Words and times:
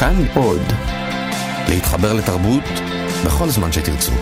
כאן 0.00 0.14
עוד. 0.34 0.62
להתחבר 1.68 2.12
לתרבות 2.12 2.62
בכל 3.26 3.48
זמן 3.48 3.72
שתרצו. 3.72 4.12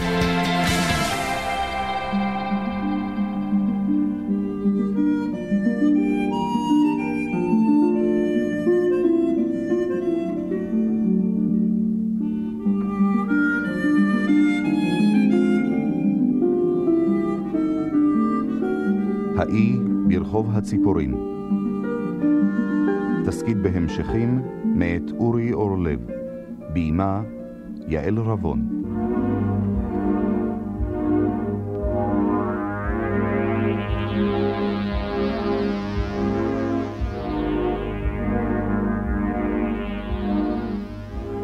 האי 19.38 19.78
ברחוב 20.08 20.50
הציפורים. 20.56 21.37
תסכית 23.48 23.62
בהמשכים 23.62 24.42
מאת 24.64 25.10
אורי 25.18 25.52
אורלב. 25.52 25.98
ביימה 26.72 27.22
יעל 27.86 28.18
רבון. 28.18 28.68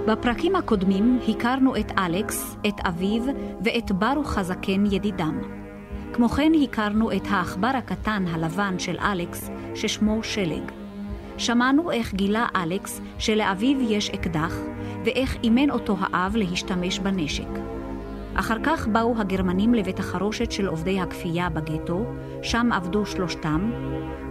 בפרקים 0.07 0.57
הקודמים 0.57 1.19
הכרנו 1.29 1.77
את 1.77 1.93
אלכס, 1.99 2.57
את 2.69 2.81
אביו 2.87 3.23
ואת 3.65 3.93
ברוך 3.93 4.39
הזקן 4.39 4.87
ידידם. 4.91 5.41
כמו 6.13 6.29
כן 6.29 6.53
הכרנו 6.63 7.13
את 7.13 7.23
העכבר 7.31 7.73
הקטן 7.75 8.25
הלבן 8.27 8.79
של 8.79 8.97
אלכס, 8.99 9.51
ששמו 9.75 10.23
שלג. 10.23 10.84
שמענו 11.39 11.91
איך 11.91 12.15
גילה 12.15 12.47
אלכס 12.57 13.01
שלאביו 13.19 13.81
יש 13.81 14.11
אקדח, 14.11 14.55
ואיך 15.05 15.37
אימן 15.45 15.71
אותו 15.71 15.97
האב 16.01 16.37
להשתמש 16.37 16.99
בנשק. 16.99 17.49
אחר 18.35 18.57
כך 18.63 18.89
באו 18.89 19.15
הגרמנים 19.19 19.75
לבית 19.75 19.99
החרושת 19.99 20.53
של 20.53 20.67
עובדי 20.67 21.01
הכפייה 21.01 21.49
בגטו, 21.49 22.05
שם 22.43 22.73
עבדו 22.73 23.07
שלושתם, 23.07 23.71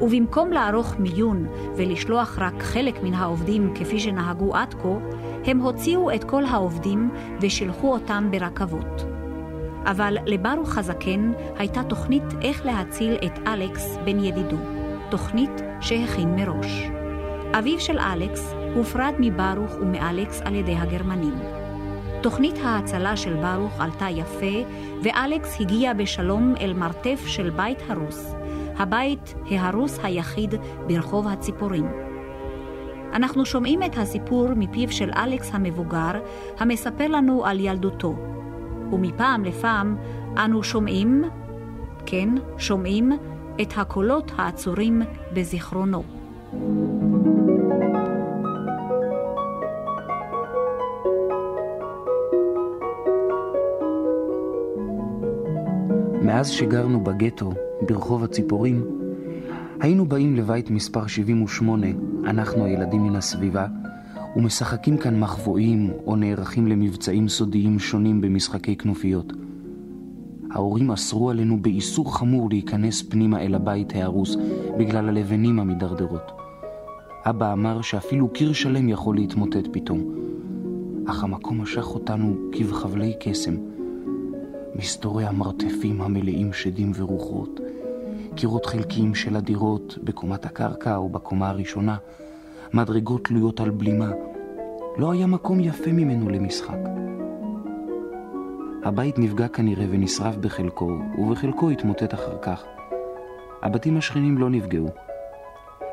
ובמקום 0.02 0.52
לערוך 0.52 0.95
מיון 1.00 1.48
ולשלוח 1.76 2.40
רק 2.40 2.64
חלק 2.64 3.04
מן 3.04 3.14
העובדים 3.14 3.73
כפי 3.76 4.00
שנהגו 4.00 4.56
עד 4.56 4.73
כה, 4.73 4.98
הם 5.45 5.60
הוציאו 5.60 6.16
את 6.16 6.23
כל 6.23 6.45
העובדים 6.45 7.10
ושילחו 7.42 7.94
אותם 7.94 8.28
ברכבות. 8.32 9.06
אבל 9.86 10.17
לברוך 10.26 10.78
הזקן 10.78 11.32
הייתה 11.58 11.84
תוכנית 11.84 12.23
איך 12.42 12.66
להציל 12.66 13.14
את 13.26 13.48
אלכס 13.48 13.98
בן 14.06 14.23
ידידו, 14.23 14.58
תוכנית 15.10 15.62
שהכין 15.84 16.36
מראש. 16.36 16.84
אביו 17.59 17.80
של 17.80 18.00
אלכס 18.00 18.53
הופרד 18.76 19.14
מברוך 19.20 19.72
ומאלכס 19.81 20.42
על 20.42 20.56
ידי 20.56 20.76
הגרמנים. 20.76 21.34
תוכנית 22.22 22.56
ההצלה 22.64 23.17
של 23.17 23.34
ברוך 23.34 23.80
עלתה 23.80 24.09
יפה, 24.09 24.70
ואלכס 25.04 25.61
הגיע 25.61 25.94
בשלום 25.94 26.54
אל 26.61 26.73
מרתף 26.73 27.23
של 27.28 27.50
בית 27.50 27.78
הרוס, 27.88 28.36
הבית 28.78 29.36
ההרוס 29.52 30.00
היחיד 30.04 30.56
ברחוב 30.88 31.28
הציפורים. 31.28 31.88
אנחנו 33.14 33.45
שומעים 33.45 33.84
את 33.84 33.98
הסיפור 33.98 34.48
מפיו 34.56 34.92
של 34.92 35.11
אלכס 35.16 35.50
המבוגר, 35.54 36.11
המספר 36.59 37.08
לנו 37.08 37.45
על 37.45 37.59
ילדותו. 37.59 38.16
ומפעם 38.92 39.45
לפעם 39.45 39.98
אנו 40.38 40.64
שומעים, 40.64 41.23
כן, 42.06 42.30
שומעים, 42.58 43.11
את 43.62 43.73
הקולות 43.78 44.32
העצורים 44.38 45.02
בזיכרונו. 45.34 46.04
מאז 56.22 56.50
שגרנו 56.50 57.04
בגטו, 57.04 57.54
ברחוב 57.82 58.23
הציפורים, 58.23 58.86
היינו 59.80 60.06
באים 60.06 60.36
לבית 60.36 60.70
מספר 60.70 61.08
78, 61.08 61.88
אנחנו 62.26 62.66
הילדים 62.66 63.04
מן 63.04 63.16
הסביבה, 63.16 63.67
ומשחקים 64.36 64.98
כאן 64.98 65.20
מחבואים 65.20 65.92
או 66.06 66.16
נערכים 66.16 66.67
למבצעים 66.67 67.27
סודיים 67.27 67.80
שונים 67.80 68.22
במשחקי 68.22 68.76
כנופיות. 68.76 69.33
ההורים 70.53 70.91
אסרו 70.91 71.30
עלינו 71.30 71.61
באיסור 71.61 72.17
חמור 72.17 72.49
להיכנס 72.49 73.02
פנימה 73.02 73.41
אל 73.41 73.55
הבית 73.55 73.95
ההרוס 73.95 74.36
בגלל 74.80 75.09
הלבנים 75.09 75.59
המדרדרות. 75.59 76.31
אבא 77.25 77.53
אמר 77.53 77.81
שאפילו 77.81 78.30
קיר 78.30 78.53
שלם 78.53 78.89
יכול 78.89 79.15
להתמוטט 79.15 79.67
פתאום. 79.71 80.03
אך 81.08 81.23
המקום 81.23 81.61
משך 81.61 81.87
אותנו 81.87 82.36
כבחבלי 82.52 83.14
קסם. 83.19 83.55
מסתורי 84.75 85.25
המרתפים 85.25 86.02
המלאים 86.02 86.53
שדים 86.53 86.91
ורוחות, 86.95 87.59
קירות 88.35 88.65
חלקיים 88.65 89.15
של 89.15 89.35
הדירות 89.35 89.97
בקומת 90.03 90.45
הקרקע 90.45 90.95
או 90.95 91.09
בקומה 91.09 91.49
הראשונה, 91.49 91.97
מדרגות 92.73 93.23
תלויות 93.23 93.59
על 93.59 93.70
בלימה. 93.70 94.11
לא 94.97 95.11
היה 95.11 95.27
מקום 95.27 95.59
יפה 95.59 95.91
ממנו 95.91 96.30
למשחק. 96.30 96.77
הבית 98.86 99.20
נפגע 99.20 99.48
כנראה 99.48 99.86
ונשרף 99.89 100.36
בחלקו, 100.36 100.99
ובחלקו 101.17 101.70
התמוטט 101.70 102.14
אחר 102.14 102.38
כך. 102.42 102.64
הבתים 103.61 103.98
השכנים 103.98 104.38
לא 104.38 104.49
נפגעו. 104.49 104.89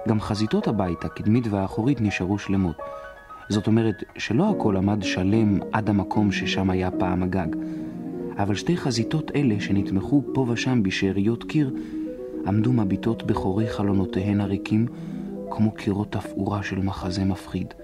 גם 0.08 0.20
חזיתות 0.20 0.68
הבית, 0.68 1.04
הקדמית 1.04 1.44
והאחורית, 1.50 2.00
נשארו 2.00 2.38
שלמות. 2.38 2.76
זאת 3.48 3.66
אומרת 3.66 3.94
שלא 4.18 4.50
הכל 4.50 4.76
עמד 4.76 5.02
שלם 5.02 5.58
עד 5.72 5.88
המקום 5.88 6.32
ששם 6.32 6.70
היה 6.70 6.90
פעם 6.90 7.22
הגג. 7.22 7.46
אבל 8.38 8.54
שתי 8.54 8.76
חזיתות 8.76 9.30
אלה 9.34 9.60
שנתמכו 9.60 10.22
פה 10.34 10.46
ושם 10.48 10.82
בשאריות 10.82 11.44
קיר, 11.44 11.74
עמדו 12.46 12.72
מביטות 12.72 13.22
בחורי 13.22 13.68
חלונותיהן 13.68 14.40
הריקים, 14.40 14.86
כמו 15.50 15.70
קירות 15.72 16.12
תפאורה 16.12 16.62
של 16.62 16.78
מחזה 16.78 17.24
מפחיד. 17.24 17.74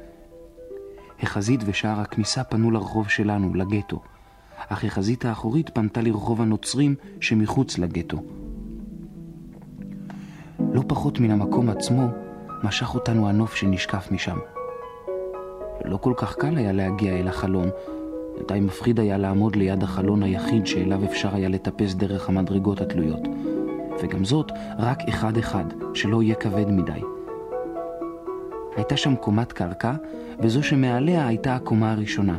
החזית 1.23 1.61
ושער 1.67 2.01
הכניסה 2.01 2.45
פנו 2.45 2.71
לרחוב 2.71 3.09
שלנו, 3.09 3.55
לגטו, 3.55 4.01
אך 4.69 4.85
החזית 4.85 5.25
האחורית 5.25 5.71
פנתה 5.71 6.01
לרחוב 6.01 6.41
הנוצרים 6.41 6.95
שמחוץ 7.21 7.79
לגטו. 7.79 8.23
לא 10.73 10.83
פחות 10.87 11.21
מן 11.21 11.31
המקום 11.31 11.69
עצמו, 11.69 12.09
משך 12.65 12.95
אותנו 12.95 13.29
הנוף 13.29 13.55
שנשקף 13.55 14.09
משם. 14.11 14.37
לא 15.85 15.97
כל 15.97 16.13
כך 16.17 16.35
קל 16.35 16.57
היה 16.57 16.73
להגיע 16.73 17.13
אל 17.13 17.29
החלון, 17.29 17.69
די 18.49 18.61
מפחיד 18.61 19.01
היה 19.01 19.19
לעמוד 19.19 19.57
ליד 19.57 19.83
החלון 19.83 20.23
היחיד 20.23 20.67
שאליו 20.67 21.05
אפשר 21.05 21.35
היה 21.35 21.49
לטפס 21.49 21.95
דרך 21.95 22.29
המדרגות 22.29 22.81
התלויות. 22.81 23.21
וגם 24.03 24.25
זאת, 24.25 24.53
רק 24.79 24.99
אחד-אחד, 25.09 25.65
שלא 25.95 26.23
יהיה 26.23 26.35
כבד 26.35 26.71
מדי. 26.71 27.01
הייתה 28.77 28.97
שם 28.97 29.17
קומת 29.17 29.53
קרקע, 29.53 29.93
וזו 30.39 30.63
שמעליה 30.63 31.27
הייתה 31.27 31.55
הקומה 31.57 31.93
הראשונה. 31.93 32.39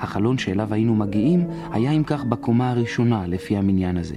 החלון 0.00 0.38
שאליו 0.38 0.74
היינו 0.74 0.94
מגיעים 0.94 1.46
היה 1.72 1.90
אם 1.90 2.04
כך 2.04 2.24
בקומה 2.24 2.70
הראשונה, 2.70 3.26
לפי 3.26 3.56
המניין 3.56 3.96
הזה. 3.96 4.16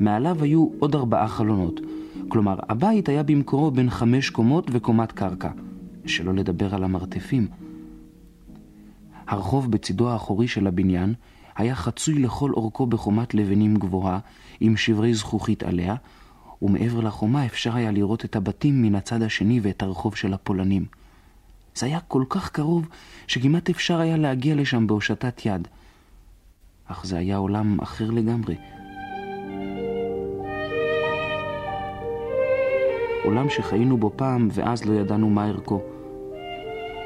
מעליו 0.00 0.42
היו 0.42 0.68
עוד 0.78 0.94
ארבעה 0.94 1.28
חלונות, 1.28 1.80
כלומר, 2.28 2.56
הבית 2.68 3.08
היה 3.08 3.22
במקורו 3.22 3.70
בין 3.70 3.90
חמש 3.90 4.30
קומות 4.30 4.70
וקומת 4.72 5.12
קרקע, 5.12 5.50
שלא 6.06 6.34
לדבר 6.34 6.74
על 6.74 6.84
המרתפים. 6.84 7.48
הרחוב 9.26 9.70
בצידו 9.70 10.10
האחורי 10.10 10.48
של 10.48 10.66
הבניין 10.66 11.14
היה 11.56 11.74
חצוי 11.74 12.14
לכל 12.14 12.50
אורכו 12.50 12.86
בחומת 12.86 13.34
לבנים 13.34 13.76
גבוהה, 13.76 14.18
עם 14.60 14.76
שברי 14.76 15.14
זכוכית 15.14 15.62
עליה, 15.62 15.94
ומעבר 16.62 17.00
לחומה 17.00 17.46
אפשר 17.46 17.76
היה 17.76 17.90
לראות 17.90 18.24
את 18.24 18.36
הבתים 18.36 18.82
מן 18.82 18.94
הצד 18.94 19.22
השני 19.22 19.60
ואת 19.62 19.82
הרחוב 19.82 20.16
של 20.16 20.34
הפולנים. 20.34 20.84
זה 21.76 21.86
היה 21.86 22.00
כל 22.00 22.24
כך 22.28 22.50
קרוב, 22.50 22.88
שכמעט 23.26 23.70
אפשר 23.70 24.00
היה 24.00 24.16
להגיע 24.16 24.54
לשם 24.54 24.86
בהושטת 24.86 25.46
יד. 25.46 25.68
אך 26.86 27.06
זה 27.06 27.18
היה 27.18 27.36
עולם 27.36 27.80
אחר 27.80 28.10
לגמרי. 28.10 28.56
עולם 33.24 33.50
שחיינו 33.50 33.96
בו 33.96 34.12
פעם 34.16 34.48
ואז 34.52 34.84
לא 34.84 34.94
ידענו 35.00 35.30
מה 35.30 35.44
ערכו. 35.46 35.82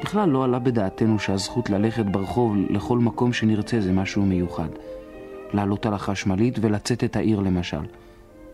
בכלל 0.01 0.29
לא 0.29 0.43
עלה 0.43 0.59
בדעתנו 0.59 1.19
שהזכות 1.19 1.69
ללכת 1.69 2.05
ברחוב 2.05 2.55
לכל 2.69 2.99
מקום 2.99 3.33
שנרצה 3.33 3.81
זה 3.81 3.91
משהו 3.91 4.21
מיוחד. 4.25 4.69
לעלות 5.53 5.85
על 5.85 5.93
החשמלית 5.93 6.59
ולצאת 6.61 7.03
את 7.03 7.15
העיר 7.15 7.39
למשל. 7.39 7.85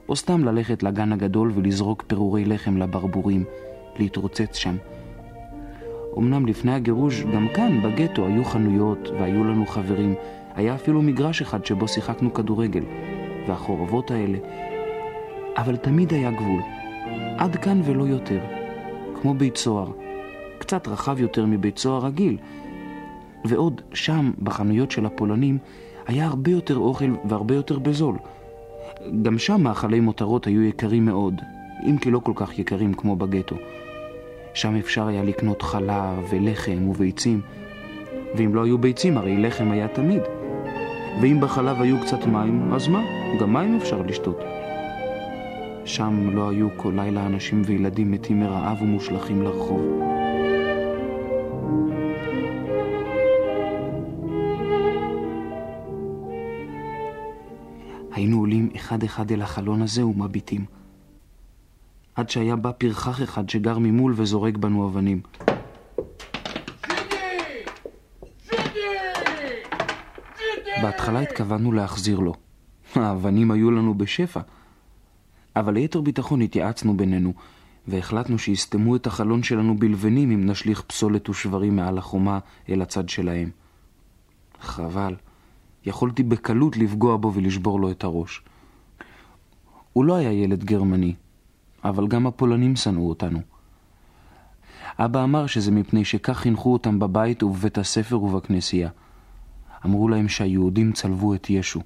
או 0.10 0.16
סתם 0.16 0.44
ללכת 0.44 0.84
לגן 0.84 1.14
הגדול 1.14 1.52
ולזרוק 1.56 2.04
פירורי 2.08 2.46
לחם 2.46 2.78
לברבורים, 2.78 3.44
להתרוצץ 4.00 4.56
שם. 4.56 4.76
אמנם 6.18 6.46
לפני 6.46 6.74
הגירוש, 6.74 7.24
גם 7.24 7.48
כאן, 7.54 7.82
בגטו, 7.82 8.26
היו 8.26 8.46
חנויות 8.46 9.10
והיו 9.20 9.44
לנו 9.44 9.66
חברים. 9.66 10.16
היה 10.56 10.76
אפילו 10.76 11.02
מגרש 11.02 11.42
אחד 11.42 11.66
שבו 11.66 11.88
שיחקנו 11.88 12.34
כדורגל. 12.34 12.84
והחורבות 13.48 14.12
האלה. 14.12 14.38
אבל 15.58 15.76
תמיד 15.76 16.14
היה 16.14 16.32
גבול. 16.32 16.62
עד 17.38 17.56
כאן 17.56 17.82
ולא 17.86 18.04
יותר. 18.04 18.40
כמו 19.22 19.34
בית 19.34 19.58
סוהר. 19.58 19.92
קצת 20.58 20.88
רחב 20.88 21.20
יותר 21.20 21.46
מבית 21.46 21.78
סוהר 21.78 22.06
רגיל. 22.06 22.38
ועוד, 23.46 23.82
שם, 23.94 24.32
בחנויות 24.44 24.92
של 24.92 25.06
הפולנים, 25.06 25.58
היה 26.08 26.26
הרבה 26.26 26.52
יותר 26.52 26.78
אוכל 26.78 27.16
והרבה 27.26 27.56
יותר 27.56 27.80
בזול. 27.80 28.16
גם 29.22 29.38
שם 29.38 29.62
מאכלי 29.62 30.00
מותרות 30.00 30.48
היו 30.48 30.62
יקרים 30.62 31.06
מאוד, 31.06 31.42
אם 31.90 31.98
כי 31.98 32.12
לא 32.12 32.20
כל 32.20 32.32
כך 32.36 32.60
יקרים 32.60 32.94
כמו 32.94 33.16
בגטו. 33.16 33.56
שם 34.58 34.76
אפשר 34.76 35.08
היה 35.08 35.24
לקנות 35.24 35.62
חלב 35.62 36.28
ולחם 36.30 36.90
וביצים, 36.90 37.42
ואם 38.38 38.56
לא 38.56 38.64
היו 38.64 38.78
ביצים 38.78 39.18
הרי 39.18 39.38
לחם 39.38 39.72
היה 39.72 39.88
תמיד. 39.88 40.22
ואם 41.22 41.42
בחלב 41.42 41.82
היו 41.82 42.02
קצת 42.02 42.26
מים, 42.26 42.74
אז 42.74 42.88
מה? 42.88 43.02
גם 43.40 43.54
מים 43.54 43.76
אפשר 43.76 44.02
לשתות. 44.02 44.40
שם 45.86 46.30
לא 46.34 46.50
היו 46.50 46.68
כל 46.78 46.94
לילה 46.96 47.26
אנשים 47.26 47.62
וילדים 47.66 48.12
מתים 48.12 48.40
מרעב 48.40 48.82
ומושלכים 48.82 49.42
לרחוב. 49.42 49.82
היינו 58.12 58.40
עולים 58.40 58.70
אחד-אחד 58.76 59.32
אל 59.32 59.42
החלון 59.42 59.82
הזה 59.82 60.06
ומביטים. 60.06 60.66
עד 62.18 62.30
שהיה 62.30 62.56
בא 62.56 62.72
פרחח 62.72 63.24
אחד 63.24 63.50
שגר 63.50 63.78
ממול 63.78 64.14
וזורק 64.16 64.58
בנו 64.58 64.88
אבנים. 64.88 65.22
בהתחלה 70.82 71.20
התכוונו 71.20 71.72
להחזיר 71.72 72.20
לו. 72.20 72.34
האבנים 72.96 73.52
היו 73.52 73.72
לנו 73.72 73.94
בשפע. 73.94 74.42
אבל 75.56 75.74
ליתר 75.74 76.02
ביטחון 76.02 76.42
התייעצנו 76.42 76.98
בינינו, 76.98 77.34
והחלטנו 77.88 78.40
שיסתמו 78.40 78.96
את 78.96 79.08
החלון 79.08 79.44
שלנו 79.44 79.78
בלבנים 79.78 80.32
אם 80.32 80.46
נשליך 80.46 80.82
פסולת 80.82 81.30
ושברים 81.30 81.76
מעל 81.76 81.98
החומה 81.98 82.40
אל 82.70 82.82
הצד 82.82 83.10
שלהם. 83.10 83.50
חבל. 84.62 85.16
יכולתי 85.86 86.24
בקלות 86.24 86.78
לפגוע 86.78 87.18
בו 87.18 87.34
ולשבור 87.34 87.80
לו 87.80 87.92
את 87.92 88.04
הראש. 88.04 88.42
הוא 89.94 90.06
לא 90.06 90.16
היה 90.16 90.32
ילד 90.32 90.64
גרמני, 90.64 91.14
אבל 91.90 92.08
גם 92.08 92.28
הפולנים 92.28 92.76
שנאו 92.76 93.10
אותנו. 93.10 93.40
אבא 95.00 95.24
אמר 95.24 95.48
שזה 95.48 95.72
מפני 95.72 96.06
שכך 96.06 96.38
חינכו 96.38 96.74
אותם 96.74 97.00
בבית 97.00 97.44
ובבית 97.44 97.78
הספר 97.78 98.22
ובכנסייה. 98.24 98.90
אמרו 99.86 100.10
להם 100.10 100.28
שהיהודים 100.28 100.92
צלבו 100.92 101.34
את 101.34 101.50
ישו. 101.50 101.82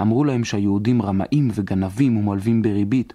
אמרו 0.00 0.24
להם 0.24 0.44
שהיהודים 0.44 1.02
רמאים 1.02 1.48
וגנבים 1.54 2.16
ומלווים 2.16 2.62
בריבית. 2.62 3.12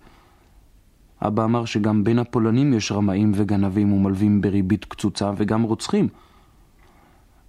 אבא 1.21 1.44
אמר 1.44 1.65
שגם 1.65 2.04
בין 2.04 2.19
הפולנים 2.19 2.74
יש 2.74 2.92
רמאים 2.92 3.31
וגנבים 3.36 3.94
ומלווים 3.94 4.42
בריבית 4.42 4.86
קצוצה 4.86 5.31
וגם 5.38 5.62
רוצחים. 5.62 6.07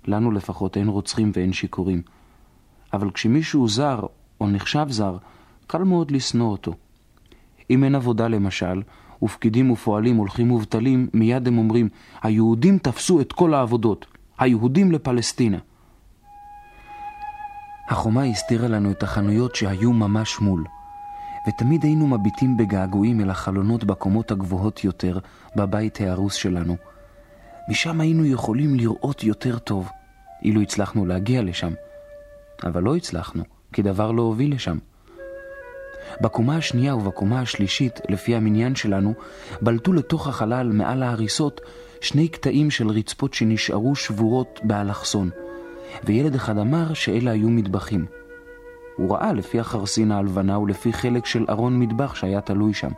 לנו 0.04 0.30
לפחות 0.30 0.76
אין 0.76 0.88
רוצחים 0.88 1.30
ואין 1.34 1.52
שיכורים. 1.52 2.02
אבל 2.92 3.10
כשמישהו 3.10 3.68
זר 3.68 4.00
או 4.40 4.48
נחשב 4.48 4.86
זר, 4.88 5.16
קל 5.66 5.82
מאוד 5.82 6.10
לשנוא 6.10 6.50
אותו. 6.50 6.74
אם 7.70 7.84
אין 7.84 7.94
עבודה 7.94 8.28
למשל, 8.28 8.82
ופקידים 9.22 9.70
ופועלים 9.70 10.16
הולכים 10.16 10.48
מובטלים, 10.48 11.08
מיד 11.14 11.48
הם 11.48 11.58
אומרים, 11.58 11.88
היהודים 12.22 12.78
תפסו 12.78 13.20
את 13.20 13.32
כל 13.32 13.54
העבודות, 13.54 14.06
היהודים 14.38 14.92
לפלסטינה. 14.92 15.58
החומה 17.88 18.24
הסתירה 18.24 18.68
לנו 18.68 18.90
את 18.90 19.02
החנויות 19.02 19.54
שהיו 19.54 19.92
ממש 19.92 20.40
מול, 20.40 20.64
ותמיד 21.48 21.84
היינו 21.84 22.06
מביטים 22.06 22.56
בגעגועים 22.56 23.20
אל 23.20 23.30
החלונות 23.30 23.84
בקומות 23.84 24.30
הגבוהות 24.30 24.84
יותר, 24.84 25.18
בבית 25.56 26.00
ההרוס 26.00 26.34
שלנו. 26.34 26.76
משם 27.68 28.00
היינו 28.00 28.24
יכולים 28.24 28.74
לראות 28.74 29.24
יותר 29.24 29.58
טוב, 29.58 29.88
אילו 30.42 30.60
הצלחנו 30.60 31.06
להגיע 31.06 31.42
לשם. 31.42 31.72
אבל 32.64 32.82
לא 32.82 32.96
הצלחנו, 32.96 33.44
כי 33.72 33.82
דבר 33.82 34.12
לא 34.12 34.22
הוביל 34.22 34.54
לשם. 34.54 34.78
בקומה 36.20 36.56
השנייה 36.56 36.96
ובקומה 36.96 37.40
השלישית, 37.40 38.00
לפי 38.08 38.36
המניין 38.36 38.74
שלנו, 38.74 39.14
בלטו 39.60 39.92
לתוך 39.92 40.28
החלל 40.28 40.72
מעל 40.72 41.02
ההריסות 41.02 41.60
שני 42.00 42.28
קטעים 42.28 42.70
של 42.70 42.88
רצפות 42.88 43.34
שנשארו 43.34 43.94
שבורות 43.94 44.60
באלכסון. 44.64 45.30
וילד 46.04 46.34
אחד 46.34 46.58
אמר 46.58 46.94
שאלה 46.94 47.30
היו 47.30 47.48
מטבחים. 47.48 48.06
הוא 48.96 49.14
ראה 49.14 49.32
לפי 49.32 49.60
החרסינה 49.60 50.18
הלבנה 50.18 50.58
ולפי 50.58 50.92
חלק 50.92 51.26
של 51.26 51.44
ארון 51.48 51.78
מטבח 51.78 52.14
שהיה 52.14 52.40
תלוי 52.40 52.74
שם. 52.74 52.90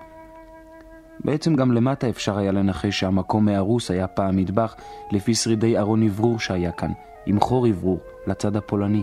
בעצם 1.25 1.55
גם 1.55 1.73
למטה 1.73 2.09
אפשר 2.09 2.39
היה 2.39 2.53
לנחש 2.53 3.01
שהמקום 3.01 3.45
מהרוס 3.45 3.91
היה 3.91 4.07
פעם 4.07 4.37
מטבח 4.37 4.75
לפי 5.13 5.35
שרידי 5.35 5.79
ארון 5.79 6.03
אוורור 6.03 6.39
שהיה 6.39 6.73
כאן, 6.73 6.91
עם 7.27 7.41
חור 7.41 7.67
אוורור, 7.67 8.01
לצד 8.27 8.57
הפולני. 8.57 9.03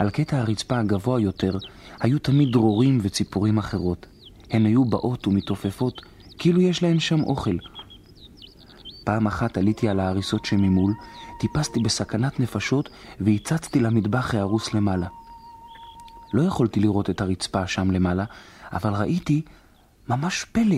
על 0.00 0.10
קטע 0.10 0.38
הרצפה 0.38 0.78
הגבוה 0.78 1.20
יותר 1.20 1.58
היו 2.00 2.18
תמיד 2.18 2.52
דרורים 2.52 2.98
וציפורים 3.02 3.58
אחרות. 3.58 4.06
הן 4.50 4.66
היו 4.66 4.84
באות 4.84 5.26
ומתעופפות, 5.26 6.00
כאילו 6.38 6.60
יש 6.60 6.82
להן 6.82 7.00
שם 7.00 7.22
אוכל, 7.22 7.56
פעם 9.04 9.26
אחת 9.26 9.58
עליתי 9.58 9.88
על 9.88 10.00
ההריסות 10.00 10.44
שממול, 10.44 10.94
טיפסתי 11.40 11.80
בסכנת 11.80 12.40
נפשות 12.40 12.88
והצצתי 13.20 13.80
למטבח 13.80 14.34
ההרוס 14.34 14.74
למעלה. 14.74 15.06
לא 16.32 16.42
יכולתי 16.42 16.80
לראות 16.80 17.10
את 17.10 17.20
הרצפה 17.20 17.66
שם 17.66 17.90
למעלה, 17.90 18.24
אבל 18.72 18.92
ראיתי 18.92 19.42
ממש 20.08 20.44
פלא. 20.52 20.76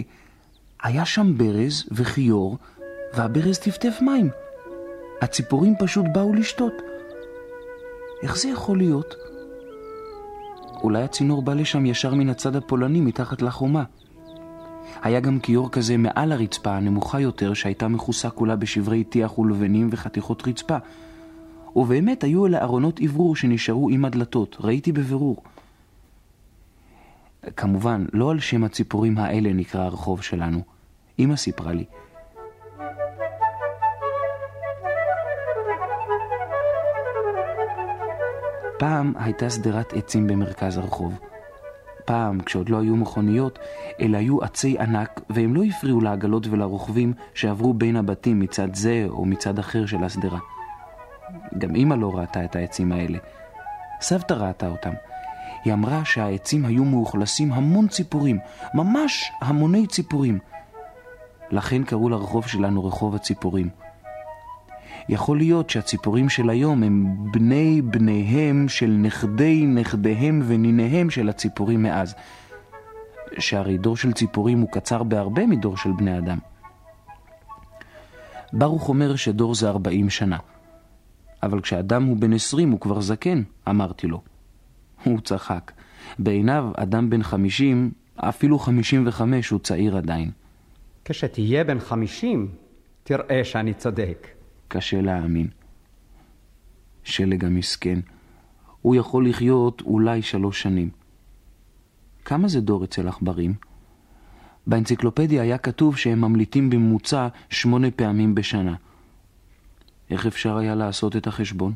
היה 0.83 1.05
שם 1.05 1.39
ברז 1.39 1.85
וכיור, 1.91 2.59
והברז 3.15 3.59
טפטף 3.59 3.99
מים. 4.03 4.31
הציפורים 5.21 5.75
פשוט 5.79 6.07
באו 6.15 6.35
לשתות. 6.35 6.92
איך 8.23 8.37
זה 8.37 8.49
יכול 8.49 8.79
להיות? 8.79 9.15
אולי 10.83 11.03
הצינור 11.03 11.43
בא 11.43 11.55
לשם 11.55 11.87
ישר 11.87 12.15
מן 12.15 12.29
הצד 12.29 12.57
הפולני 12.57 13.01
מתחת 13.01 13.43
לחומה. 13.43 13.85
היה 15.03 15.21
גם 15.21 15.41
כיור 15.41 15.71
כזה 15.71 15.97
מעל 15.97 16.33
הרצפה 16.33 16.77
הנמוכה 16.77 17.21
יותר 17.21 17.55
שהייתה 17.55 17.89
מכוסה 17.89 18.31
כולה 18.31 18.57
בשברי 18.57 19.05
טיח 19.05 19.39
ולבנים 19.39 19.89
וחתיכות 19.93 20.49
רצפה. 20.49 20.77
ובאמת 21.77 22.25
היו 22.25 22.47
אלה 22.47 22.63
ארונות 22.63 23.01
אוורור 23.01 23.37
שנשארו 23.37 23.91
עם 23.91 24.05
הדלתות, 24.05 24.57
ראיתי 24.61 24.93
בבירור. 24.93 25.43
כמובן, 27.57 28.07
לא 28.13 28.31
על 28.31 28.41
שם 28.41 28.65
הציפורים 28.65 29.19
האלה 29.19 29.53
נקרא 29.53 29.81
הרחוב 29.81 30.23
שלנו. 30.23 30.63
אמא 31.19 31.37
סיפרה 31.37 31.73
לי. 31.73 31.85
פעם 38.83 39.13
הייתה 39.17 39.51
שדרת 39.51 39.93
עצים 39.93 40.27
במרכז 40.27 40.79
הרחוב. 40.79 41.19
פעם, 42.05 42.41
כשעוד 42.41 42.69
לא 42.69 42.81
היו 42.81 42.97
מכוניות, 42.97 43.59
אלא 44.01 44.19
היו 44.19 44.43
עצי 44.43 44.79
ענק, 44.79 45.21
והם 45.31 45.55
לא 45.55 45.65
הפריעו 45.65 46.01
לעגלות 46.01 46.47
ולרוכבים 46.47 47.13
שעברו 47.35 47.75
בין 47.75 47.97
הבתים 47.97 48.41
מצד 48.41 48.75
זה 48.75 49.07
או 49.09 49.25
מצד 49.25 49.59
אחר 49.59 49.87
של 49.87 50.05
השדרה. 50.05 50.39
גם 51.59 51.77
אמא 51.77 51.95
לא 51.95 52.11
ראתה 52.15 52.45
את 52.45 52.57
העצים 52.57 52.93
האלה. 52.93 53.19
סבתא 54.01 54.35
ראתה 54.35 54.69
אותם. 54.69 54.93
היא 55.65 55.73
אמרה 55.73 56.05
שהעצים 56.05 56.65
היו 56.65 56.85
מאוכלסים 56.85 57.53
המון 57.53 57.89
ציפורים, 57.89 58.39
ממש 58.75 59.33
המוני 59.41 59.87
ציפורים. 59.87 60.39
לכן 61.51 61.85
קראו 61.85 62.09
לרחוב 62.09 62.47
שלנו 62.47 62.85
רחוב 62.85 63.15
הציפורים. 63.15 63.69
יכול 65.09 65.39
להיות 65.39 65.71
שהציפורים 65.71 66.29
של 66.29 66.51
היום 66.51 66.83
הם 66.83 67.17
בני 67.33 67.83
בניהם 67.83 68.69
של 68.69 68.91
נכדי 68.91 69.67
נכדיהם 69.67 70.43
וניניהם 70.47 71.11
של 71.11 71.29
הציפורים 71.29 71.83
מאז. 71.83 72.15
שהרי 73.39 73.79
דור 73.79 73.97
של 73.97 74.13
ציפורים 74.13 74.61
הוא 74.61 74.69
קצר 74.73 75.03
בהרבה 75.03 75.47
מדור 75.47 75.77
של 75.77 75.91
בני 75.93 76.19
אדם. 76.19 76.39
ברוך 78.53 78.89
אומר 78.89 79.17
שדור 79.17 79.55
זה 79.55 79.69
ארבעים 79.69 80.11
שנה. 80.11 80.39
אבל 81.43 81.61
כשאדם 81.61 82.05
הוא 82.05 82.17
בן 82.17 82.33
עשרים 82.33 82.71
הוא 82.71 82.81
כבר 82.81 83.01
זקן, 83.01 83.43
אמרתי 83.69 84.07
לו. 84.07 84.21
הוא 85.05 85.21
צחק. 85.21 85.73
בעיניו 86.19 86.71
אדם 86.77 87.11
בן 87.11 87.23
חמישים, 87.23 87.91
אפילו 88.17 88.59
חמישים 88.59 89.07
וחמש 89.07 89.49
הוא 89.49 89.61
צעיר 89.61 89.97
עדיין. 89.97 90.31
כשתהיה 91.05 91.65
בן 91.65 91.79
חמישים, 91.79 92.49
תראה 93.03 93.45
שאני 93.45 93.75
צודק. 93.75 94.29
קשה 94.73 95.01
להאמין. 95.01 95.49
שלג 97.05 97.45
המסכן, 97.45 98.01
הוא 98.83 98.97
יכול 98.97 99.29
לחיות 99.29 99.81
אולי 99.81 100.23
שלוש 100.23 100.63
שנים. 100.63 100.91
כמה 102.25 102.49
זה 102.49 102.61
דור 102.61 102.85
אצל 102.85 103.09
עכברים? 103.09 103.55
באנציקלופדיה 104.67 105.43
היה 105.43 105.59
כתוב 105.59 105.97
שהם 105.97 106.21
ממליטים 106.21 106.71
בממוצע 106.71 107.29
שמונה 107.51 107.91
פעמים 107.91 108.35
בשנה. 108.35 108.75
איך 110.11 110.27
אפשר 110.27 110.57
היה 110.57 110.75
לעשות 110.75 111.17
את 111.17 111.27
החשבון? 111.27 111.75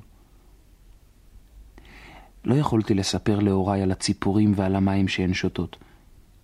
לא 2.44 2.54
יכולתי 2.54 2.94
לספר 2.94 3.38
להוריי 3.38 3.82
על 3.82 3.92
הציפורים 3.92 4.52
ועל 4.56 4.76
המים 4.76 5.08
שהן 5.08 5.34
שותות. 5.34 5.76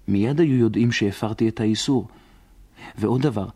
מיד 0.09 0.41
היו 0.41 0.55
יודעים 0.55 0.93
שהפרתי 0.93 1.49
את 1.49 1.61
האיסור. 1.61 2.09
ועוד 2.99 3.23
דבר, 3.23 3.49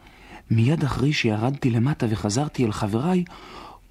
מיד 0.51 0.85
אחרי 0.85 1.13
שירדתי 1.13 1.71
למטה 1.71 2.07
וחזרתי 2.11 2.65
אל 2.65 2.73
חבריי, 2.73 3.25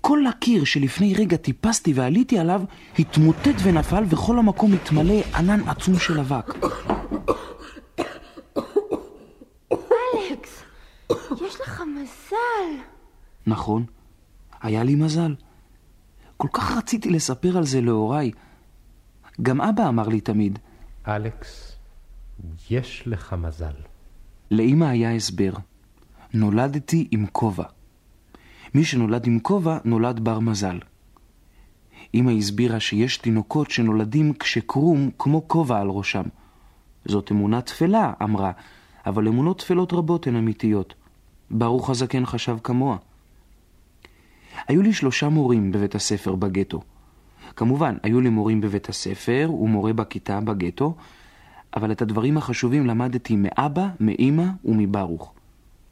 כל 0.02 0.28
הקיר 0.28 0.64
שלפני 0.64 1.14
רגע 1.14 1.38
טיפסתי 1.38 1.94
ועליתי 1.94 2.40
עליו, 2.40 2.62
התמוטט 3.00 3.56
ונפל 3.64 4.04
וכל 4.10 4.40
המקום 4.40 4.74
התמלא 4.74 5.22
ענן 5.36 5.70
עצום 5.70 6.00
של 6.00 6.20
אבק. 6.20 6.54
אלכס, 9.72 10.64
יש 11.46 11.62
לך 11.62 11.82
מזל. 11.96 12.82
נכון, 13.48 13.86
היה 14.62 14.84
לי 14.84 14.96
מזל. 14.96 15.36
כל 16.38 16.48
כך 16.54 16.78
רציתי 16.78 17.10
לספר 17.10 17.58
על 17.58 17.66
זה 17.66 17.82
להוריי. 17.82 18.32
גם 19.42 19.62
אבא 19.62 19.90
אמר 19.90 20.08
לי 20.08 20.22
תמיד. 20.22 20.60
אלכס, 21.08 21.76
יש 22.70 23.04
לך 23.06 23.34
מזל. 23.34 23.74
לאמא 24.52 24.86
היה 24.86 25.16
הסבר. 25.16 25.52
נולדתי 26.36 27.08
עם 27.12 27.26
כובע. 27.32 27.64
מי 28.74 28.84
שנולד 28.84 29.28
עם 29.28 29.40
כובע 29.40 29.78
נולד 29.86 30.20
בר 30.20 30.40
מזל. 30.40 30.80
אמא 32.14 32.32
הסבירה 32.32 32.80
שיש 32.80 33.18
תינוקות 33.18 33.72
שנולדים 33.72 34.34
כשקרום 34.34 35.10
כמו 35.20 35.48
כובע 35.48 35.80
על 35.80 35.90
ראשם. 35.90 36.24
זאת 37.06 37.32
אמונה 37.32 37.62
תפלה, 37.62 38.14
אמרה, 38.24 38.52
אבל 39.06 39.28
אמונות 39.28 39.60
תפלות 39.60 39.94
רבות 39.94 40.28
הן 40.28 40.36
אמיתיות. 40.36 40.94
ברוך 41.52 41.90
הזקן 41.90 42.26
חשב 42.26 42.58
כמוה. 42.64 42.98
היו 44.68 44.82
לי 44.82 44.94
שלושה 44.94 45.30
מורים 45.30 45.72
בבית 45.72 45.96
הספר 45.96 46.36
בגטו. 46.36 46.82
כמובן, 47.56 47.98
היו 48.04 48.22
לי 48.22 48.30
מורים 48.30 48.62
בבית 48.62 48.90
הספר 48.90 49.50
ומורה 49.62 49.94
בכיתה 49.94 50.42
בגטו, 50.42 50.96
אבל 51.76 51.92
את 51.92 52.02
הדברים 52.02 52.38
החשובים 52.38 52.86
למדתי 52.86 53.36
מאבא, 53.36 53.88
מאימא 54.00 54.46
ומברוך. 54.66 55.35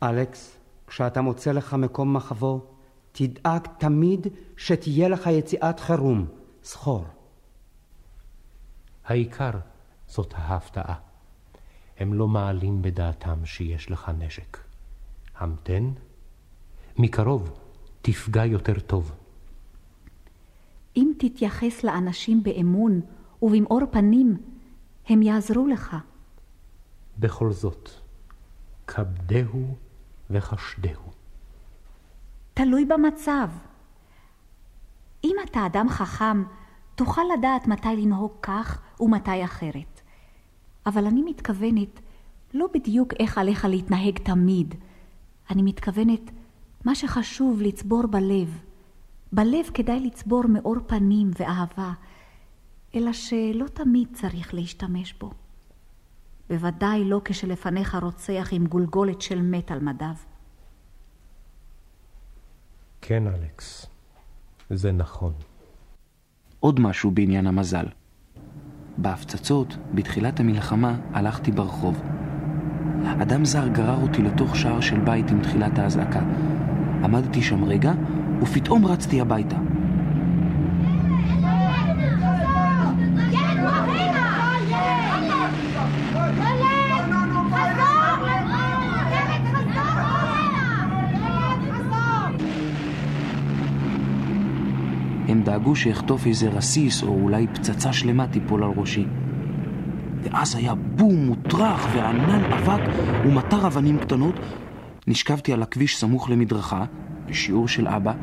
אלכס, 0.10 0.58
כשאתה 0.88 1.22
מוצא 1.22 1.52
לך 1.52 1.74
מקום 1.74 2.14
מחבוא, 2.14 2.60
תדאג 3.12 3.68
תמיד 3.78 4.28
שתהיה 4.58 5.10
לך 5.10 5.28
יציאת 5.28 5.80
חירום, 5.80 6.26
זכור. 6.64 7.06
העיקר 9.06 9.52
זאת 10.08 10.34
ההפתעה. 10.38 10.96
הם 11.98 12.14
לא 12.14 12.28
מעלים 12.28 12.82
בדעתם 12.82 13.46
שיש 13.46 13.92
לך 13.92 14.12
נשק. 14.18 14.58
המתן, 15.38 15.92
מקרוב 16.98 17.60
תפגע 18.02 18.46
יותר 18.46 18.80
טוב. 18.80 19.12
אם 20.98 21.12
תתייחס 21.20 21.84
לאנשים 21.84 22.44
באמון 22.44 23.02
ובמאור 23.42 23.80
פנים, 23.92 24.38
הם 25.08 25.22
יעזרו 25.22 25.68
לך. 25.68 25.96
בכל 27.20 27.52
זאת, 27.52 27.90
כבדהו 28.88 29.76
וחשדהו. 30.30 31.12
תלוי 32.54 32.86
במצב. 32.86 33.50
אם 35.24 35.36
אתה 35.44 35.66
אדם 35.66 35.90
חכם, 35.90 36.44
תוכל 36.96 37.22
לדעת 37.38 37.68
מתי 37.68 37.96
לנהוג 37.98 38.32
כך 38.42 38.82
ומתי 39.00 39.44
אחרת. 39.44 40.02
אבל 40.86 41.06
אני 41.06 41.22
מתכוונת 41.22 42.00
לא 42.54 42.68
בדיוק 42.74 43.14
איך 43.20 43.38
עליך 43.38 43.66
להתנהג 43.66 44.20
תמיד. 44.20 44.76
אני 45.50 45.62
מתכוונת 45.62 46.32
מה 46.86 46.96
שחשוב 46.96 47.62
לצבור 47.62 48.08
בלב. 48.08 48.60
בלב 49.32 49.66
כדאי 49.74 50.00
לצבור 50.00 50.44
מאור 50.48 50.76
פנים 50.88 51.32
ואהבה, 51.40 51.94
אלא 52.96 53.14
שלא 53.14 53.68
תמיד 53.68 54.08
צריך 54.14 54.54
להשתמש 54.54 55.14
בו. 55.14 55.32
בוודאי 56.54 57.04
לא 57.04 57.22
כשלפניך 57.26 57.98
רוצח 58.02 58.50
עם 58.52 58.66
גולגולת 58.66 59.22
של 59.22 59.42
מת 59.42 59.72
על 59.72 59.80
מדיו. 59.80 60.16
כן, 63.02 63.28
אלכס, 63.28 63.86
זה 64.70 64.92
נכון. 64.92 65.34
עוד 66.60 66.80
משהו 66.80 67.12
בעניין 67.12 67.48
המזל. 67.48 67.86
בהפצצות, 68.98 69.78
בתחילת 69.94 70.40
המלחמה, 70.40 70.96
הלכתי 71.14 71.52
ברחוב. 71.52 72.02
אדם 73.22 73.46
זר 73.46 73.68
גרר 73.68 74.02
אותי 74.02 74.22
לתוך 74.22 74.56
שער 74.56 74.82
של 74.82 75.00
בית 75.00 75.32
עם 75.32 75.42
תחילת 75.42 75.80
האזעקה. 75.80 76.22
עמדתי 77.04 77.42
שם 77.42 77.64
רגע, 77.64 77.94
ופתאום 78.42 78.86
רצתי 78.86 79.22
הביתה. 79.22 79.58
דאגו 95.64 95.76
שאחטוף 95.76 96.28
איזה 96.28 96.50
רסיס 96.50 97.04
או 97.04 97.08
אולי 97.08 97.48
פצצה 97.48 97.94
שלמה 97.94 98.28
תיפול 98.28 98.64
על 98.64 98.70
ראשי. 98.76 99.06
ואז 100.24 100.56
היה 100.56 100.76
בום 100.76 101.26
מוטרח 101.26 101.88
וענן 101.94 102.52
אבק 102.52 102.82
ומטר 103.26 103.68
אבנים 103.68 104.00
קטנות. 104.00 104.36
נשכבתי 105.08 105.54
על 105.54 105.64
הכביש 105.64 105.98
סמוך 105.98 106.30
למדרכה, 106.30 106.86
בשיעור 107.26 107.68
של 107.68 107.88
אבא, 107.88 108.14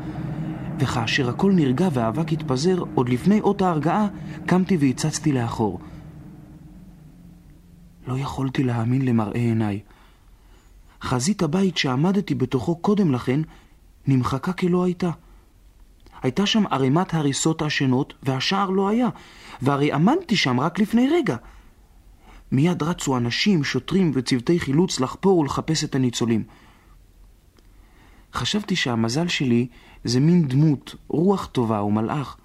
וכאשר 0.79 1.29
הכל 1.29 1.51
נרגע 1.51 1.87
והאבק 1.93 2.31
התפזר, 2.31 2.83
עוד 2.95 3.09
לפני 3.09 3.41
אות 3.41 3.61
ההרגעה, 3.61 4.07
קמתי 4.45 4.77
והצצתי 4.79 5.31
לאחור. 5.31 5.79
לא 8.07 8.17
יכולתי 8.17 8.63
להאמין 8.63 9.01
למראה 9.01 9.39
עיניי. 9.39 9.79
חזית 11.01 11.43
הבית 11.43 11.77
שעמדתי 11.77 12.35
בתוכו 12.35 12.75
קודם 12.75 13.11
לכן 13.11 13.41
נמחקה 14.07 14.53
כלא 14.53 14.83
הייתה. 14.83 15.11
הייתה 16.21 16.45
שם 16.45 16.63
ערימת 16.71 17.13
הריסות 17.13 17.61
עשנות, 17.61 18.13
והשער 18.23 18.69
לא 18.69 18.89
היה, 18.89 19.09
והרי 19.61 19.91
עמדתי 19.91 20.35
שם 20.35 20.59
רק 20.59 20.79
לפני 20.79 21.09
רגע. 21.11 21.35
מיד 22.51 22.83
רצו 22.83 23.17
אנשים, 23.17 23.63
שוטרים 23.63 24.11
וצוותי 24.13 24.59
חילוץ 24.59 24.99
לחפור 24.99 25.39
ולחפש 25.39 25.83
את 25.83 25.95
הניצולים. 25.95 26.43
חשבתי 28.33 28.75
שהמזל 28.75 29.27
שלי 29.27 29.67
זה 30.03 30.19
מין 30.19 30.47
דמות, 30.47 30.95
רוח 31.07 31.45
טובה 31.45 31.79
או 31.79 31.91
מלאך, 31.91 32.37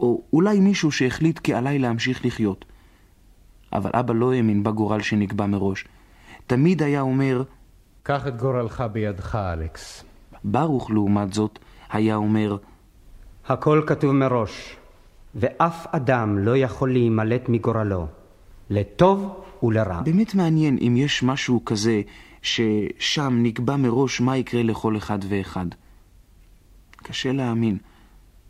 או 0.00 0.22
אולי 0.32 0.60
מישהו 0.60 0.92
שהחליט 0.92 1.38
כי 1.38 1.54
עליי 1.54 1.78
להמשיך 1.78 2.24
לחיות. 2.24 2.64
אבל 3.72 3.90
אבא 3.94 4.14
לא 4.14 4.32
האמין 4.32 4.62
בגורל 4.62 5.00
שנקבע 5.00 5.46
מראש. 5.46 5.84
תמיד 6.46 6.82
היה 6.82 7.00
אומר, 7.00 7.42
קח 8.02 8.26
את 8.26 8.36
גורלך 8.36 8.84
בידך, 8.92 9.34
אלכס. 9.34 10.04
ברוך, 10.44 10.90
לעומת 10.90 11.32
זאת, 11.32 11.58
היה 11.90 12.16
אומר, 12.16 12.56
הכל 13.48 13.82
כתוב 13.86 14.12
מראש, 14.12 14.76
ואף 15.34 15.86
אדם 15.90 16.38
לא 16.38 16.56
יכול 16.56 16.92
להימלט 16.92 17.48
מגורלו, 17.48 18.06
לטוב 18.70 19.44
ולרע. 19.62 20.02
באמת 20.02 20.34
מעניין 20.34 20.78
אם 20.80 20.96
יש 20.96 21.22
משהו 21.22 21.64
כזה 21.64 22.02
ששם 22.42 23.38
נקבע 23.42 23.76
מראש 23.76 24.20
מה 24.20 24.36
יקרה 24.36 24.62
לכל 24.62 24.96
אחד 24.96 25.18
ואחד. 25.28 25.66
קשה 26.96 27.32
להאמין, 27.32 27.78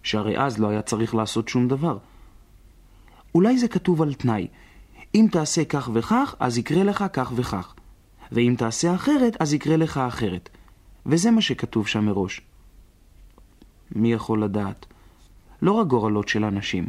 שהרי 0.02 0.38
אז 0.38 0.58
לא 0.58 0.68
היה 0.68 0.82
צריך 0.82 1.14
לעשות 1.14 1.48
שום 1.48 1.68
דבר. 1.68 1.98
אולי 3.34 3.58
זה 3.58 3.68
כתוב 3.68 4.02
על 4.02 4.14
תנאי. 4.14 4.48
אם 5.14 5.26
תעשה 5.32 5.64
כך 5.64 5.90
וכך, 5.94 6.34
אז 6.40 6.58
יקרה 6.58 6.84
לך 6.84 7.04
כך 7.12 7.32
וכך. 7.36 7.74
ואם 8.32 8.54
תעשה 8.58 8.94
אחרת, 8.94 9.36
אז 9.40 9.54
יקרה 9.54 9.76
לך 9.76 9.98
אחרת. 9.98 10.48
וזה 11.06 11.30
מה 11.30 11.40
שכתוב 11.40 11.86
שם 11.88 12.04
מראש. 12.04 12.40
מי 13.94 14.12
יכול 14.12 14.44
לדעת? 14.44 14.86
לא 15.62 15.72
רק 15.72 15.86
גורלות 15.86 16.28
של 16.28 16.44
אנשים. 16.44 16.88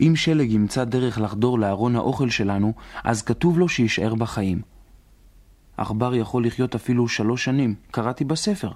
אם 0.00 0.12
שלג 0.16 0.50
ימצא 0.50 0.84
דרך 0.84 1.20
לחדור 1.20 1.58
לארון 1.58 1.96
האוכל 1.96 2.30
שלנו, 2.30 2.72
אז 3.04 3.22
כתוב 3.22 3.58
לו 3.58 3.68
שיישאר 3.68 4.14
בחיים. 4.14 4.62
עכבר 5.76 6.14
יכול 6.14 6.46
לחיות 6.46 6.74
אפילו 6.74 7.08
שלוש 7.08 7.44
שנים, 7.44 7.74
קראתי 7.90 8.24
בספר. 8.24 8.70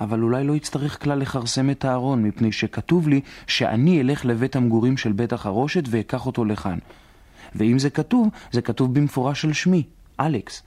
אבל 0.00 0.22
אולי 0.22 0.44
לא 0.44 0.52
יצטרך 0.52 1.02
כלל 1.02 1.18
לכרסם 1.18 1.70
את 1.70 1.84
הארון, 1.84 2.22
מפני 2.22 2.52
שכתוב 2.52 3.08
לי 3.08 3.20
שאני 3.46 4.00
אלך 4.00 4.24
לבית 4.24 4.56
המגורים 4.56 4.96
של 4.96 5.12
בית 5.12 5.32
החרושת 5.32 5.84
ואקח 5.90 6.26
אותו 6.26 6.44
לכאן. 6.44 6.78
ואם 7.54 7.78
זה 7.78 7.90
כתוב, 7.90 8.28
זה 8.52 8.62
כתוב 8.62 8.94
במפורש 8.94 9.44
על 9.44 9.52
שמי, 9.52 9.82
אלכס. 10.20 10.62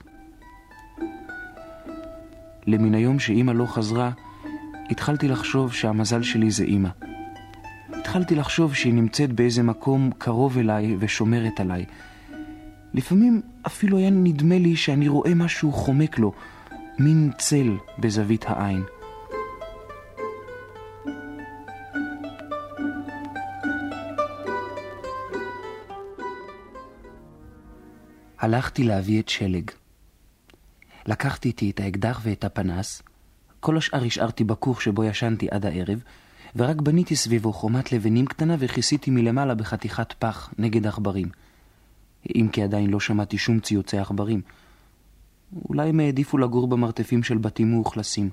למן 2.66 2.94
היום 2.94 3.18
שאימא 3.18 3.52
לא 3.52 3.66
חזרה, 3.66 4.10
התחלתי 4.92 5.28
לחשוב 5.28 5.72
שהמזל 5.72 6.22
שלי 6.22 6.50
זה 6.50 6.64
אימא. 6.64 6.88
התחלתי 7.92 8.34
לחשוב 8.34 8.74
שהיא 8.74 8.94
נמצאת 8.94 9.32
באיזה 9.32 9.62
מקום 9.62 10.10
קרוב 10.18 10.58
אליי 10.58 10.96
ושומרת 10.98 11.60
עליי. 11.60 11.84
לפעמים 12.94 13.42
אפילו 13.66 13.98
היה 13.98 14.10
נדמה 14.10 14.58
לי 14.58 14.76
שאני 14.76 15.08
רואה 15.08 15.34
משהו 15.34 15.72
חומק 15.72 16.18
לו, 16.18 16.32
מין 16.98 17.30
צל 17.38 17.76
בזווית 17.98 18.44
העין. 18.48 18.82
הלכתי 28.38 28.82
להביא 28.82 29.20
את 29.20 29.28
שלג. 29.28 29.70
לקחתי 31.06 31.48
איתי 31.48 31.70
את 31.70 31.80
האקדח 31.80 32.20
ואת 32.22 32.44
הפנס, 32.44 33.02
כל 33.62 33.76
השאר 33.76 34.04
השארתי 34.04 34.44
בכוך 34.44 34.82
שבו 34.82 35.04
ישנתי 35.04 35.48
עד 35.50 35.66
הערב, 35.66 36.02
ורק 36.56 36.80
בניתי 36.80 37.16
סביבו 37.16 37.52
חומת 37.52 37.92
לבנים 37.92 38.26
קטנה 38.26 38.56
וכיסיתי 38.58 39.10
מלמעלה 39.10 39.54
בחתיכת 39.54 40.12
פח 40.18 40.50
נגד 40.58 40.86
עכברים. 40.86 41.28
אם 42.34 42.48
כי 42.52 42.62
עדיין 42.62 42.90
לא 42.90 43.00
שמעתי 43.00 43.38
שום 43.38 43.60
ציוצי 43.60 43.98
עכברים. 43.98 44.40
אולי 45.68 45.88
הם 45.88 46.00
העדיפו 46.00 46.38
לגור 46.38 46.68
במרתפים 46.68 47.22
של 47.22 47.38
בתים 47.38 47.70
מאוכלסים. 47.70 48.30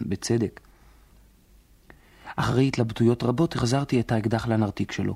בצדק. 0.00 0.60
אחרי 2.36 2.68
התלבטויות 2.68 3.22
רבות 3.22 3.56
החזרתי 3.56 4.00
את 4.00 4.12
האקדח 4.12 4.46
לנרתיק 4.46 4.92
שלו. 4.92 5.14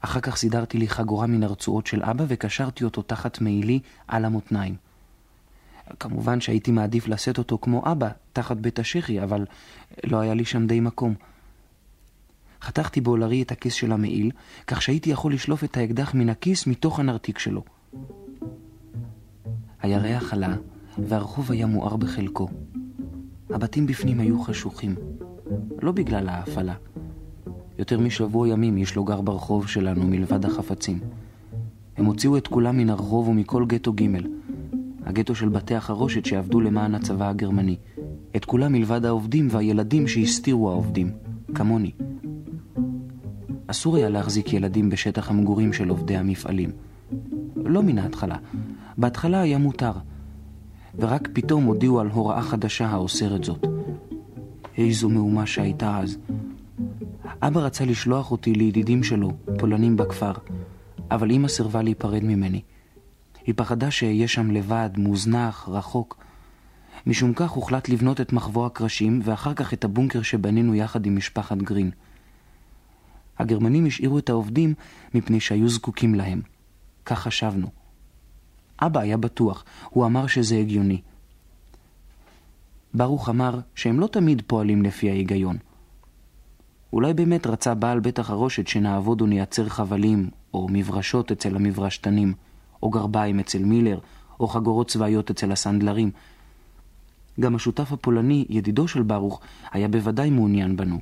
אחר 0.00 0.20
כך 0.20 0.36
סידרתי 0.36 0.78
לי 0.78 0.88
חגורה 0.88 1.26
מן 1.26 1.42
הרצועות 1.42 1.86
של 1.86 2.02
אבא 2.02 2.24
וקשרתי 2.28 2.84
אותו 2.84 3.02
תחת 3.02 3.40
מעילי 3.40 3.80
על 4.08 4.24
המותניים. 4.24 4.89
כמובן 6.00 6.40
שהייתי 6.40 6.70
מעדיף 6.70 7.08
לשאת 7.08 7.38
אותו 7.38 7.58
כמו 7.58 7.82
אבא, 7.92 8.08
תחת 8.32 8.56
בית 8.56 8.78
השחי, 8.78 9.22
אבל 9.22 9.44
לא 10.04 10.20
היה 10.20 10.34
לי 10.34 10.44
שם 10.44 10.66
די 10.66 10.80
מקום. 10.80 11.14
חתכתי 12.62 13.00
בעולרי 13.00 13.42
את 13.42 13.52
הכיס 13.52 13.74
של 13.74 13.92
המעיל, 13.92 14.30
כך 14.66 14.82
שהייתי 14.82 15.10
יכול 15.10 15.34
לשלוף 15.34 15.64
את 15.64 15.76
האקדח 15.76 16.14
מן 16.14 16.28
הכיס 16.28 16.66
מתוך 16.66 17.00
הנרתיק 17.00 17.38
שלו. 17.38 17.62
הירח 19.82 20.32
עלה, 20.32 20.56
והרחוב 20.98 21.52
היה 21.52 21.66
מואר 21.66 21.96
בחלקו. 21.96 22.48
הבתים 23.50 23.86
בפנים 23.86 24.20
היו 24.20 24.42
חשוכים. 24.42 24.94
לא 25.82 25.92
בגלל 25.92 26.28
ההפעלה. 26.28 26.74
יותר 27.78 28.00
משבוע 28.00 28.48
ימים 28.48 28.76
איש 28.76 28.96
לא 28.96 29.04
גר 29.04 29.20
ברחוב 29.20 29.68
שלנו 29.68 30.04
מלבד 30.06 30.44
החפצים. 30.44 30.98
הם 31.96 32.04
הוציאו 32.04 32.36
את 32.36 32.48
כולם 32.48 32.76
מן 32.76 32.90
הרחוב 32.90 33.28
ומכל 33.28 33.64
גטו 33.66 33.92
ג', 33.92 34.04
הגטו 35.06 35.34
של 35.34 35.48
בתי 35.48 35.74
החרושת 35.74 36.24
שעבדו 36.24 36.60
למען 36.60 36.94
הצבא 36.94 37.28
הגרמני. 37.28 37.76
את 38.36 38.44
כולם 38.44 38.72
מלבד 38.72 39.04
העובדים 39.04 39.48
והילדים 39.50 40.08
שהסתירו 40.08 40.70
העובדים, 40.70 41.12
כמוני. 41.54 41.90
אסור 43.66 43.96
היה 43.96 44.08
להחזיק 44.08 44.52
ילדים 44.52 44.90
בשטח 44.90 45.30
המגורים 45.30 45.72
של 45.72 45.88
עובדי 45.88 46.16
המפעלים. 46.16 46.70
לא 47.56 47.82
מן 47.82 47.98
ההתחלה. 47.98 48.36
בהתחלה 48.98 49.40
היה 49.40 49.58
מותר. 49.58 49.92
ורק 50.98 51.28
פתאום 51.32 51.64
הודיעו 51.64 52.00
על 52.00 52.10
הוראה 52.10 52.42
חדשה 52.42 52.86
האוסרת 52.86 53.44
זאת. 53.44 53.66
איזו 54.78 55.08
מהומה 55.08 55.46
שהייתה 55.46 55.98
אז. 55.98 56.18
אבא 57.42 57.60
רצה 57.60 57.84
לשלוח 57.84 58.30
אותי 58.30 58.52
לידידים 58.52 59.02
שלו, 59.02 59.32
פולנים 59.58 59.96
בכפר, 59.96 60.32
אבל 61.10 61.30
אמא 61.30 61.48
סירבה 61.48 61.82
להיפרד 61.82 62.24
ממני. 62.24 62.60
היא 63.50 63.54
פחדה 63.56 63.90
שאהיה 63.90 64.28
שם 64.28 64.50
לבד, 64.50 64.90
מוזנח, 64.96 65.68
רחוק. 65.68 66.16
משום 67.06 67.34
כך 67.34 67.50
הוחלט 67.50 67.88
לבנות 67.88 68.20
את 68.20 68.32
מחבוא 68.32 68.66
הקרשים, 68.66 69.20
ואחר 69.24 69.54
כך 69.54 69.74
את 69.74 69.84
הבונקר 69.84 70.22
שבנינו 70.22 70.74
יחד 70.74 71.06
עם 71.06 71.16
משפחת 71.16 71.56
גרין. 71.56 71.90
הגרמנים 73.38 73.86
השאירו 73.86 74.18
את 74.18 74.28
העובדים 74.28 74.74
מפני 75.14 75.40
שהיו 75.40 75.68
זקוקים 75.68 76.14
להם. 76.14 76.42
כך 77.04 77.18
חשבנו. 77.18 77.66
אבא 78.80 79.00
היה 79.00 79.16
בטוח, 79.16 79.64
הוא 79.90 80.06
אמר 80.06 80.26
שזה 80.26 80.56
הגיוני. 80.56 81.00
ברוך 82.94 83.28
אמר 83.28 83.60
שהם 83.74 84.00
לא 84.00 84.06
תמיד 84.06 84.42
פועלים 84.46 84.82
לפי 84.82 85.10
ההיגיון. 85.10 85.56
אולי 86.92 87.14
באמת 87.14 87.46
רצה 87.46 87.74
בעל 87.74 88.00
בית 88.00 88.18
החרושת 88.18 88.68
שנעבוד 88.68 89.22
ונייצר 89.22 89.68
חבלים, 89.68 90.30
או 90.54 90.68
מברשות 90.70 91.32
אצל 91.32 91.56
המברשתנים, 91.56 92.34
או 92.82 92.90
גרביים 92.90 93.40
אצל 93.40 93.64
מילר, 93.64 93.98
או 94.40 94.48
חגורות 94.48 94.88
צבאיות 94.88 95.30
אצל 95.30 95.52
הסנדלרים. 95.52 96.10
גם 97.40 97.54
השותף 97.54 97.92
הפולני, 97.92 98.44
ידידו 98.48 98.88
של 98.88 99.02
ברוך, 99.02 99.40
היה 99.72 99.88
בוודאי 99.88 100.30
מעוניין 100.30 100.76
בנו. 100.76 101.00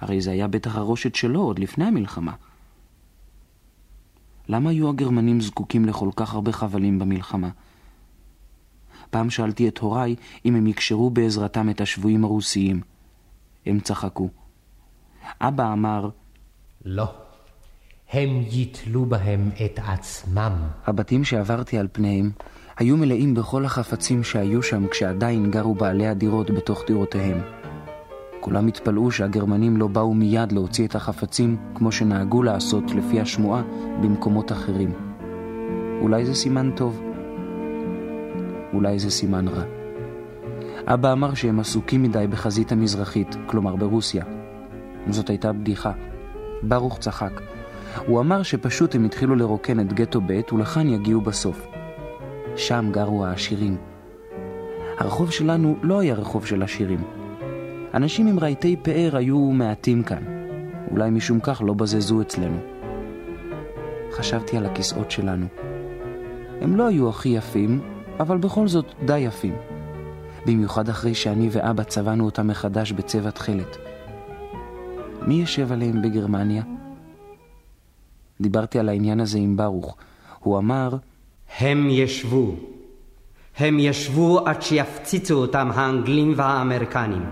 הרי 0.00 0.20
זה 0.20 0.30
היה 0.30 0.48
בית 0.48 0.66
החרושת 0.66 1.14
שלו 1.14 1.40
עוד 1.40 1.58
לפני 1.58 1.84
המלחמה. 1.84 2.32
למה 4.48 4.70
היו 4.70 4.88
הגרמנים 4.88 5.40
זקוקים 5.40 5.84
לכל 5.84 6.08
כך 6.16 6.34
הרבה 6.34 6.52
חבלים 6.52 6.98
במלחמה? 6.98 7.50
פעם 9.10 9.30
שאלתי 9.30 9.68
את 9.68 9.78
הוריי 9.78 10.16
אם 10.44 10.56
הם 10.56 10.66
יקשרו 10.66 11.10
בעזרתם 11.10 11.70
את 11.70 11.80
השבויים 11.80 12.24
הרוסיים. 12.24 12.80
הם 13.66 13.80
צחקו. 13.80 14.28
אבא 15.40 15.72
אמר, 15.72 16.08
לא, 16.84 17.25
הם 18.12 18.42
יתלו 18.50 19.06
בהם 19.06 19.50
את 19.64 19.80
עצמם. 19.86 20.52
הבתים 20.86 21.24
שעברתי 21.24 21.78
על 21.78 21.88
פניהם 21.92 22.30
היו 22.76 22.96
מלאים 22.96 23.34
בכל 23.34 23.64
החפצים 23.64 24.22
שהיו 24.22 24.62
שם 24.62 24.86
כשעדיין 24.88 25.50
גרו 25.50 25.74
בעלי 25.74 26.06
הדירות 26.06 26.50
בתוך 26.50 26.82
דירותיהם. 26.86 27.40
כולם 28.40 28.66
התפלאו 28.66 29.10
שהגרמנים 29.10 29.76
לא 29.76 29.86
באו 29.86 30.14
מיד 30.14 30.52
להוציא 30.52 30.86
את 30.86 30.94
החפצים 30.94 31.56
כמו 31.74 31.92
שנהגו 31.92 32.42
לעשות 32.42 32.84
לפי 32.90 33.20
השמועה 33.20 33.62
במקומות 34.02 34.52
אחרים. 34.52 34.92
אולי 36.00 36.26
זה 36.26 36.34
סימן 36.34 36.70
טוב, 36.76 37.02
אולי 38.72 38.98
זה 38.98 39.10
סימן 39.10 39.48
רע. 39.48 39.64
אבא 40.86 41.12
אמר 41.12 41.34
שהם 41.34 41.60
עסוקים 41.60 42.02
מדי 42.02 42.26
בחזית 42.30 42.72
המזרחית, 42.72 43.36
כלומר 43.46 43.76
ברוסיה. 43.76 44.24
זאת 45.10 45.30
הייתה 45.30 45.52
בדיחה. 45.52 45.92
ברוך 46.62 46.98
צחק. 46.98 47.55
הוא 48.06 48.20
אמר 48.20 48.42
שפשוט 48.42 48.94
הם 48.94 49.04
התחילו 49.04 49.36
לרוקן 49.36 49.80
את 49.80 49.92
גטו 49.92 50.20
ב' 50.26 50.40
ולכאן 50.52 50.88
יגיעו 50.88 51.20
בסוף. 51.20 51.66
שם 52.56 52.88
גרו 52.92 53.24
העשירים. 53.24 53.76
הרחוב 54.98 55.30
שלנו 55.30 55.76
לא 55.82 56.00
היה 56.00 56.14
רחוב 56.14 56.46
של 56.46 56.62
עשירים. 56.62 57.02
אנשים 57.94 58.26
עם 58.26 58.38
רהיטי 58.38 58.76
פאר 58.82 59.16
היו 59.16 59.38
מעטים 59.38 60.02
כאן. 60.02 60.22
אולי 60.90 61.10
משום 61.10 61.40
כך 61.40 61.62
לא 61.64 61.74
בזזו 61.74 62.20
אצלנו. 62.20 62.58
חשבתי 64.12 64.56
על 64.56 64.66
הכיסאות 64.66 65.10
שלנו. 65.10 65.46
הם 66.60 66.76
לא 66.76 66.86
היו 66.86 67.08
הכי 67.08 67.28
יפים, 67.28 67.80
אבל 68.20 68.38
בכל 68.38 68.68
זאת 68.68 68.86
די 69.06 69.18
יפים. 69.18 69.54
במיוחד 70.46 70.88
אחרי 70.88 71.14
שאני 71.14 71.48
ואבא 71.52 71.82
צבענו 71.82 72.24
אותם 72.24 72.46
מחדש 72.46 72.92
בצבע 72.92 73.30
תכלת. 73.30 73.76
מי 75.26 75.34
יושב 75.34 75.72
עליהם 75.72 76.02
בגרמניה? 76.02 76.75
דיברתי 78.40 78.78
על 78.78 78.88
העניין 78.88 79.20
הזה 79.20 79.38
עם 79.38 79.56
ברוך. 79.56 79.96
הוא 80.38 80.58
אמר, 80.58 80.96
הם 81.58 81.88
ישבו. 81.90 82.54
הם 83.56 83.78
ישבו 83.78 84.40
עד 84.46 84.62
שיפציצו 84.62 85.34
אותם 85.34 85.70
האנגלים 85.74 86.32
והאמריקנים. 86.36 87.24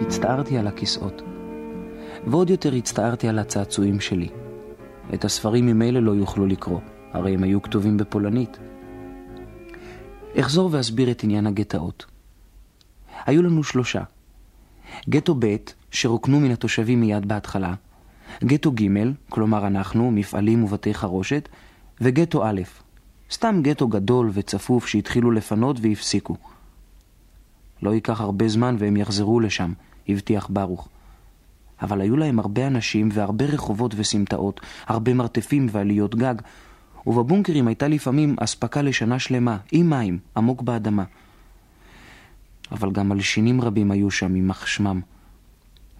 הצטערתי 0.00 0.58
על 0.58 0.66
הכיסאות. 0.66 1.22
ועוד 2.26 2.50
יותר 2.50 2.74
הצטערתי 2.74 3.28
על 3.28 3.38
הצעצועים 3.38 4.00
שלי. 4.00 4.28
את 5.14 5.24
הספרים 5.24 5.66
ממילא 5.66 6.00
לא 6.00 6.12
יוכלו 6.12 6.46
לקרוא, 6.46 6.80
הרי 7.12 7.34
הם 7.34 7.42
היו 7.42 7.62
כתובים 7.62 7.96
בפולנית. 7.96 8.58
אחזור 10.40 10.68
ואסביר 10.72 11.10
את 11.10 11.24
עניין 11.24 11.46
הגטאות. 11.46 12.06
היו 13.26 13.42
לנו 13.42 13.64
שלושה. 13.64 14.02
גטו 15.08 15.34
ב', 15.38 15.56
שרוקנו 15.94 16.40
מן 16.40 16.50
התושבים 16.50 17.00
מיד 17.00 17.28
בהתחלה, 17.28 17.74
גטו 18.44 18.72
ג', 18.72 18.88
כלומר 19.28 19.66
אנחנו, 19.66 20.10
מפעלים 20.10 20.64
ובתי 20.64 20.94
חרושת, 20.94 21.48
וגטו 22.00 22.46
א', 22.46 22.60
סתם 23.32 23.60
גטו 23.62 23.88
גדול 23.88 24.30
וצפוף 24.32 24.86
שהתחילו 24.86 25.30
לפנות 25.30 25.76
והפסיקו. 25.82 26.36
לא 27.82 27.94
ייקח 27.94 28.20
הרבה 28.20 28.48
זמן 28.48 28.76
והם 28.78 28.96
יחזרו 28.96 29.40
לשם, 29.40 29.72
הבטיח 30.08 30.48
ברוך. 30.50 30.88
אבל 31.82 32.00
היו 32.00 32.16
להם 32.16 32.38
הרבה 32.38 32.66
אנשים 32.66 33.08
והרבה 33.12 33.44
רחובות 33.44 33.94
וסמטאות, 33.96 34.60
הרבה 34.86 35.14
מרתפים 35.14 35.66
ועליות 35.70 36.14
גג, 36.14 36.34
ובבונקרים 37.06 37.68
הייתה 37.68 37.88
לפעמים 37.88 38.36
אספקה 38.40 38.82
לשנה 38.82 39.18
שלמה, 39.18 39.58
עם 39.72 39.90
מים, 39.90 40.18
עמוק 40.36 40.62
באדמה. 40.62 41.04
אבל 42.72 42.92
גם 42.92 43.08
מלשינים 43.08 43.60
רבים 43.60 43.90
היו 43.90 44.10
שם, 44.10 44.36
יימח 44.36 44.66
שמם. 44.66 45.00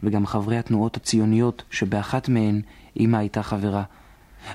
וגם 0.05 0.27
חברי 0.27 0.59
התנועות 0.59 0.97
הציוניות, 0.97 1.63
שבאחת 1.71 2.29
מהן 2.29 2.61
אמא 3.01 3.17
הייתה 3.17 3.43
חברה. 3.43 3.83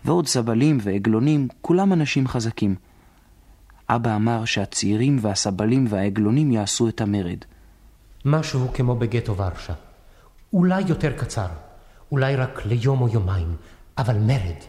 ועוד 0.06 0.28
סבלים 0.28 0.78
ועגלונים, 0.82 1.48
כולם 1.62 1.94
אנשים 1.94 2.28
חזקים. 2.28 2.76
אבא 3.90 4.16
אמר 4.16 4.46
שהצעירים 4.46 5.18
והסבלים 5.22 5.86
והעגלונים 5.90 6.52
יעשו 6.52 6.88
את 6.88 7.02
המרד. 7.02 7.38
משהו 8.26 8.68
כמו 8.74 8.96
בגטו 8.96 9.38
ורשה. 9.38 9.74
אולי 10.54 10.82
יותר 10.88 11.12
קצר, 11.18 11.48
אולי 12.12 12.36
רק 12.36 12.66
ליום 12.66 13.02
או 13.02 13.08
יומיים, 13.08 13.56
אבל 13.98 14.18
מרד. 14.18 14.60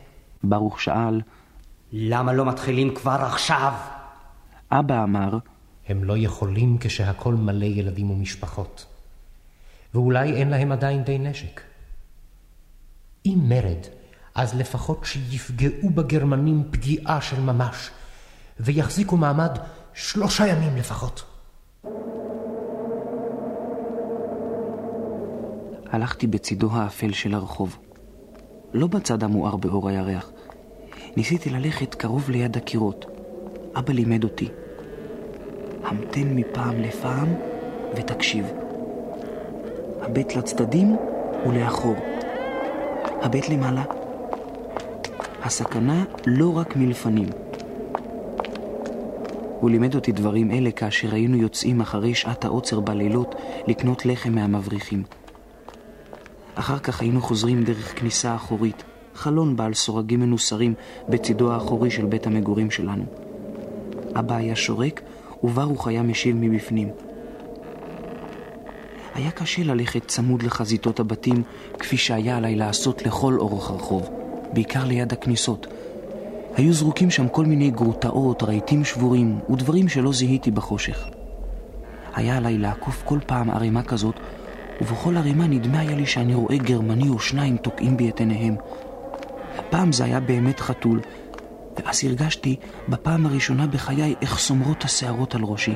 ברוך 0.45 0.81
שאל, 0.81 1.21
למה 1.93 2.33
לא 2.33 2.45
מתחילים 2.47 2.95
כבר 2.95 3.19
עכשיו? 3.21 3.73
אבא 4.71 5.05
אמר, 5.05 5.39
הם 5.89 6.05
לא 6.05 6.17
יכולים 6.17 6.79
כשהכול 6.81 7.35
מלא 7.35 7.65
ילדים 7.65 8.11
ומשפחות. 8.11 8.87
ואולי 9.95 10.33
אין 10.37 10.51
להם 10.51 10.73
עדיין 10.73 11.05
די 11.05 11.19
נשק. 11.19 11.61
אם 13.27 13.39
מרד, 13.43 13.87
אז 14.35 14.55
לפחות 14.55 15.05
שיפגעו 15.05 15.91
בגרמנים 15.91 16.65
פגיעה 16.71 17.21
של 17.21 17.41
ממש, 17.41 17.91
ויחזיקו 18.61 19.17
מעמד 19.17 19.59
שלושה 19.95 20.47
ימים 20.47 20.77
לפחות. 20.77 21.23
הלכתי 25.91 26.27
בצידו 26.27 26.69
האפל 26.73 27.13
של 27.13 27.35
הרחוב. 27.35 27.79
לא 28.73 28.87
בצד 28.87 29.23
המואר 29.23 29.57
באור 29.57 29.89
הירח. 29.89 30.31
ניסיתי 31.17 31.51
ללכת 31.51 31.95
קרוב 31.95 32.31
ליד 32.31 32.57
הקירות. 32.57 33.07
אבא 33.79 33.93
לימד 33.93 34.25
אותי. 34.25 34.49
המתן 35.85 36.35
מפעם 36.35 36.81
לפעם 36.81 37.35
ותקשיב. 37.97 38.47
הבט 40.03 40.37
לצדדים 40.37 40.97
ולאחור. 41.47 41.97
הבט 43.23 43.49
למעלה. 43.49 43.85
הסכנה 45.43 46.05
לא 46.27 46.59
רק 46.59 46.77
מלפנים. 46.77 47.29
הוא 49.61 49.71
לימד 49.71 49.95
אותי 49.95 50.13
דברים 50.13 50.51
אלה 50.51 50.71
כאשר 50.71 51.15
היינו 51.15 51.37
יוצאים 51.37 51.81
אחרי 51.81 52.15
שעת 52.15 52.45
העוצר 52.45 52.81
בלילות 52.81 53.35
לקנות 53.67 54.07
לחם 54.07 54.33
מהמבריחים. 54.33 55.03
אחר 56.55 56.79
כך 56.79 57.01
היינו 57.01 57.21
חוזרים 57.21 57.65
דרך 57.65 57.99
כניסה 58.01 58.35
אחורית, 58.35 58.85
חלון 59.15 59.57
בעל 59.57 59.75
סורגים 59.75 60.21
מנוסרים 60.21 60.75
בצידו 61.09 61.53
האחורי 61.53 61.91
של 61.91 62.07
בית 62.07 62.27
המגורים 62.27 62.71
שלנו. 62.71 63.05
אבא 64.15 64.35
היה 64.35 64.57
שורק, 64.57 65.01
וברוך 65.45 65.89
היה 65.89 66.03
משיב 66.03 66.37
מבפנים. 66.37 66.89
היה 69.15 69.31
קשה 69.31 69.63
ללכת 69.63 70.07
צמוד 70.07 70.43
לחזיתות 70.43 71.01
הבתים, 71.01 71.43
כפי 71.79 71.97
שהיה 71.97 72.37
עליי 72.37 72.57
לעשות 72.57 73.03
לכל 73.07 73.39
אורך 73.39 73.71
הרחוב, 73.71 74.11
בעיקר 74.53 74.85
ליד 74.85 75.13
הכניסות. 75.13 75.67
היו 76.57 76.73
זרוקים 76.73 77.11
שם 77.11 77.29
כל 77.29 77.45
מיני 77.45 77.71
גרוטאות, 77.71 78.43
רהיטים 78.43 78.85
שבורים 78.85 79.39
ודברים 79.51 79.89
שלא 79.89 80.13
זיהיתי 80.13 80.51
בחושך. 80.51 81.09
היה 82.15 82.37
עליי 82.37 82.59
לעקוף 82.59 83.03
כל 83.05 83.19
פעם 83.27 83.51
ערימה 83.51 83.83
כזאת 83.83 84.15
ובכל 84.81 85.17
ערימה 85.17 85.47
נדמה 85.47 85.81
היה 85.81 85.97
לי 85.97 86.07
שאני 86.07 86.35
רואה 86.35 86.57
גרמני 86.57 87.09
או 87.09 87.19
שניים 87.19 87.57
תוקעים 87.57 87.97
בי 87.97 88.09
את 88.09 88.21
עיניהם. 88.21 88.57
פעם 89.71 89.93
זה 89.93 90.05
היה 90.05 90.21
באמת 90.21 90.61
חתול, 90.61 91.01
ואז 91.77 92.05
הרגשתי 92.05 92.57
בפעם 92.89 93.27
הראשונה 93.27 93.67
בחיי 93.67 94.15
איך 94.23 94.39
סומרות 94.39 94.85
השערות 94.85 95.35
על 95.35 95.43
ראשי. 95.45 95.75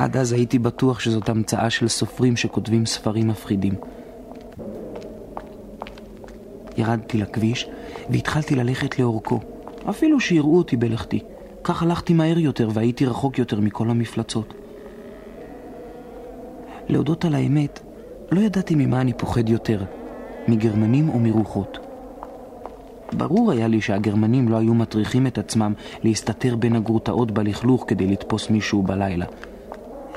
עד 0.00 0.16
אז 0.16 0.32
הייתי 0.32 0.58
בטוח 0.58 1.00
שזאת 1.00 1.28
המצאה 1.28 1.70
של 1.70 1.88
סופרים 1.88 2.36
שכותבים 2.36 2.86
ספרים 2.86 3.28
מפחידים. 3.28 3.74
ירדתי 6.76 7.18
לכביש 7.18 7.68
והתחלתי 8.10 8.54
ללכת 8.54 8.98
לאורכו, 8.98 9.40
אפילו 9.90 10.20
שיראו 10.20 10.58
אותי 10.58 10.76
בלכתי. 10.76 11.20
כך 11.64 11.82
הלכתי 11.82 12.14
מהר 12.14 12.38
יותר 12.38 12.68
והייתי 12.72 13.06
רחוק 13.06 13.38
יותר 13.38 13.60
מכל 13.60 13.90
המפלצות. 13.90 14.54
להודות 16.88 17.24
על 17.24 17.34
האמת, 17.34 17.80
לא 18.32 18.40
ידעתי 18.40 18.74
ממה 18.74 19.00
אני 19.00 19.12
פוחד 19.12 19.48
יותר, 19.48 19.84
מגרמנים 20.48 21.08
או 21.08 21.18
מרוחות. 21.18 21.78
ברור 23.12 23.52
היה 23.52 23.68
לי 23.68 23.80
שהגרמנים 23.80 24.48
לא 24.48 24.56
היו 24.56 24.74
מטריחים 24.74 25.26
את 25.26 25.38
עצמם 25.38 25.72
להסתתר 26.02 26.56
בין 26.56 26.76
הגרוטאות 26.76 27.30
בלכלוך 27.30 27.84
כדי 27.88 28.06
לתפוס 28.06 28.50
מישהו 28.50 28.82
בלילה. 28.82 29.26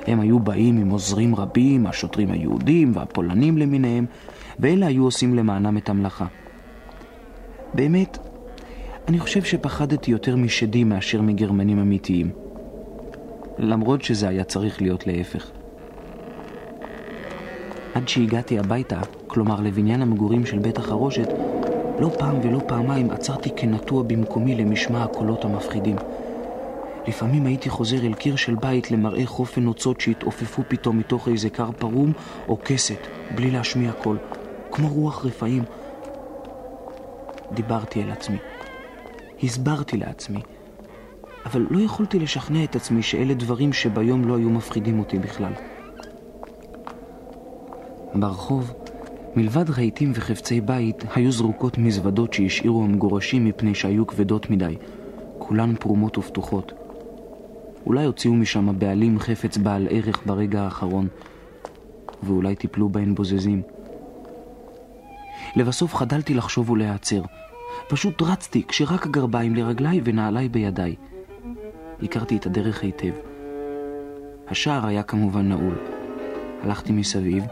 הם 0.07 0.19
היו 0.19 0.39
באים 0.39 0.77
עם 0.77 0.89
עוזרים 0.89 1.35
רבים, 1.35 1.87
השוטרים 1.87 2.31
היהודים 2.31 2.91
והפולנים 2.95 3.57
למיניהם, 3.57 4.05
ואלה 4.59 4.87
היו 4.87 5.03
עושים 5.03 5.35
למענם 5.35 5.77
את 5.77 5.89
המלאכה. 5.89 6.25
באמת, 7.73 8.17
אני 9.07 9.19
חושב 9.19 9.43
שפחדתי 9.43 10.11
יותר 10.11 10.35
משדים 10.35 10.89
מאשר 10.89 11.21
מגרמנים 11.21 11.79
אמיתיים. 11.79 12.31
למרות 13.57 14.01
שזה 14.01 14.29
היה 14.29 14.43
צריך 14.43 14.81
להיות 14.81 15.07
להפך. 15.07 15.51
עד 17.93 18.07
שהגעתי 18.07 18.59
הביתה, 18.59 18.99
כלומר 19.27 19.61
לבניין 19.61 20.01
המגורים 20.01 20.45
של 20.45 20.59
בית 20.59 20.77
החרושת, 20.77 21.27
לא 21.99 22.09
פעם 22.19 22.35
ולא 22.43 22.59
פעמיים 22.67 23.11
עצרתי 23.11 23.49
כנטוע 23.55 24.03
במקומי 24.03 24.55
למשמע 24.55 25.03
הקולות 25.03 25.45
המפחידים. 25.45 25.95
לפעמים 27.07 27.45
הייתי 27.45 27.69
חוזר 27.69 28.05
אל 28.05 28.13
קיר 28.13 28.35
של 28.35 28.55
בית 28.55 28.91
למראה 28.91 29.25
חופן 29.25 29.63
נוצות 29.63 30.01
שהתעופפו 30.01 30.63
פתאום 30.67 30.97
מתוך 30.97 31.27
איזה 31.27 31.49
קר 31.49 31.71
פרום 31.71 32.13
או 32.47 32.57
כסת, 32.65 33.07
בלי 33.35 33.51
להשמיע 33.51 33.91
קול, 33.91 34.17
כמו 34.71 34.87
רוח 34.87 35.25
רפאים. 35.25 35.63
דיברתי 37.51 38.03
אל 38.03 38.11
עצמי. 38.11 38.37
הסברתי 39.43 39.97
לעצמי, 39.97 40.39
אבל 41.45 41.65
לא 41.69 41.79
יכולתי 41.79 42.19
לשכנע 42.19 42.63
את 42.63 42.75
עצמי 42.75 43.01
שאלה 43.01 43.33
דברים 43.33 43.73
שביום 43.73 44.27
לא 44.27 44.37
היו 44.37 44.49
מפחידים 44.49 44.99
אותי 44.99 45.19
בכלל. 45.19 45.53
ברחוב, 48.15 48.73
מלבד 49.35 49.69
רהיטים 49.69 50.11
וחפצי 50.15 50.61
בית, 50.61 51.03
היו 51.15 51.31
זרוקות 51.31 51.77
מזוודות 51.77 52.33
שהשאירו 52.33 52.83
המגורשים 52.83 53.45
מפני 53.45 53.75
שהיו 53.75 54.07
כבדות 54.07 54.49
מדי, 54.49 54.75
כולן 55.37 55.75
פרומות 55.75 56.17
ופתוחות. 56.17 56.82
אולי 57.85 58.05
הוציאו 58.05 58.33
משם 58.33 58.69
הבעלים 58.69 59.19
חפץ 59.19 59.57
בעל 59.57 59.87
ערך 59.89 60.21
ברגע 60.25 60.61
האחרון, 60.61 61.07
ואולי 62.23 62.55
טיפלו 62.55 62.89
בהן 62.89 63.15
בוזזים. 63.15 63.61
לבסוף 65.55 65.95
חדלתי 65.95 66.33
לחשוב 66.33 66.69
ולהיעצר. 66.69 67.21
פשוט 67.87 68.21
רצתי 68.21 68.63
כשרק 68.67 69.05
הגרביים 69.05 69.55
לרגליי 69.55 70.01
ונעליי 70.03 70.49
בידיי. 70.49 70.95
הכרתי 72.03 72.37
את 72.37 72.45
הדרך 72.45 72.83
היטב. 72.83 73.13
השער 74.47 74.85
היה 74.85 75.03
כמובן 75.03 75.49
נעול. 75.49 75.77
הלכתי 76.63 76.91
מסביב, 76.91 77.43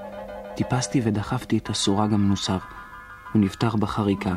טיפסתי 0.55 1.01
ודחפתי 1.03 1.57
את 1.57 1.69
הסורג 1.69 2.13
המנוסר. 2.13 2.57
הוא 3.33 3.41
נפתח 3.41 3.75
בחריקה, 3.75 4.35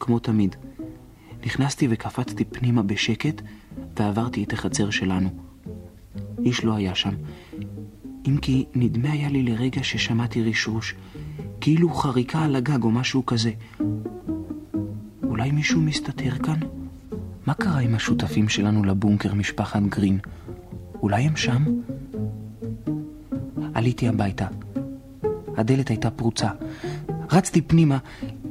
כמו 0.00 0.18
תמיד. 0.18 0.56
נכנסתי 1.46 1.86
וקפצתי 1.90 2.44
פנימה 2.44 2.82
בשקט, 2.82 3.42
ועברתי 3.98 4.44
את 4.44 4.52
החצר 4.52 4.90
שלנו. 4.90 5.28
איש 6.44 6.64
לא 6.64 6.74
היה 6.74 6.94
שם, 6.94 7.14
אם 8.26 8.36
כי 8.42 8.64
נדמה 8.74 9.12
היה 9.12 9.28
לי 9.28 9.42
לרגע 9.42 9.82
ששמעתי 9.82 10.42
רשרוש, 10.42 10.94
כאילו 11.60 11.90
חריקה 11.94 12.44
על 12.44 12.56
הגג 12.56 12.82
או 12.82 12.90
משהו 12.90 13.26
כזה. 13.26 13.50
אולי 15.22 15.50
מישהו 15.50 15.80
מסתתר 15.80 16.30
כאן? 16.30 16.60
מה 17.46 17.54
קרה 17.54 17.78
עם 17.78 17.94
השותפים 17.94 18.48
שלנו 18.48 18.84
לבונקר, 18.84 19.34
משפחת 19.34 19.82
גרין? 19.82 20.18
אולי 21.02 21.22
הם 21.22 21.36
שם? 21.36 21.64
עליתי 23.74 24.08
הביתה. 24.08 24.46
הדלת 25.56 25.88
הייתה 25.88 26.10
פרוצה. 26.10 26.50
רצתי 27.32 27.62
פנימה, 27.62 27.98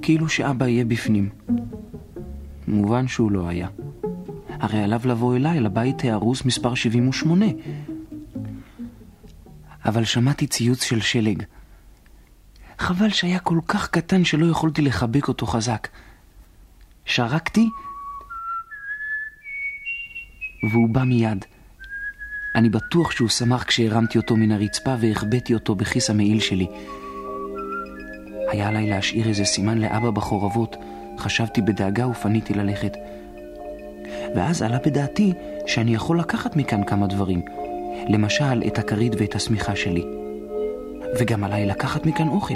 כאילו 0.01 0.29
שאבא 0.29 0.67
יהיה 0.67 0.85
בפנים. 0.85 1.29
מובן 2.67 3.07
שהוא 3.07 3.31
לא 3.31 3.47
היה. 3.47 3.67
הרי 4.63 4.83
עליו 4.83 5.01
לבוא 5.05 5.35
אליי, 5.35 5.59
לבית 5.59 6.03
ההרוס 6.03 6.45
מספר 6.45 6.75
78. 6.75 7.45
אבל 9.85 10.03
שמעתי 10.03 10.47
ציוץ 10.47 10.83
של 10.83 11.01
שלג. 11.01 11.43
חבל 12.79 13.09
שהיה 13.09 13.39
כל 13.39 13.59
כך 13.67 13.89
קטן 13.89 14.25
שלא 14.25 14.45
יכולתי 14.45 14.81
לחבק 14.81 15.27
אותו 15.27 15.45
חזק. 15.45 15.87
שרקתי, 17.05 17.69
והוא 20.71 20.89
בא 20.89 21.03
מיד. 21.03 21.45
אני 22.55 22.69
בטוח 22.69 23.11
שהוא 23.11 23.29
שמח 23.29 23.63
כשהרמתי 23.63 24.17
אותו 24.17 24.37
מן 24.37 24.51
הרצפה 24.51 24.95
והחבאתי 24.99 25.53
אותו 25.53 25.75
בכיס 25.75 26.09
המעיל 26.09 26.39
שלי. 26.39 26.67
היה 28.51 28.67
עליי 28.67 28.89
להשאיר 28.89 29.27
איזה 29.27 29.45
סימן 29.45 29.77
לאבא 29.77 30.11
בחורבות, 30.11 30.75
חשבתי 31.17 31.61
בדאגה 31.61 32.07
ופניתי 32.07 32.53
ללכת. 32.53 32.93
ואז 34.35 34.61
עלה 34.61 34.77
בדעתי 34.85 35.33
שאני 35.67 35.95
יכול 35.95 36.19
לקחת 36.19 36.55
מכאן 36.55 36.83
כמה 36.83 37.07
דברים. 37.07 37.41
למשל, 38.07 38.63
את 38.67 38.79
הכרית 38.79 39.13
ואת 39.19 39.35
השמיכה 39.35 39.75
שלי. 39.75 40.03
וגם 41.19 41.43
עליי 41.43 41.65
לקחת 41.65 42.05
מכאן 42.05 42.27
אוכל. 42.27 42.53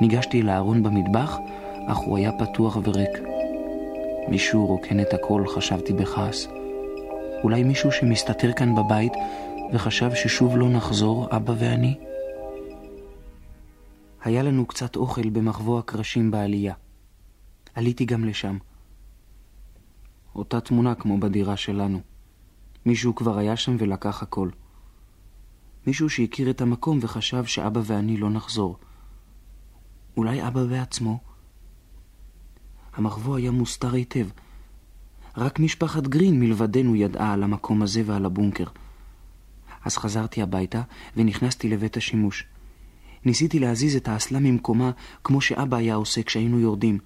ניגשתי 0.00 0.40
אל 0.40 0.48
הארון 0.48 0.82
במטבח, 0.82 1.38
אך 1.86 1.96
הוא 1.96 2.16
היה 2.16 2.32
פתוח 2.32 2.76
וריק. 2.84 3.10
מישהו 4.28 4.66
רוקן 4.66 5.00
את 5.00 5.14
הכל, 5.14 5.44
חשבתי 5.46 5.92
בכעס. 5.92 6.48
אולי 7.42 7.62
מישהו 7.62 7.92
שמסתתר 7.92 8.52
כאן 8.52 8.74
בבית 8.74 9.12
וחשב 9.72 10.14
ששוב 10.14 10.56
לא 10.56 10.68
נחזור, 10.68 11.28
אבא 11.36 11.54
ואני? 11.58 11.94
היה 14.24 14.42
לנו 14.42 14.66
קצת 14.66 14.96
אוכל 14.96 15.30
במחבוא 15.30 15.78
הקרשים 15.78 16.30
בעלייה. 16.30 16.74
עליתי 17.74 18.04
גם 18.04 18.24
לשם. 18.24 18.58
אותה 20.36 20.60
תמונה 20.60 20.94
כמו 20.94 21.20
בדירה 21.20 21.56
שלנו. 21.56 22.00
מישהו 22.86 23.14
כבר 23.14 23.38
היה 23.38 23.56
שם 23.56 23.76
ולקח 23.78 24.22
הכל. 24.22 24.48
מישהו 25.86 26.10
שהכיר 26.10 26.50
את 26.50 26.60
המקום 26.60 26.98
וחשב 27.02 27.44
שאבא 27.44 27.80
ואני 27.84 28.16
לא 28.16 28.30
נחזור. 28.30 28.78
אולי 30.16 30.46
אבא 30.46 30.64
בעצמו? 30.64 31.18
המחבוא 32.92 33.36
היה 33.36 33.50
מוסתר 33.50 33.94
היטב. 33.94 34.26
רק 35.36 35.58
משפחת 35.58 36.02
גרין 36.06 36.40
מלבדנו 36.40 36.96
ידעה 36.96 37.32
על 37.32 37.42
המקום 37.42 37.82
הזה 37.82 38.02
ועל 38.06 38.24
הבונקר. 38.24 38.66
אז 39.84 39.96
חזרתי 39.96 40.42
הביתה 40.42 40.82
ונכנסתי 41.16 41.68
לבית 41.68 41.96
השימוש. 41.96 42.46
ניסיתי 43.24 43.58
להזיז 43.58 43.96
את 43.96 44.08
האסלה 44.08 44.38
ממקומה 44.40 44.90
כמו 45.24 45.40
שאבא 45.40 45.76
היה 45.76 45.94
עושה 45.94 46.22
כשהיינו 46.22 46.60
יורדים. 46.60 46.98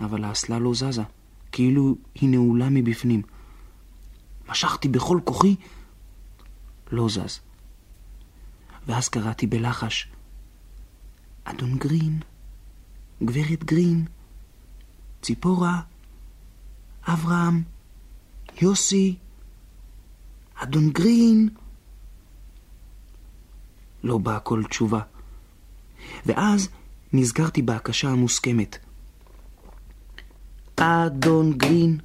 אבל 0.00 0.24
האסלה 0.24 0.58
לא 0.58 0.74
זזה, 0.74 1.02
כאילו 1.52 1.96
היא 2.14 2.28
נעולה 2.28 2.68
מבפנים. 2.70 3.22
משכתי 4.48 4.88
בכל 4.88 5.20
כוחי, 5.24 5.56
לא 6.92 7.08
זז. 7.08 7.40
ואז 8.86 9.08
קראתי 9.08 9.46
בלחש, 9.46 10.08
אדון 11.44 11.78
גרין, 11.78 12.20
גברת 13.22 13.64
גרין, 13.64 14.04
ציפורה, 15.22 15.80
אברהם, 17.08 17.62
יוסי, 18.62 19.16
אדון 20.54 20.90
גרין. 20.90 21.48
לא 24.04 24.18
באה 24.18 24.40
כל 24.40 24.62
תשובה. 24.70 25.00
ואז 26.26 26.68
נזכרתי 27.12 27.62
בהקשה 27.62 28.08
המוסכמת. 28.08 28.85
אדון 30.80 31.52
גרין, 31.52 31.98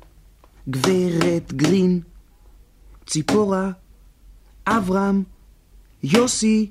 גברת 0.70 1.54
גרין, 1.54 2.02
ציפורה, 3.06 3.72
אברהם, 4.68 5.24
יוסי, 6.04 6.70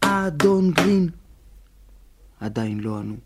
אדון 0.00 0.70
גרין. 0.70 1.08
עדיין 2.40 2.80
לא 2.80 2.98
ענו. 2.98 3.16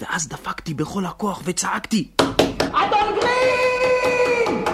ואז 0.00 0.28
דפקתי 0.28 0.74
בכל 0.74 1.06
הכוח 1.06 1.42
וצעקתי, 1.44 2.10
אדון 2.58 3.14
גרין! 3.20 4.64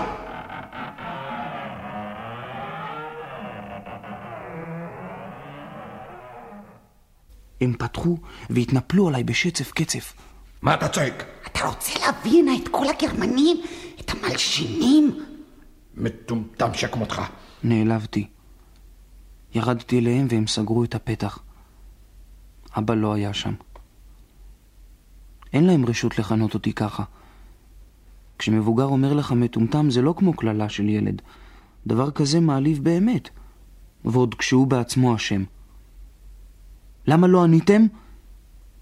הם 7.61 7.75
פתחו 7.79 8.19
והתנפלו 8.51 9.09
עליי 9.09 9.25
בשצף 9.25 9.73
קצף. 9.73 10.13
מה 10.63 10.75
אתה 10.75 10.89
צועק? 10.89 11.40
אתה 11.61 11.69
רוצה 11.69 11.93
להביא 12.01 12.39
הנה 12.39 12.57
את 12.63 12.69
כל 12.69 12.87
הגרמנים? 12.89 13.57
את 14.01 14.11
המלשינים? 14.11 15.25
מטומטם 15.95 16.75
שכמותך. 16.75 17.23
נעלבתי. 17.65 18.27
ירדתי 19.55 19.99
אליהם 19.99 20.27
והם 20.31 20.47
סגרו 20.47 20.85
את 20.85 20.95
הפתח. 20.95 21.39
אבא 22.79 22.95
לא 22.95 23.13
היה 23.13 23.35
שם. 23.35 23.55
אין 25.53 25.67
להם 25.67 25.87
רשות 25.87 26.19
לכנות 26.19 26.55
אותי 26.55 26.73
ככה. 26.73 27.05
כשמבוגר 28.39 28.85
אומר 28.85 29.15
לך 29.15 29.33
מטומטם 29.33 29.91
זה 29.91 30.03
לא 30.03 30.15
כמו 30.19 30.35
קללה 30.35 30.69
של 30.69 30.89
ילד. 30.89 31.23
דבר 31.87 32.11
כזה 32.11 32.41
מעליב 32.41 32.85
באמת. 32.85 33.29
ועוד 34.05 34.35
כשהוא 34.35 34.67
בעצמו 34.67 35.17
אשם. 35.17 35.45
למה 37.07 37.27
לא 37.27 37.45
עניתם? 37.45 37.83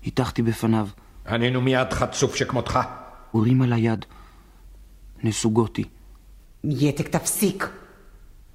הטחתי 0.07 0.43
בפניו. 0.43 0.89
ענינו 1.29 1.61
מיד 1.61 1.93
חצוף 1.93 2.35
שכמותך. 2.35 2.79
הוא 3.31 3.43
הרים 3.43 3.63
על 3.63 3.73
היד. 3.73 4.05
נסוגותי. 5.25 5.85
יתק 6.65 7.09
תפסיק. 7.09 7.69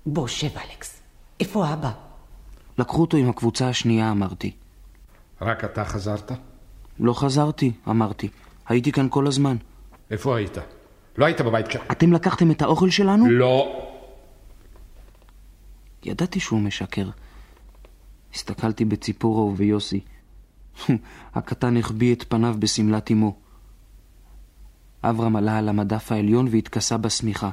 בוא 0.05 0.27
שב 0.27 0.57
אלכס. 0.57 1.01
איפה 1.39 1.73
אבא? 1.73 1.91
לקחו 2.77 3.01
אותו 3.01 3.17
עם 3.17 3.29
הקבוצה 3.29 3.69
השנייה, 3.69 4.11
אמרתי. 4.11 4.51
רק 5.41 5.63
אתה 5.63 5.85
חזרת? 5.85 6.31
לא 6.99 7.13
חזרתי, 7.13 7.71
אמרתי. 7.89 8.29
הייתי 8.67 8.91
כאן 8.91 9.07
כל 9.09 9.27
הזמן. 9.27 9.57
איפה 10.11 10.37
היית? 10.37 10.57
לא 11.17 11.25
היית 11.25 11.41
בבית 11.41 11.67
כש... 11.67 11.77
אתם 11.91 12.13
לקחתם 12.13 12.51
את 12.51 12.61
האוכל 12.61 12.89
שלנו? 12.89 13.29
לא. 13.29 13.85
ידעתי 16.03 16.39
שהוא 16.39 16.59
משקר. 16.59 17.09
הסתכלתי 18.33 18.85
בציפורה 18.85 19.41
וביוסי. 19.41 19.99
הקטן 21.35 21.77
החביא 21.77 22.15
את 22.15 22.25
פניו 22.29 22.55
בשמלת 22.59 23.11
אמו. 23.11 23.35
אברהם 25.03 25.35
עלה 25.35 25.57
על 25.57 25.69
המדף 25.69 26.11
העליון 26.11 26.47
והתכסה 26.51 26.97
בשמיכה. 26.97 27.49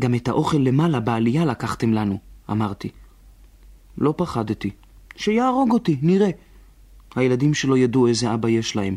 גם 0.00 0.14
את 0.14 0.28
האוכל 0.28 0.56
למעלה 0.56 1.00
בעלייה 1.00 1.44
לקחתם 1.44 1.92
לנו, 1.92 2.18
אמרתי. 2.50 2.88
לא 3.98 4.14
פחדתי. 4.16 4.70
שיהרוג 5.16 5.70
אותי, 5.70 5.98
נראה. 6.02 6.30
הילדים 7.14 7.54
שלו 7.54 7.76
ידעו 7.76 8.06
איזה 8.06 8.34
אבא 8.34 8.48
יש 8.48 8.76
להם. 8.76 8.96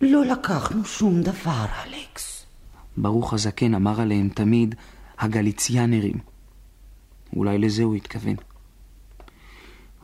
לא 0.00 0.24
לקחנו 0.24 0.84
שום 0.84 1.22
דבר, 1.22 1.66
אלכס. 1.86 2.46
ברוך 2.96 3.34
הזקן 3.34 3.74
אמר 3.74 4.00
עליהם 4.00 4.28
תמיד 4.28 4.74
הגליציאנרים. 5.18 6.18
אולי 7.36 7.58
לזה 7.58 7.82
הוא 7.82 7.94
התכוון. 7.94 8.36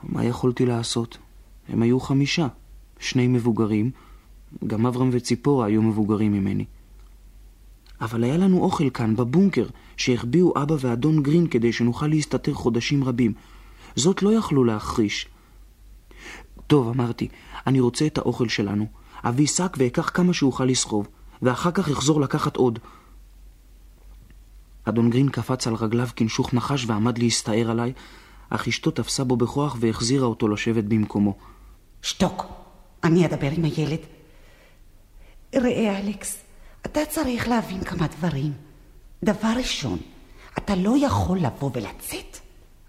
מה 0.02 0.24
יכולתי 0.24 0.66
לעשות? 0.66 1.18
הם 1.68 1.82
היו 1.82 2.00
חמישה, 2.00 2.48
שני 2.98 3.28
מבוגרים, 3.28 3.90
גם 4.66 4.86
אברהם 4.86 5.10
וציפורה 5.12 5.66
היו 5.66 5.82
מבוגרים 5.82 6.32
ממני. 6.32 6.64
אבל 8.00 8.24
היה 8.24 8.36
לנו 8.36 8.62
אוכל 8.62 8.90
כאן, 8.90 9.16
בבונקר, 9.16 9.66
שהחביאו 9.96 10.62
אבא 10.62 10.76
ואדון 10.80 11.22
גרין 11.22 11.46
כדי 11.46 11.72
שנוכל 11.72 12.06
להסתתר 12.06 12.54
חודשים 12.54 13.04
רבים. 13.04 13.32
זאת 13.96 14.22
לא 14.22 14.32
יכלו 14.32 14.64
להחריש. 14.64 15.28
טוב, 16.66 16.88
אמרתי, 16.88 17.28
אני 17.66 17.80
רוצה 17.80 18.06
את 18.06 18.18
האוכל 18.18 18.48
שלנו. 18.48 18.86
אביא 19.24 19.46
שק 19.46 19.76
ואקח 19.78 20.10
כמה 20.14 20.32
שאוכל 20.32 20.64
לסחוב, 20.64 21.08
ואחר 21.42 21.70
כך 21.70 21.88
אחזור 21.88 22.20
לקחת 22.20 22.56
עוד. 22.56 22.78
אדון 24.84 25.10
גרין 25.10 25.28
קפץ 25.28 25.66
על 25.66 25.74
רגליו 25.74 26.08
כנשוך 26.16 26.54
נחש 26.54 26.84
ועמד 26.86 27.18
להסתער 27.18 27.70
עליי, 27.70 27.92
אך 28.50 28.68
אשתו 28.68 28.90
תפסה 28.90 29.24
בו 29.24 29.36
בכוח 29.36 29.76
והחזירה 29.80 30.26
אותו 30.26 30.48
לשבת 30.48 30.84
במקומו. 30.84 31.38
שתוק, 32.02 32.46
אני 33.04 33.26
אדבר 33.26 33.50
עם 33.56 33.64
הילד. 33.64 33.98
ראה, 35.54 35.98
אלכס, 35.98 36.36
אתה 36.86 37.00
צריך 37.08 37.48
להבין 37.48 37.84
כמה 37.84 38.06
דברים. 38.06 38.52
דבר 39.24 39.52
ראשון, 39.56 39.98
אתה 40.58 40.74
לא 40.74 40.94
יכול 41.06 41.38
לבוא 41.38 41.70
ולצאת. 41.74 42.38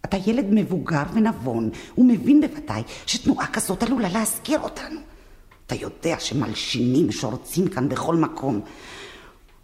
אתה 0.05 0.17
ילד 0.25 0.45
מבוגר 0.49 1.03
ונבון, 1.13 1.69
ומבין 1.97 2.41
בוודאי 2.41 2.83
שתנועה 3.05 3.47
כזאת 3.47 3.83
עלולה 3.83 4.09
להזכיר 4.09 4.59
אותנו. 4.59 4.99
אתה 5.65 5.75
יודע 5.75 6.19
שמלשינים 6.19 7.11
שורצים 7.11 7.67
כאן 7.67 7.89
בכל 7.89 8.15
מקום. 8.15 8.61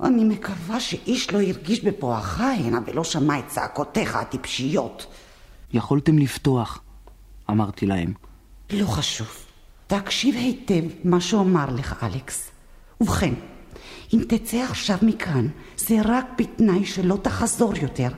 אני 0.03 0.23
מקווה 0.23 0.79
שאיש 0.79 1.33
לא 1.33 1.41
הרגיש 1.41 1.83
בפועך 1.83 2.39
הנה 2.39 2.79
ולא 2.85 3.03
שמע 3.03 3.39
את 3.39 3.47
צעקותיך 3.47 4.15
הטיפשיות. 4.15 5.05
יכולתם 5.73 6.17
לפתוח, 6.17 6.81
אמרתי 7.49 7.85
להם. 7.85 8.13
לא 8.71 8.85
חשוב. 8.85 9.27
תקשיב 9.87 10.35
היטב 10.35 10.83
מה 11.03 11.21
שאומר 11.21 11.65
לך, 11.75 12.03
אלכס. 12.03 12.51
ובכן, 13.01 13.33
אם 14.13 14.21
תצא 14.27 14.57
עכשיו 14.57 14.97
מכאן, 15.01 15.47
זה 15.77 15.95
רק 16.05 16.25
בתנאי 16.37 16.85
שלא 16.85 17.17
תחזור 17.21 17.73
יותר. 17.75 18.09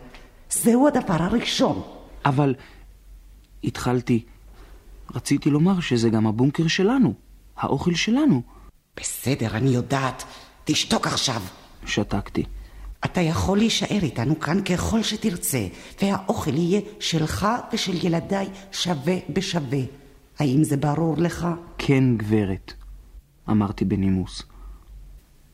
זהו 0.52 0.88
הדבר 0.88 1.24
הראשון. 1.24 1.82
אבל 2.26 2.56
התחלתי, 3.64 4.24
רציתי 5.16 5.50
לומר 5.50 5.80
שזה 5.80 6.10
גם 6.10 6.28
הבונקר 6.28 6.68
שלנו, 6.68 7.14
האוכל 7.58 7.94
שלנו. 7.94 8.42
בסדר, 9.00 9.58
אני 9.58 9.70
יודעת. 9.70 10.24
תשתוק 10.66 11.08
עכשיו. 11.08 11.42
שתקתי. 11.86 12.44
אתה 13.06 13.22
יכול 13.22 13.58
להישאר 13.58 14.00
איתנו 14.04 14.40
כאן 14.40 14.64
ככל 14.64 15.04
שתרצה, 15.04 15.68
והאוכל 16.02 16.54
יהיה 16.54 16.82
שלך 17.00 17.48
ושל 17.74 18.06
ילדיי 18.06 18.50
שווה 18.72 19.16
בשווה. 19.30 20.01
האם 20.42 20.64
זה 20.64 20.78
ברור 20.78 21.16
לך? 21.18 21.48
כן, 21.78 22.04
גברת, 22.18 22.74
אמרתי 23.50 23.86
בנימוס. 23.86 24.44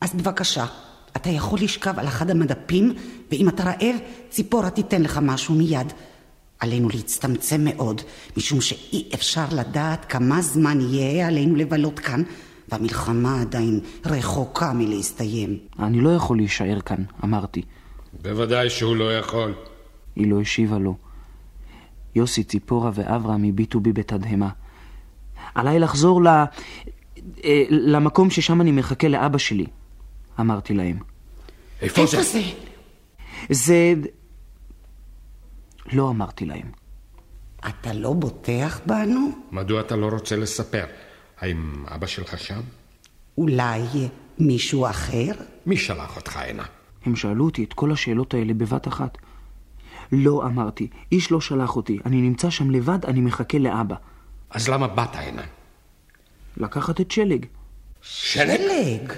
אז 0.00 0.14
בבקשה, 0.14 0.66
אתה 1.16 1.30
יכול 1.30 1.58
לשכב 1.62 1.98
על 1.98 2.08
אחד 2.08 2.30
המדפים, 2.30 2.94
ואם 3.30 3.48
אתה 3.48 3.64
רעב, 3.64 3.96
ציפורה 4.30 4.70
תיתן 4.70 5.02
לך 5.02 5.18
משהו 5.22 5.54
מיד. 5.54 5.92
עלינו 6.58 6.88
להצטמצם 6.88 7.64
מאוד, 7.64 8.00
משום 8.36 8.60
שאי 8.60 9.08
אפשר 9.14 9.44
לדעת 9.52 10.04
כמה 10.04 10.42
זמן 10.42 10.80
יהיה 10.80 11.26
עלינו 11.28 11.56
לבלות 11.56 11.98
כאן, 11.98 12.22
והמלחמה 12.68 13.40
עדיין 13.40 13.80
רחוקה 14.06 14.72
מלהסתיים. 14.72 15.58
אני 15.78 16.00
לא 16.00 16.10
יכול 16.10 16.36
להישאר 16.36 16.80
כאן, 16.80 17.02
אמרתי. 17.24 17.62
בוודאי 18.22 18.70
שהוא 18.70 18.96
לא 18.96 19.18
יכול. 19.18 19.54
היא 20.16 20.30
לא 20.30 20.40
השיבה 20.40 20.78
לו. 20.78 20.96
יוסי, 22.14 22.44
ציפורה 22.44 22.90
ואברהם 22.94 23.44
הביטו 23.44 23.80
בי 23.80 23.92
בתדהמה. 23.92 24.48
עליי 25.54 25.78
לחזור 25.78 26.22
ל... 26.22 26.28
אה, 26.28 27.64
למקום 27.70 28.30
ששם 28.30 28.60
אני 28.60 28.72
מחכה 28.72 29.08
לאבא 29.08 29.38
שלי, 29.38 29.66
אמרתי 30.40 30.74
להם. 30.74 30.98
איפה 31.82 32.06
זה? 32.06 32.22
זה? 32.22 32.42
זה... 33.50 33.94
לא 35.92 36.10
אמרתי 36.10 36.44
להם. 36.44 36.70
אתה 37.68 37.92
לא 37.92 38.12
בוטח 38.12 38.80
בנו? 38.86 39.30
מדוע 39.52 39.80
אתה 39.80 39.96
לא 39.96 40.06
רוצה 40.06 40.36
לספר? 40.36 40.84
האם 41.40 41.84
אבא 41.88 42.06
שלך 42.06 42.38
שם? 42.38 42.60
אולי 43.38 43.82
מישהו 44.38 44.86
אחר? 44.86 45.32
מי 45.66 45.76
שלח 45.76 46.16
אותך 46.16 46.36
הנה? 46.36 46.64
הם 47.06 47.16
שאלו 47.16 47.44
אותי 47.44 47.64
את 47.64 47.72
כל 47.72 47.92
השאלות 47.92 48.34
האלה 48.34 48.54
בבת 48.54 48.88
אחת. 48.88 49.18
לא, 50.12 50.46
אמרתי, 50.46 50.88
איש 51.12 51.32
לא 51.32 51.40
שלח 51.40 51.76
אותי. 51.76 51.98
אני 52.06 52.20
נמצא 52.20 52.50
שם 52.50 52.70
לבד, 52.70 53.04
אני 53.04 53.20
מחכה 53.20 53.58
לאבא. 53.58 53.96
אז 54.50 54.68
למה 54.68 54.88
באת 54.88 55.14
הנה? 55.14 55.42
לקחת 56.56 57.00
את 57.00 57.10
שלג. 57.10 57.46
שלג. 58.02 59.12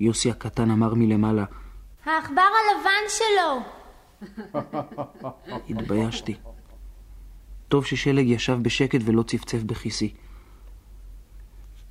יוסי 0.00 0.30
הקטן 0.30 0.70
אמר 0.70 0.94
מלמעלה. 0.94 1.44
העכבר 2.04 2.42
הלבן 2.58 3.04
שלו! 3.08 3.62
התביישתי. 5.70 6.34
טוב 7.68 7.84
ששלג 7.84 8.26
ישב 8.26 8.58
בשקט 8.62 9.00
ולא 9.04 9.22
צפצף 9.22 9.62
בכיסי. 9.62 10.14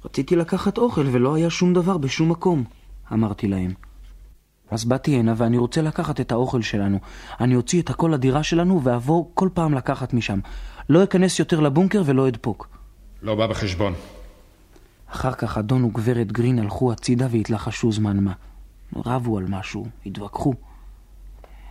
רציתי 0.05 0.35
לקחת 0.35 0.77
אוכל 0.77 1.07
ולא 1.11 1.35
היה 1.35 1.49
שום 1.49 1.73
דבר 1.73 1.97
בשום 1.97 2.31
מקום, 2.31 2.63
אמרתי 3.13 3.47
להם. 3.47 3.73
אז 4.71 4.85
באתי 4.85 5.15
הנה 5.15 5.33
ואני 5.37 5.57
רוצה 5.57 5.81
לקחת 5.81 6.19
את 6.21 6.31
האוכל 6.31 6.61
שלנו. 6.61 6.99
אני 7.39 7.55
אוציא 7.55 7.81
את 7.81 7.89
הכל 7.89 8.09
לדירה 8.13 8.43
שלנו 8.43 8.83
ואבוא 8.83 9.25
כל 9.33 9.49
פעם 9.53 9.73
לקחת 9.73 10.13
משם. 10.13 10.39
לא 10.89 11.03
אכנס 11.03 11.39
יותר 11.39 11.59
לבונקר 11.59 12.01
ולא 12.05 12.27
אדפוק. 12.27 12.76
לא 13.21 13.35
בא 13.35 13.47
בחשבון. 13.47 13.93
אחר 15.07 15.33
כך 15.33 15.57
אדון 15.57 15.83
וגברת 15.83 16.31
גרין 16.31 16.59
הלכו 16.59 16.91
הצידה 16.91 17.27
והתלחשו 17.31 17.91
זמן 17.91 18.17
מה. 18.19 18.33
רבו 18.95 19.37
על 19.37 19.45
משהו, 19.49 19.87
התווכחו. 20.05 20.53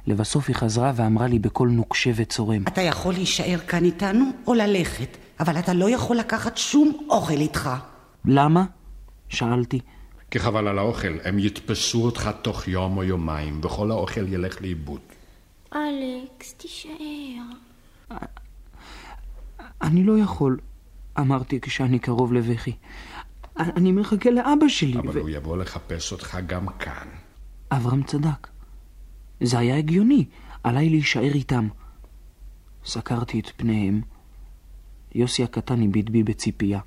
לבסוף 0.06 0.48
היא 0.48 0.56
חזרה 0.56 0.92
ואמרה 0.96 1.26
לי 1.26 1.38
בקול 1.38 1.70
נוקשה 1.70 2.10
וצורם. 2.14 2.62
אתה 2.62 2.80
יכול 2.80 3.14
להישאר 3.14 3.58
כאן 3.58 3.84
איתנו 3.84 4.24
או 4.46 4.54
ללכת, 4.54 5.16
אבל 5.40 5.58
אתה 5.58 5.74
לא 5.74 5.90
יכול 5.90 6.16
לקחת 6.16 6.56
שום 6.56 7.06
אוכל 7.10 7.34
איתך. 7.34 7.70
למה? 8.24 8.64
שאלתי. 9.28 9.80
כי 10.30 10.38
חבל 10.38 10.68
על 10.68 10.78
האוכל, 10.78 11.18
הם 11.24 11.38
יתפסו 11.38 12.04
אותך 12.04 12.30
תוך 12.42 12.68
יום 12.68 12.96
או 12.96 13.04
יומיים, 13.04 13.60
וכל 13.64 13.90
האוכל 13.90 14.32
ילך 14.32 14.62
לאיבוד. 14.62 15.00
אלכס, 15.74 16.54
תישאר. 16.56 16.90
אני 19.82 20.04
לא 20.04 20.18
יכול, 20.18 20.58
אמרתי 21.18 21.60
כשאני 21.60 21.98
קרוב 21.98 22.32
לבכי. 22.32 22.72
אני 23.56 23.92
מחכה 23.92 24.30
לאבא 24.30 24.68
שלי. 24.68 24.98
אבל 24.98 25.18
ו... 25.18 25.20
הוא 25.20 25.28
יבוא 25.28 25.56
לחפש 25.56 26.12
אותך 26.12 26.38
גם 26.46 26.66
כאן. 26.68 27.08
אברהם 27.70 28.02
צדק. 28.02 28.48
זה 29.40 29.58
היה 29.58 29.76
הגיוני, 29.76 30.24
עליי 30.64 30.90
להישאר 30.90 31.32
איתם. 31.34 31.68
סקרתי 32.84 33.40
את 33.40 33.50
פניהם. 33.56 34.00
יוסי 35.14 35.44
הקטן 35.44 35.82
הביט 35.82 36.08
בי 36.10 36.22
בציפייה. 36.22 36.80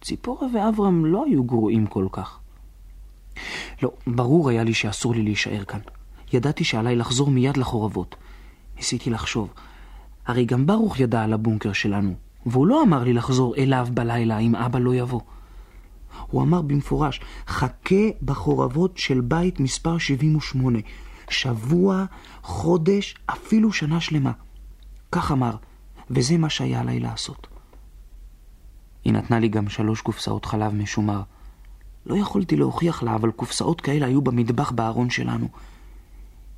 ציפורה 0.00 0.46
ואברהם 0.54 1.06
לא 1.06 1.24
היו 1.24 1.44
גרועים 1.44 1.86
כל 1.86 2.06
כך. 2.12 2.38
לא, 3.82 3.92
ברור 4.06 4.48
היה 4.48 4.64
לי 4.64 4.74
שאסור 4.74 5.14
לי 5.14 5.22
להישאר 5.22 5.64
כאן. 5.64 5.80
ידעתי 6.32 6.64
שעליי 6.64 6.96
לחזור 6.96 7.30
מיד 7.30 7.56
לחורבות. 7.56 8.16
ניסיתי 8.76 9.10
לחשוב. 9.10 9.52
הרי 10.26 10.44
גם 10.44 10.66
ברוך 10.66 11.00
ידע 11.00 11.22
על 11.22 11.32
הבונקר 11.32 11.72
שלנו, 11.72 12.14
והוא 12.46 12.66
לא 12.66 12.82
אמר 12.82 13.04
לי 13.04 13.12
לחזור 13.12 13.56
אליו 13.56 13.88
בלילה 13.94 14.38
אם 14.38 14.56
אבא 14.56 14.78
לא 14.78 14.94
יבוא. 14.94 15.20
הוא 16.26 16.42
אמר 16.42 16.62
במפורש, 16.62 17.20
חכה 17.46 18.04
בחורבות 18.22 18.98
של 18.98 19.20
בית 19.20 19.60
מספר 19.60 19.98
78, 19.98 20.78
שבוע, 21.30 22.04
חודש, 22.42 23.14
אפילו 23.26 23.72
שנה 23.72 24.00
שלמה. 24.00 24.32
כך 25.12 25.32
אמר, 25.32 25.56
וזה 26.10 26.38
מה 26.38 26.50
שהיה 26.50 26.80
עליי 26.80 27.00
לעשות. 27.00 27.46
היא 29.04 29.12
נתנה 29.12 29.38
לי 29.38 29.48
גם 29.48 29.68
שלוש 29.68 30.00
קופסאות 30.00 30.44
חלב 30.44 30.74
משומר. 30.74 31.22
לא 32.06 32.16
יכולתי 32.16 32.56
להוכיח 32.56 33.02
לה, 33.02 33.14
אבל 33.14 33.30
קופסאות 33.30 33.80
כאלה 33.80 34.06
היו 34.06 34.22
במטבח 34.22 34.70
בארון 34.70 35.10
שלנו. 35.10 35.48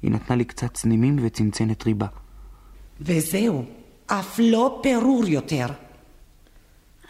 היא 0.03 0.11
נתנה 0.11 0.37
לי 0.37 0.45
קצת 0.45 0.75
צנימים 0.75 1.17
וצנצנת 1.23 1.87
ריבה. 1.87 2.07
וזהו, 3.01 3.65
אף 4.07 4.41
לא 4.43 4.81
פירור 4.83 5.25
יותר. 5.27 5.67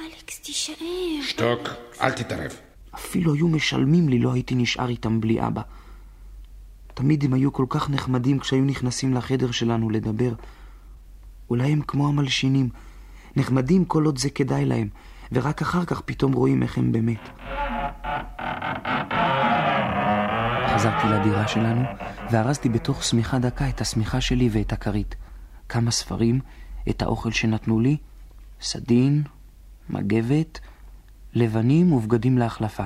אלכס, 0.00 0.40
תישאר. 0.40 0.74
שתוק, 1.22 1.68
אל 2.00 2.12
תתערב. 2.12 2.52
אפילו 2.94 3.34
היו 3.34 3.48
משלמים 3.48 4.08
לי, 4.08 4.18
לא 4.18 4.32
הייתי 4.32 4.54
נשאר 4.54 4.88
איתם 4.88 5.20
בלי 5.20 5.46
אבא. 5.46 5.62
תמיד 6.94 7.24
הם 7.24 7.34
היו 7.34 7.52
כל 7.52 7.66
כך 7.68 7.90
נחמדים 7.90 8.38
כשהיו 8.38 8.64
נכנסים 8.64 9.14
לחדר 9.14 9.50
שלנו 9.50 9.90
לדבר. 9.90 10.32
אולי 11.50 11.72
הם 11.72 11.80
כמו 11.86 12.08
המלשינים, 12.08 12.68
נחמדים 13.36 13.84
כל 13.84 14.04
עוד 14.04 14.18
זה 14.18 14.30
כדאי 14.30 14.64
להם, 14.64 14.88
ורק 15.32 15.62
אחר 15.62 15.84
כך 15.84 16.00
פתאום 16.00 16.32
רואים 16.32 16.62
איך 16.62 16.78
הם 16.78 16.92
באמת. 16.92 17.28
חזרתי 20.74 21.06
לדירה 21.06 21.48
שלנו, 21.48 21.82
וארזתי 22.30 22.68
בתוך 22.68 23.04
שמיכה 23.04 23.38
דקה 23.38 23.68
את 23.68 23.80
השמיכה 23.80 24.20
שלי 24.20 24.48
ואת 24.52 24.72
הכרית. 24.72 25.14
כמה 25.68 25.90
ספרים, 25.90 26.40
את 26.90 27.02
האוכל 27.02 27.30
שנתנו 27.30 27.80
לי, 27.80 27.96
סדין, 28.60 29.22
מגבת, 29.90 30.60
לבנים 31.34 31.92
ובגדים 31.92 32.38
להחלפה. 32.38 32.84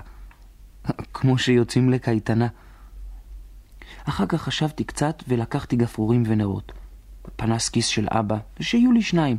כמו 1.15 1.39
שיוצאים 1.39 1.91
לקייטנה. 1.91 2.49
אחר 4.05 4.27
כך 4.27 4.43
חשבתי 4.43 4.85
קצת 4.85 5.23
ולקחתי 5.29 5.77
גפרורים 5.77 6.23
ונרות. 6.27 6.73
פנס 7.37 7.69
כיס 7.69 7.87
של 7.87 8.07
אבא, 8.11 8.37
ושיהיו 8.61 8.93
לי 8.93 9.03
שניים. 9.03 9.37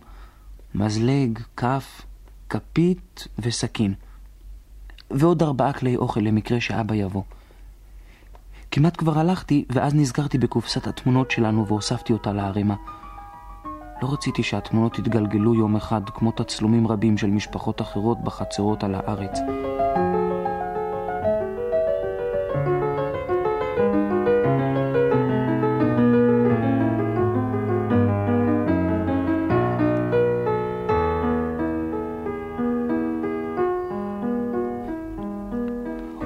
מזלג, 0.76 1.40
כף, 1.58 2.02
כפית 2.50 3.28
וסכין. 3.40 3.94
ועוד 5.12 5.44
ארבעה 5.44 5.74
כלי 5.74 5.96
אוכל 5.96 6.20
למקרה 6.20 6.62
שאבא 6.62 6.96
יבוא. 6.96 7.24
כמעט 8.72 8.98
כבר 8.98 9.20
הלכתי, 9.20 9.66
ואז 9.70 9.96
נזכרתי 9.96 10.38
בקופסת 10.38 10.88
התמונות 10.88 11.32
שלנו 11.32 11.68
והוספתי 11.68 12.14
אותה 12.14 12.34
לערימה. 12.34 12.76
לא 14.02 14.14
רציתי 14.14 14.44
שהתמונות 14.44 15.00
יתגלגלו 15.00 15.56
יום 15.56 15.76
אחד 15.76 16.02
כמו 16.14 16.32
תצלומים 16.32 16.88
רבים 16.88 17.18
של 17.18 17.28
משפחות 17.28 17.82
אחרות 17.82 18.24
בחצרות 18.24 18.84
על 18.84 18.96
הארץ. 18.96 19.40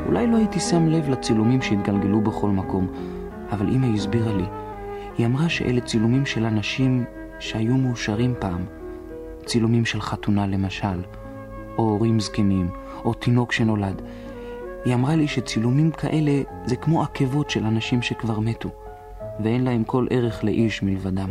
אולי 0.07 0.27
לא 0.27 0.37
הייתי 0.37 0.59
שם 0.59 0.87
לב 0.87 1.09
לצילומים 1.09 1.61
שהתגלגלו 1.61 2.21
בכל 2.21 2.49
מקום, 2.49 2.87
אבל 3.51 3.69
אמא 3.69 3.87
הסבירה 3.95 4.33
לי. 4.33 4.45
היא 5.17 5.25
אמרה 5.25 5.49
שאלה 5.49 5.81
צילומים 5.81 6.25
של 6.25 6.45
אנשים 6.45 7.05
שהיו 7.43 7.77
מאושרים 7.77 8.33
פעם. 8.39 8.65
צילומים 9.45 9.85
של 9.85 10.01
חתונה 10.01 10.47
למשל, 10.47 11.03
או 11.77 11.83
הורים 11.83 12.19
זקנים, 12.19 12.69
או 13.05 13.13
תינוק 13.13 13.51
שנולד. 13.51 14.01
היא 14.85 14.93
אמרה 14.93 15.15
לי 15.15 15.27
שצילומים 15.27 15.91
כאלה 15.91 16.41
זה 16.65 16.75
כמו 16.75 17.03
עקבות 17.03 17.49
של 17.49 17.65
אנשים 17.65 18.01
שכבר 18.01 18.39
מתו, 18.39 18.69
ואין 19.43 19.63
להם 19.63 19.83
כל 19.83 20.07
ערך 20.09 20.43
לאיש 20.43 20.83
מלבדם. 20.83 21.29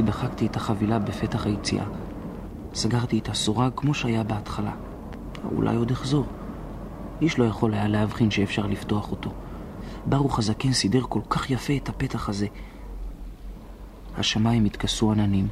רק 0.00 0.06
בקושי 0.06 0.26
דחקתי 0.26 0.46
את 0.46 0.56
החבילה 0.56 0.98
בפתח 0.98 1.46
היציאה. 1.46 1.84
סגרתי 2.74 3.18
את 3.18 3.28
הסורג 3.28 3.72
כמו 3.76 3.94
שהיה 3.94 4.22
בהתחלה. 4.22 4.72
אולי 5.54 5.76
עוד 5.76 5.90
אחזור. 5.90 6.26
איש 7.20 7.38
לא 7.38 7.44
יכול 7.44 7.74
היה 7.74 7.88
להבחין 7.88 8.30
שאפשר 8.30 8.66
לפתוח 8.66 9.10
אותו. 9.10 9.30
ברוך 10.06 10.38
הזקן 10.38 10.72
סידר 10.72 11.02
כל 11.08 11.20
כך 11.30 11.50
יפה 11.50 11.76
את 11.76 11.88
הפתח 11.88 12.28
הזה. 12.28 12.46
השמיים 14.16 14.64
התכסו 14.64 15.12
עננים. 15.12 15.48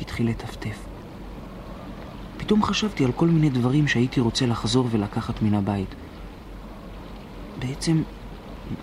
התחיל 0.00 0.28
לטפטף. 0.28 0.78
פתאום 2.38 2.62
חשבתי 2.62 3.04
על 3.04 3.12
כל 3.12 3.28
מיני 3.28 3.50
דברים 3.50 3.88
שהייתי 3.88 4.20
רוצה 4.20 4.46
לחזור 4.46 4.88
ולקחת 4.90 5.42
מן 5.42 5.54
הבית. 5.54 5.94
בעצם, 7.58 8.02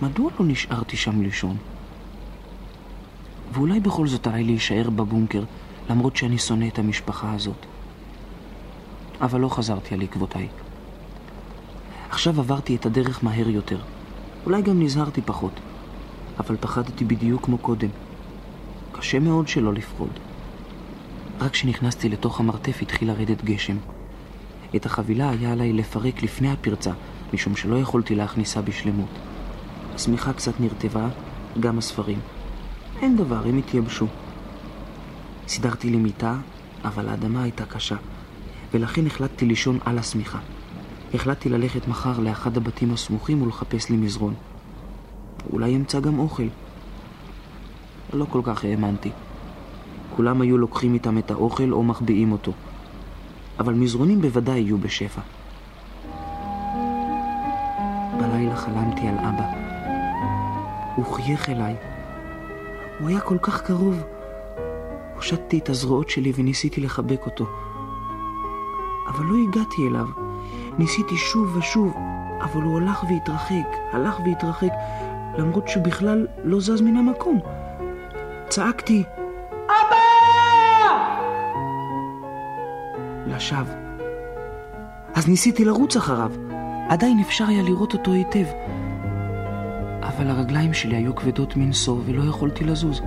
מדוע 0.01 0.32
לא 0.39 0.45
נשארתי 0.45 0.97
שם 0.97 1.22
לישון? 1.22 1.74
ואולי 3.56 3.80
בכל 3.80 4.08
זאת 4.08 4.28
עליי 4.28 4.43
להישאר 4.43 4.89
בבונקר, 4.89 5.43
למרות 5.89 6.16
שאני 6.16 6.38
שונא 6.38 6.68
את 6.68 6.80
המשפחה 6.80 7.34
הזאת. 7.34 7.66
אבל 9.22 9.39
לא 9.39 9.49
חזרתי 9.49 9.93
על 9.93 10.01
עקבותיי. 10.01 10.47
עכשיו 12.10 12.39
עברתי 12.39 12.76
את 12.76 12.86
הדרך 12.86 13.24
מהר 13.24 13.49
יותר. 13.49 13.80
אולי 14.45 14.62
גם 14.62 14.82
נזהרתי 14.82 15.22
פחות, 15.22 15.60
אבל 16.39 16.58
פחדתי 16.58 17.06
בדיוק 17.06 17.45
כמו 17.45 17.58
קודם. 17.58 17.89
קשה 18.91 19.20
מאוד 19.20 19.47
שלא 19.47 19.74
לפחוד. 19.74 20.10
רק 21.39 21.51
כשנכנסתי 21.51 22.10
לתוך 22.10 22.39
המרתף 22.39 22.82
התחיל 22.82 23.08
לרדת 23.08 23.43
גשם. 23.43 23.78
את 24.76 24.86
החבילה 24.86 25.30
היה 25.30 25.51
עליי 25.51 25.74
לפרק 25.74 26.24
לפני 26.24 26.51
הפרצה, 26.51 26.91
משום 27.34 27.56
שלא 27.56 27.76
יכולתי 27.76 28.16
להכניסה 28.16 28.62
בשלמות. 28.62 29.10
השמיכה 29.95 30.34
קצת 30.34 30.60
נרטבה, 30.60 31.08
גם 31.60 31.78
הספרים. 31.78 32.20
אין 33.02 33.18
דבר, 33.18 33.48
הם 33.48 33.58
התייבשו. 33.58 34.08
סידרתי 35.48 35.89
לי 35.89 35.98
מיטה, 35.98 36.36
אבל 36.84 37.10
האדמה 37.10 37.43
הייתה 37.43 37.66
קשה, 37.66 37.96
ולכן 38.74 39.08
החלטתי 39.08 39.46
לישון 39.46 39.80
על 39.86 39.98
השמיכה. 39.98 40.39
החלטתי 41.14 41.50
ללכת 41.50 41.88
מחר 41.88 42.20
לאחד 42.20 42.58
הבתים 42.58 42.93
הסמוכים 42.93 43.41
ולחפש 43.41 43.89
לי 43.89 43.98
מזרון. 43.98 44.34
אולי 45.54 45.76
אמצא 45.76 46.00
גם 46.00 46.20
אוכל. 46.20 46.48
לא 48.14 48.26
כל 48.26 48.41
כך 48.43 48.66
האמנתי. 48.66 49.12
כולם 50.16 50.41
היו 50.41 50.58
לוקחים 50.58 50.93
איתם 50.93 51.18
את 51.18 51.32
האוכל 51.32 51.72
או 51.72 51.84
מחביאים 51.84 52.32
אותו. 52.32 52.52
אבל 53.60 53.74
מזרונים 53.74 54.22
בוודאי 54.22 54.60
יהיו 54.60 54.78
בשפע. 54.78 55.22
בלילה 58.20 58.56
חלמתי 58.56 59.08
על 59.08 59.18
אבא. 59.18 59.46
הוא 60.96 61.06
חייך 61.06 61.50
אליי. 61.50 61.95
הוא 63.00 63.10
היה 63.10 63.20
כל 63.20 63.38
כך 63.41 63.62
קרוב. 63.62 64.04
הושטתי 65.16 65.58
את 65.58 65.70
הזרועות 65.70 66.10
שלי 66.10 66.32
וניסיתי 66.36 66.82
לחבק 66.82 67.26
אותו. 67.26 67.46
אבל 69.08 69.26
לא 69.26 69.36
הגעתי 69.48 69.88
אליו. 69.88 70.08
ניסיתי 70.78 71.18
שוב 71.18 71.58
ושוב, 71.58 71.93
אבל 72.41 72.62
הוא 72.62 72.78
הלך 72.78 73.04
והתרחק, 73.10 73.78
הלך 73.91 74.20
והתרחק, 74.26 74.72
למרות 75.38 75.68
שהוא 75.68 75.84
בכלל 75.84 76.28
לא 76.43 76.60
זז 76.60 76.82
מן 76.82 76.98
המקום. 76.98 77.39
צעקתי, 78.50 79.04
לשווא. 83.28 83.74
אז 85.16 85.28
ניסיתי 85.28 85.66
לרוץ 85.66 85.98
אחריו. 85.98 86.32
עדיין 86.89 87.20
אפשר 87.20 87.46
היה 87.48 87.64
לראות 87.64 87.93
אותו 87.93 88.12
היטב. 88.12 88.46
אבל 90.18 90.30
הרגליים 90.30 90.74
שלי 90.74 90.95
היו 90.95 91.16
כבדות 91.16 91.55
מנשוא 91.55 91.97
ולא 92.05 92.30
יכולתי 92.30 92.63
לזוז. 92.63 93.01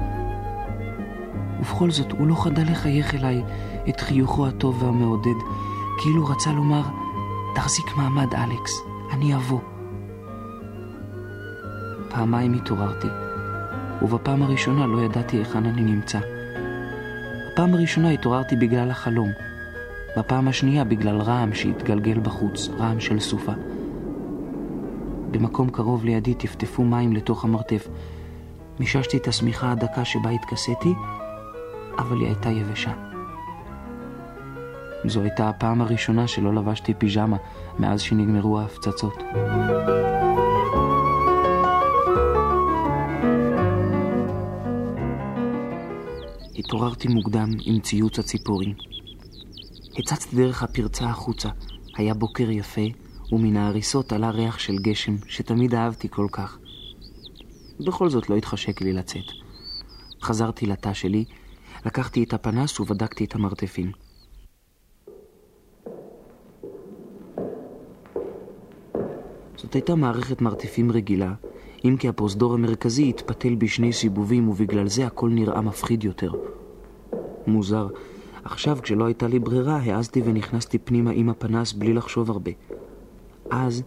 ובכל 1.61 1.91
זאת, 1.91 2.13
הוא 2.13 2.27
לא 2.27 2.35
חדל 2.35 2.71
לחייך 2.71 3.15
אליי 3.15 3.43
את 3.89 4.01
חיוכו 4.01 4.47
הטוב 4.47 4.83
והמעודד, 4.83 5.39
כאילו 6.03 6.27
רצה 6.27 6.53
לומר, 6.53 6.83
תחזיק 7.55 7.87
מעמד, 7.97 8.35
אלכס, 8.35 8.83
אני 9.13 9.35
אבוא. 9.35 9.61
פעמיים 12.11 12.55
התעוררתי, 12.55 13.09
ובפעם 14.03 14.43
הראשונה 14.43 14.87
לא 14.87 15.01
ידעתי 15.01 15.37
היכן 15.37 15.67
אני 15.67 15.83
נמצא. 15.83 16.19
בפעם 17.53 17.75
הראשונה 17.75 18.11
התעוררתי 18.11 18.57
בגלל 18.57 18.91
החלום. 18.91 19.31
בפעם 20.17 20.49
השנייה 20.49 20.85
בגלל 20.85 21.21
רעם 21.21 21.55
שהתגלגל 21.55 22.21
בחוץ, 22.21 22.69
רעם 22.79 23.01
של 23.01 23.21
סופה. 23.21 23.53
במקום 25.31 25.71
קרוב 25.71 26.05
לידי 26.05 26.35
טפטפו 26.35 26.85
מים 26.85 27.13
לתוך 27.13 27.45
המרתף. 27.45 27.89
מיששתי 28.81 29.17
את 29.17 29.29
השמיכה 29.29 29.73
הדקה 29.73 30.05
שבה 30.05 30.31
התכסיתי, 30.31 30.93
אבל 31.99 32.17
היא 32.21 32.27
הייתה 32.27 32.49
יבשה. 32.49 32.93
זו 35.05 35.21
הייתה 35.21 35.49
הפעם 35.49 35.81
הראשונה 35.81 36.29
שלא 36.29 36.55
לבשתי 36.55 36.95
פיג'מה 36.95 37.37
מאז 37.79 38.01
שנגמרו 38.01 38.61
ההפצצות. 38.61 39.23
התעוררתי 46.59 47.09
מוקדם 47.09 47.49
עם 47.65 47.81
ציוץ 47.81 48.19
הציפורים. 48.19 48.75
הצצתי 49.99 50.37
דרך 50.37 50.63
הפרצה 50.63 51.05
החוצה, 51.05 51.49
היה 51.97 52.15
בוקר 52.15 52.51
יפה, 52.51 52.81
ומן 53.33 53.57
ההריסות 53.57 54.13
עלה 54.13 54.31
ריח 54.31 54.59
של 54.59 54.79
גשם, 54.79 55.17
שתמיד 55.27 55.75
אהבתי 55.75 56.09
כל 56.09 56.27
כך. 56.33 56.59
בכל 57.87 58.11
זאת 58.11 58.31
לא 58.31 58.37
התחשק 58.37 58.81
לי 58.81 58.93
לצאת. 58.93 59.25
חזרתי 60.23 60.67
לתא 60.67 60.93
שלי, 60.93 61.25
לקחתי 61.87 62.25
את 62.25 62.35
הפנס 62.35 62.81
ובדקתי 62.81 63.25
את 63.25 63.35
המרתפים. 63.35 63.93
זאת 69.57 69.75
הייתה 69.75 69.95
מערכת 69.95 70.41
מרתפים 70.41 70.93
רגילה, 70.93 71.35
אם 71.85 71.97
כי 71.99 72.09
הפרוזדור 72.09 72.55
המרכזי 72.55 73.09
התפתל 73.09 73.55
בשני 73.55 73.93
סיבובים 73.93 74.49
ובגלל 74.49 74.89
זה 74.89 75.07
הכל 75.07 75.31
נראה 75.31 75.61
מפחיד 75.61 76.05
יותר. 76.05 76.33
מוזר, 77.47 77.89
עכשיו, 78.45 78.79
כשלא 78.83 79.05
הייתה 79.05 79.29
לי 79.29 79.39
ברירה, 79.39 79.77
העזתי 79.77 80.23
ונכנסתי 80.25 80.79
פנימה 80.79 81.11
עם 81.11 81.29
הפנס 81.29 81.73
בלי 81.73 81.95
לחשוב 81.95 82.31
הרבה. 82.31 82.51
אז, 83.51 83.83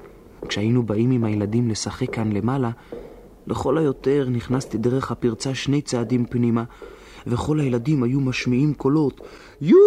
כשהיינו 0.47 0.83
באים 0.83 1.11
עם 1.11 1.23
הילדים 1.23 1.69
לשחק 1.69 2.09
כאן 2.09 2.31
למעלה, 2.31 2.69
לכל 3.47 3.77
היותר 3.77 4.27
נכנסתי 4.29 4.77
דרך 4.77 5.11
הפרצה 5.11 5.55
שני 5.55 5.81
צעדים 5.81 6.25
פנימה, 6.25 6.63
וכל 7.27 7.59
הילדים 7.59 8.03
היו 8.03 8.19
משמיעים 8.19 8.73
קולות 8.73 9.21
יו! 9.61 9.77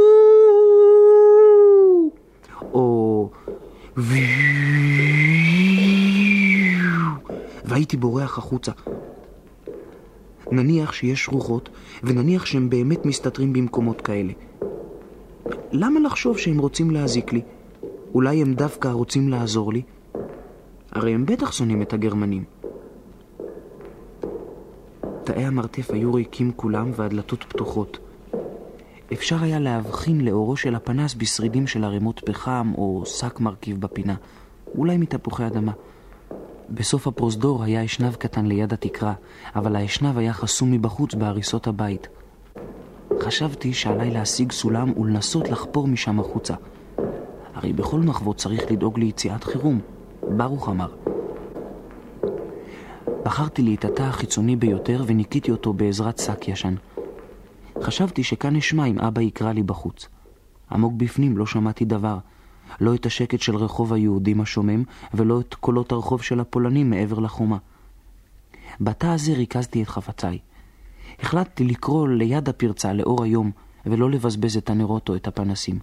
או 2.63 3.31
והייתי 7.65 7.97
בורח 7.97 8.39
החוצה. 8.39 8.73
נניח 10.53 10.93
שיש 10.93 11.29
רוחות, 11.29 11.69
ונניח 12.03 12.47
שהם 12.47 12.71
באמת 12.71 13.07
מסתתרים 13.07 13.53
במקומות 13.53 14.01
כאלה. 14.01 14.33
למה 15.73 16.01
לחשוב 16.01 16.39
שהם 16.39 16.59
רוצים 16.59 16.91
להזיק 16.91 17.33
לי? 17.33 17.43
אולי 18.15 18.43
הם 18.43 18.55
דווקא 18.55 18.89
רוצים 18.89 19.29
לעזור 19.29 19.73
לי? 19.73 19.83
הרי 20.93 21.15
הם 21.15 21.27
בטח 21.27 21.53
שונאים 21.53 21.83
את 21.83 21.93
הגרמנים. 21.93 22.45
תאי 25.25 25.45
המרתף 25.45 25.91
היו 25.91 26.15
ריקים 26.15 26.53
כולם 26.57 26.91
והדלתות 26.97 27.45
פתוחות. 27.45 27.99
אפשר 29.13 29.43
היה 29.43 29.61
להבחין 29.61 30.21
לאורו 30.21 30.57
של 30.57 30.75
הפנס 30.75 31.15
בשרידים 31.15 31.67
של 31.67 31.85
ערימות 31.85 32.21
פחם 32.27 32.73
או 32.79 33.03
שק 33.07 33.41
מרכיב 33.41 33.81
בפינה, 33.81 34.15
אולי 34.79 34.97
מתפוחי 34.97 35.47
אדמה. 35.47 35.73
בסוף 36.71 37.07
הפרוזדור 37.07 37.65
היה 37.65 37.85
אשנב 37.85 38.15
קטן 38.15 38.47
ליד 38.47 38.73
התקרה, 38.73 39.13
אבל 39.57 39.77
האשנב 39.77 40.19
היה 40.19 40.33
חסום 40.33 40.71
מבחוץ 40.71 41.15
בהריסות 41.15 41.67
הבית. 41.67 42.09
חשבתי 43.21 43.73
שעליי 43.73 44.11
להשיג 44.11 44.53
סולם 44.53 44.99
ולנסות 44.99 45.49
לחפור 45.49 45.89
משם 45.89 46.21
החוצה. 46.21 46.55
הרי 47.55 47.73
בכל 47.73 48.01
מחוות 48.01 48.37
צריך 48.37 48.71
לדאוג 48.71 48.99
ליציאת 48.99 49.45
חירום, 49.45 49.81
ברוך 50.37 50.69
אמר. 50.69 50.89
בחרתי 53.25 53.63
לי 53.63 53.75
את 53.75 53.85
התא 53.85 54.03
החיצוני 54.03 54.57
ביותר 54.57 55.05
וניקיתי 55.07 55.51
אותו 55.51 55.73
בעזרת 55.73 56.19
שק 56.19 56.49
ישן. 56.49 56.75
חשבתי 57.83 58.23
שכאן 58.23 58.57
אשמע 58.57 58.85
אם 58.85 58.99
אבא 58.99 59.21
יקרא 59.21 59.53
לי 59.53 59.63
בחוץ. 59.63 60.09
עמוק 60.73 60.93
בפנים 60.97 61.37
לא 61.37 61.47
שמעתי 61.47 61.85
דבר. 61.85 62.19
לא 62.81 62.95
את 62.95 63.07
השקט 63.07 63.41
של 63.41 63.57
רחוב 63.57 63.93
היהודים 63.93 64.41
השומם, 64.41 64.83
ולא 65.15 65.41
את 65.41 65.55
קולות 65.55 65.93
הרחוב 65.93 66.23
של 66.23 66.41
הפולנים 66.41 66.91
מעבר 66.91 67.19
לחומה. 67.19 67.57
בתא 68.81 69.07
הזה 69.07 69.33
ריכזתי 69.33 69.83
את 69.83 69.89
חפציי. 69.89 70.39
החלטתי 71.21 71.65
לקרוא 71.65 72.09
ליד 72.09 72.49
הפרצה 72.49 72.93
לאור 72.93 73.25
היום, 73.25 73.51
ולא 73.87 74.11
לבזבז 74.11 74.57
את 74.57 74.71
הנרות 74.71 75.09
או 75.09 75.17
את 75.17 75.29
הפנסים. 75.29 75.79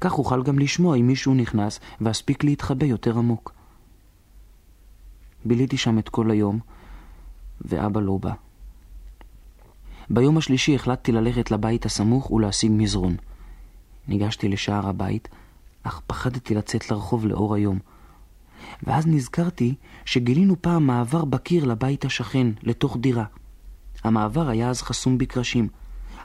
כך 0.00 0.18
אוכל 0.18 0.42
גם 0.42 0.58
לשמוע 0.58 0.96
אם 0.96 1.06
מישהו 1.06 1.34
נכנס, 1.34 1.80
ואספיק 2.00 2.44
להתחבא 2.44 2.86
יותר 2.86 3.18
עמוק. 3.18 3.52
ביליתי 5.44 5.76
שם 5.76 5.98
את 5.98 6.08
כל 6.08 6.30
היום, 6.30 6.58
ואבא 7.60 8.00
לא 8.00 8.18
בא. 8.18 8.32
ביום 10.10 10.38
השלישי 10.38 10.74
החלטתי 10.74 11.12
ללכת 11.12 11.50
לבית 11.50 11.86
הסמוך 11.86 12.30
ולהשיג 12.30 12.70
מזרון. 12.74 13.16
ניגשתי 14.08 14.48
לשער 14.48 14.88
הבית, 14.88 15.28
אך 15.82 16.00
פחדתי 16.06 16.54
לצאת 16.54 16.90
לרחוב 16.90 17.26
לאור 17.26 17.54
היום. 17.54 17.78
ואז 18.82 19.06
נזכרתי 19.06 19.74
שגילינו 20.04 20.56
פעם 20.60 20.86
מעבר 20.86 21.24
בקיר 21.24 21.64
לבית 21.64 22.04
השכן, 22.04 22.46
לתוך 22.62 22.96
דירה. 23.00 23.24
המעבר 24.04 24.48
היה 24.48 24.70
אז 24.70 24.82
חסום 24.82 25.18
בקרשים. 25.18 25.68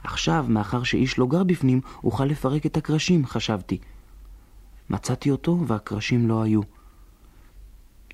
עכשיו, 0.04 0.46
מאחר 0.48 0.82
שאיש 0.82 1.18
לא 1.18 1.26
גר 1.26 1.44
בפנים, 1.44 1.80
אוכל 2.04 2.24
לפרק 2.24 2.66
את 2.66 2.76
הקרשים, 2.76 3.26
חשבתי. 3.26 3.78
מצאתי 4.90 5.30
אותו 5.30 5.64
והקרשים 5.66 6.28
לא 6.28 6.42
היו. 6.42 6.60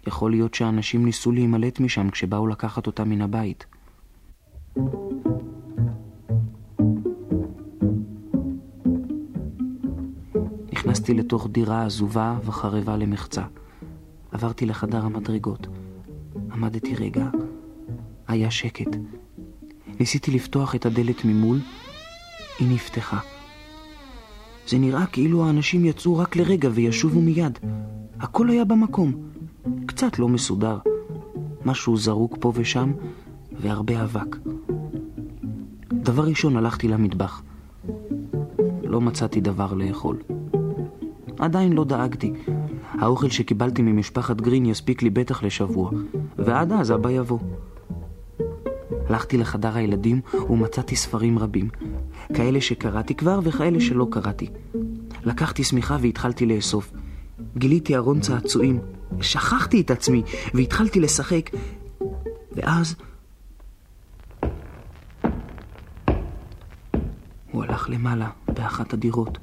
יכול 0.07 0.31
להיות 0.31 0.55
שאנשים 0.55 1.05
ניסו 1.05 1.33
להימלט 1.33 1.81
משם 1.81 2.11
כשבאו 2.11 2.47
לקחת 2.47 2.87
אותם 2.87 3.09
מן 3.09 3.21
הבית. 3.23 3.67
נכנסתי 10.73 11.15
לתוך 11.15 11.49
דירה 11.51 11.85
עזובה 11.85 12.39
וחרבה 12.45 12.97
למחצה. 12.97 13.43
עברתי 14.33 14.67
לחדר 14.67 15.05
המדרגות. 15.05 15.67
עמדתי 16.53 16.95
רגע. 16.95 17.29
היה 18.29 18.51
שקט. 18.51 18.97
ניסיתי 20.01 20.31
לפתוח 20.31 20.75
את 20.75 20.87
הדלת 20.87 21.25
ממול, 21.25 21.59
היא 22.61 22.75
נפתחה. 22.75 23.19
זה 24.69 24.79
נראה 24.79 25.07
כאילו 25.07 25.47
האנשים 25.47 25.85
יצאו 25.85 26.19
רק 26.19 26.37
לרגע 26.37 26.69
וישובו 26.73 27.21
מיד. 27.21 27.59
הכל 28.21 28.51
היה 28.51 28.65
במקום. 28.65 29.13
קצת 29.87 30.19
לא 30.19 30.29
מסודר. 30.29 30.79
משהו 31.65 31.97
זרוק 31.97 32.37
פה 32.41 32.53
ושם, 32.55 32.93
והרבה 33.61 34.03
אבק. 34.03 34.37
דבר 35.93 36.25
ראשון 36.25 36.57
הלכתי 36.57 36.89
למטבח. 36.89 37.43
לא 38.83 39.01
מצאתי 39.01 39.41
דבר 39.41 39.75
לאכול. 39.75 40.17
עדיין 41.39 41.73
לא 41.73 41.85
דאגתי. 41.85 42.33
האוכל 42.93 43.29
שקיבלתי 43.29 43.83
ממשפחת 43.83 44.41
גרין 44.41 44.67
יספיק 44.67 45.03
לי 45.03 45.11
בטח 45.11 45.43
לשבוע, 45.43 45.91
ועד 46.39 46.73
אז 46.73 46.93
אבא 46.93 47.11
יבוא. 47.11 47.39
הלכתי 49.09 49.39
לחדר 49.39 49.77
הילדים 49.77 50.21
ומצאתי 50.51 50.97
ספרים 50.97 51.39
רבים, 51.39 51.69
כאלה 52.35 52.61
שקראתי 52.61 53.15
כבר 53.15 53.41
וכאלה 53.45 53.81
שלא 53.81 54.07
קראתי. 54.11 54.51
לקחתי 55.25 55.65
שמיכה 55.65 55.97
והתחלתי 56.01 56.47
לאסוף. 56.47 56.93
גיליתי 57.57 57.97
ארון 57.97 58.21
צעצועים, 58.21 58.81
שכחתי 59.21 59.81
את 59.81 59.91
עצמי 59.91 60.23
והתחלתי 60.55 61.01
לשחק, 61.01 61.51
ואז... 62.53 62.97
הוא 67.51 67.65
הלך 67.65 67.91
למעלה 67.91 68.31
באחת 68.47 68.93
הדירות. 68.93 69.39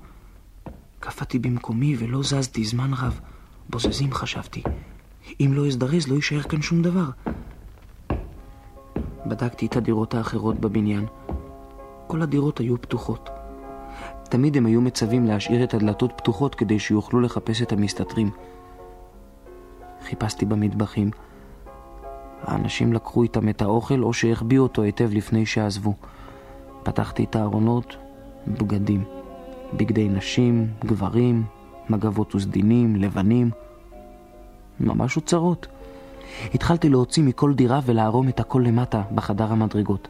קפאתי 1.00 1.40
במקומי 1.40 1.96
ולא 2.00 2.24
זזתי 2.24 2.66
זמן 2.66 2.94
רב. 2.94 3.20
בוזזים 3.70 4.14
חשבתי. 4.14 4.64
אם 5.40 5.52
לא 5.54 5.68
אזדרז 5.68 6.08
לא 6.08 6.16
יישאר 6.16 6.42
כאן 6.42 6.62
שום 6.62 6.82
דבר. 6.82 7.10
בדקתי 9.26 9.66
את 9.66 9.76
הדירות 9.76 10.14
האחרות 10.14 10.60
בבניין. 10.60 11.06
כל 12.08 12.22
הדירות 12.22 12.60
היו 12.60 12.82
פתוחות. 12.82 13.30
תמיד 14.30 14.58
הם 14.58 14.66
היו 14.66 14.82
מצווים 14.82 15.26
להשאיר 15.26 15.64
את 15.64 15.74
הדלתות 15.74 16.12
פתוחות 16.18 16.56
כדי 16.56 16.80
שיוכלו 16.80 17.22
לחפש 17.22 17.62
את 17.62 17.72
המסתתרים. 17.72 18.30
חיפשתי 20.04 20.46
במטבחים. 20.46 21.12
האנשים 22.44 22.94
לקחו 22.94 23.24
איתם 23.24 23.50
את 23.50 23.62
האוכל 23.62 24.04
או 24.04 24.14
שהחביאו 24.14 24.64
אותו 24.64 24.82
היטב 24.82 25.10
לפני 25.14 25.46
שעזבו. 25.46 25.94
פתחתי 26.84 27.24
את 27.24 27.36
הארונות, 27.36 27.98
בגדים. 28.48 29.04
בגדי 29.74 30.10
נשים, 30.10 30.68
גברים, 30.86 31.44
מגבות 31.90 32.36
וסדינים, 32.36 32.96
לבנים. 32.96 33.52
ממש 34.80 35.16
אוצרות. 35.16 35.68
התחלתי 36.54 36.90
להוציא 36.90 37.24
מכל 37.24 37.54
דירה 37.54 37.80
ולערום 37.86 38.30
את 38.30 38.40
הכל 38.40 38.64
למטה, 38.66 39.02
בחדר 39.16 39.52
המדרגות. 39.52 40.08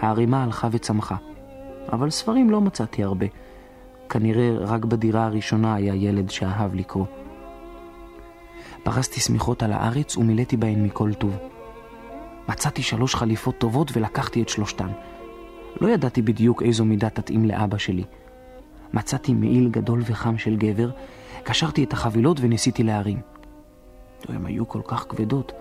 הערימה 0.00 0.42
הלכה 0.42 0.68
וצמחה. 0.70 1.16
אבל 1.92 2.10
ספרים 2.10 2.50
לא 2.50 2.60
מצאתי 2.60 3.04
הרבה. 3.04 3.26
כנראה 4.08 4.56
רק 4.58 4.84
בדירה 4.84 5.24
הראשונה 5.24 5.74
היה 5.74 5.94
ילד 5.94 6.30
שאהב 6.30 6.74
לקרוא. 6.74 7.06
פרסתי 8.82 9.20
שמיכות 9.20 9.62
על 9.62 9.72
הארץ 9.72 10.16
ומילאתי 10.16 10.56
בהן 10.56 10.84
מכל 10.84 11.14
טוב. 11.14 11.36
מצאתי 12.48 12.82
שלוש 12.82 13.14
חליפות 13.14 13.58
טובות 13.58 13.96
ולקחתי 13.96 14.42
את 14.42 14.48
שלושתן. 14.48 14.88
לא 15.80 15.88
ידעתי 15.88 16.22
בדיוק 16.22 16.62
איזו 16.62 16.84
מידה 16.84 17.10
תתאים 17.10 17.44
לאבא 17.44 17.78
שלי. 17.78 18.04
מצאתי 18.92 19.34
מעיל 19.34 19.68
גדול 19.68 20.02
וחם 20.04 20.38
של 20.38 20.56
גבר, 20.56 20.90
קשרתי 21.42 21.84
את 21.84 21.92
החבילות 21.92 22.40
וניסיתי 22.40 22.82
להרים. 22.82 23.20
הן 24.28 24.46
היו 24.46 24.68
כל 24.68 24.80
כך 24.84 25.06
כבדות. 25.08 25.52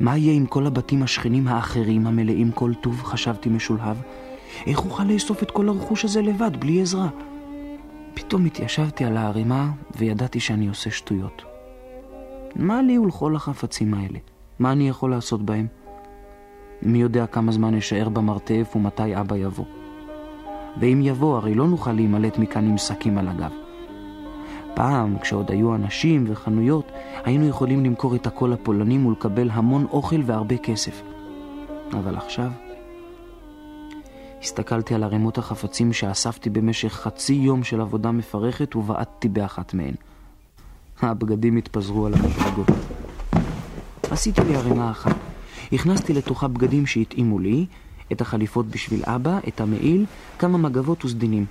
מה 0.00 0.16
יהיה 0.16 0.32
עם 0.32 0.46
כל 0.46 0.66
הבתים 0.66 1.02
השכנים 1.02 1.48
האחרים 1.48 2.06
המלאים 2.06 2.52
כל 2.52 2.74
טוב, 2.74 3.02
חשבתי 3.02 3.48
משולהב. 3.48 3.96
איך 4.66 4.84
אוכל 4.84 5.04
לאסוף 5.04 5.42
את 5.42 5.50
כל 5.50 5.68
הרכוש 5.68 6.04
הזה 6.04 6.22
לבד, 6.22 6.50
בלי 6.60 6.82
עזרה? 6.82 7.08
פתאום 8.14 8.44
התיישבתי 8.44 9.04
על 9.04 9.16
הערימה 9.16 9.70
וידעתי 9.96 10.40
שאני 10.40 10.68
עושה 10.68 10.90
שטויות. 10.90 11.42
מה 12.56 12.82
לי 12.82 12.98
ולכל 12.98 13.36
החפצים 13.36 13.94
האלה? 13.94 14.18
מה 14.58 14.72
אני 14.72 14.88
יכול 14.88 15.10
לעשות 15.10 15.42
בהם? 15.42 15.66
מי 16.82 16.98
יודע 16.98 17.26
כמה 17.26 17.52
זמן 17.52 17.74
אשאר 17.74 18.08
במרתף 18.08 18.72
ומתי 18.76 19.20
אבא 19.20 19.36
יבוא. 19.36 19.64
ואם 20.80 21.00
יבוא, 21.02 21.36
הרי 21.36 21.54
לא 21.54 21.66
נוכל 21.66 21.92
להימלט 21.92 22.38
מכאן 22.38 22.66
עם 22.66 22.78
שקים 22.78 23.18
על 23.18 23.28
הגב. 23.28 23.65
פעם, 24.76 25.18
כשעוד 25.18 25.50
היו 25.50 25.74
אנשים 25.74 26.24
וחנויות, 26.28 26.92
היינו 27.24 27.48
יכולים 27.48 27.84
למכור 27.84 28.14
את 28.14 28.26
הכל 28.26 28.50
לפולנים 28.52 29.06
ולקבל 29.06 29.50
המון 29.50 29.86
אוכל 29.90 30.20
והרבה 30.26 30.56
כסף. 30.56 31.02
אבל 31.92 32.16
עכשיו... 32.16 32.50
הסתכלתי 34.42 34.94
על 34.94 35.02
ערימות 35.02 35.38
החפצים 35.38 35.92
שאספתי 35.92 36.50
במשך 36.50 36.92
חצי 36.92 37.32
יום 37.32 37.64
של 37.64 37.80
עבודה 37.80 38.10
מפרכת 38.10 38.76
ובעטתי 38.76 39.28
באחת 39.28 39.74
מהן. 39.74 39.94
הבגדים 41.02 41.56
התפזרו 41.56 42.06
על 42.06 42.14
המדרגות. 42.14 42.68
עשיתי 44.10 44.40
לי 44.40 44.56
ערימה 44.56 44.90
אחת. 44.90 45.16
הכנסתי 45.72 46.12
לתוכה 46.12 46.48
בגדים 46.48 46.86
שהתאימו 46.86 47.38
לי, 47.38 47.66
את 48.12 48.20
החליפות 48.20 48.66
בשביל 48.66 49.02
אבא, 49.04 49.38
את 49.48 49.60
המעיל, 49.60 50.04
כמה 50.38 50.58
מגבות 50.58 51.04
וסדינים. 51.04 51.46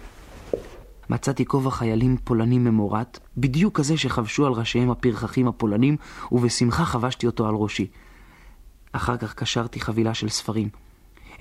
מצאתי 1.09 1.45
כובע 1.45 1.71
חיילים 1.71 2.17
פולנים 2.23 2.63
ממורט, 2.63 3.19
בדיוק 3.37 3.77
כזה 3.77 3.97
שחבשו 3.97 4.45
על 4.45 4.53
ראשיהם 4.53 4.91
הפרחחים 4.91 5.47
הפולנים, 5.47 5.97
ובשמחה 6.31 6.85
חבשתי 6.85 7.27
אותו 7.27 7.47
על 7.47 7.55
ראשי. 7.55 7.87
אחר 8.91 9.17
כך 9.17 9.33
קשרתי 9.33 9.79
חבילה 9.79 10.13
של 10.13 10.29
ספרים. 10.29 10.69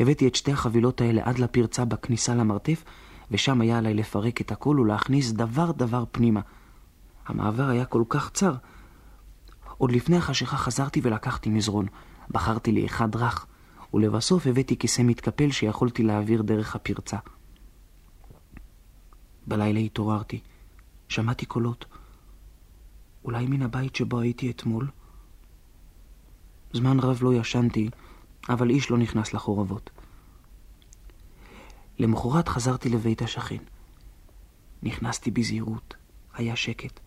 הבאתי 0.01 0.27
את 0.27 0.35
שתי 0.35 0.53
החבילות 0.53 1.01
האלה 1.01 1.23
עד 1.25 1.39
לפרצה 1.39 1.85
בכניסה 1.85 2.35
למרתף, 2.35 2.85
ושם 3.31 3.61
היה 3.61 3.79
עליי 3.79 3.95
לפרק 3.95 4.41
את 4.41 4.53
הכל 4.53 4.81
ולהכניס 4.81 5.33
דבר 5.33 5.73
דבר 5.73 6.05
פנימה. 6.11 6.41
המעבר 7.27 7.69
היה 7.69 7.85
כל 7.85 8.03
כך 8.09 8.31
צר. 8.31 8.55
עוד 9.79 9.93
לפני 9.93 10.17
החשיכה 10.17 10.57
חזרתי 10.57 11.01
ולקחתי 11.03 11.51
מזרון. 11.51 11.87
בחרתי 12.31 12.73
לי 12.73 12.87
אחד 12.87 13.17
רך, 13.17 13.47
ולבסוף 13.95 14.47
הבאתי 14.47 14.79
כיסא 14.79 15.03
מתקפל 15.03 15.51
שיכולתי 15.51 16.03
להעביר 16.03 16.43
דרך 16.43 16.77
הפרצה. 16.77 17.17
בלילה 19.47 19.81
התעוררתי. 19.81 20.41
שמעתי 21.09 21.47
קולות. 21.47 21.85
אולי 23.25 23.47
מן 23.47 23.63
הבית 23.63 23.97
שבו 23.97 24.21
הייתי 24.21 24.51
אתמול? 24.51 24.91
זמן 26.73 27.01
רב 27.01 27.19
לא 27.23 27.35
ישנתי, 27.35 27.91
אבל 28.49 28.71
איש 28.71 28.91
לא 28.91 28.99
נכנס 28.99 29.35
לחורבות. 29.35 29.91
למחרת 31.99 32.49
חזרתי 32.49 32.89
לבית 32.89 33.23
השכן. 33.23 33.63
נכנסתי 34.83 35.31
בזהירות. 35.31 35.95
היה 36.35 36.57
שקט. 36.57 37.01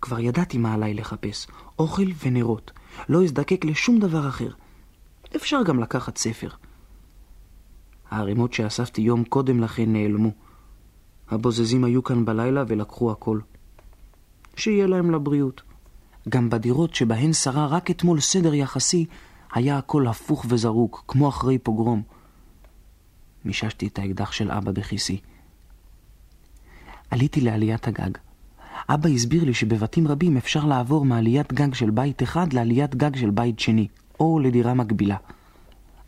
כבר 0.00 0.20
ידעתי 0.20 0.58
מה 0.58 0.74
עליי 0.74 0.94
לחפש. 0.94 1.46
אוכל 1.78 2.06
ונרות. 2.24 2.72
לא 3.08 3.24
אזדקק 3.24 3.64
לשום 3.64 3.98
דבר 3.98 4.28
אחר. 4.28 4.50
אפשר 5.36 5.62
גם 5.66 5.80
לקחת 5.80 6.18
ספר. 6.18 6.48
הערימות 8.10 8.52
שאספתי 8.52 9.00
יום 9.00 9.24
קודם 9.24 9.60
לכן 9.60 9.92
נעלמו. 9.92 10.30
הבוזזים 11.30 11.84
היו 11.84 12.02
כאן 12.02 12.24
בלילה 12.24 12.64
ולקחו 12.68 13.10
הכל. 13.10 13.38
שיהיה 14.56 14.86
להם 14.86 15.10
לבריאות. 15.10 15.62
גם 16.28 16.50
בדירות 16.50 16.94
שבהן 16.94 17.32
שרה 17.32 17.66
רק 17.66 17.90
אתמול 17.90 18.20
סדר 18.20 18.54
יחסי, 18.54 19.06
היה 19.52 19.78
הכל 19.78 20.06
הפוך 20.06 20.46
וזרוק, 20.48 21.04
כמו 21.08 21.28
אחרי 21.28 21.58
פוגרום. 21.58 22.02
מיששתי 23.44 23.86
את 23.86 23.98
האקדח 23.98 24.32
של 24.32 24.50
אבא 24.50 24.72
בכיסי. 24.72 25.20
עליתי 27.10 27.40
לעליית 27.40 27.88
הגג. 27.88 28.10
אבא 28.88 29.08
הסביר 29.08 29.44
לי 29.44 29.54
שבבתים 29.54 30.08
רבים 30.08 30.36
אפשר 30.36 30.64
לעבור 30.64 31.04
מעליית 31.04 31.52
גג 31.52 31.74
של 31.74 31.90
בית 31.90 32.22
אחד 32.22 32.52
לעליית 32.52 32.94
גג 32.94 33.16
של 33.16 33.30
בית 33.30 33.58
שני, 33.58 33.88
או 34.20 34.38
לדירה 34.38 34.74
מקבילה. 34.74 35.16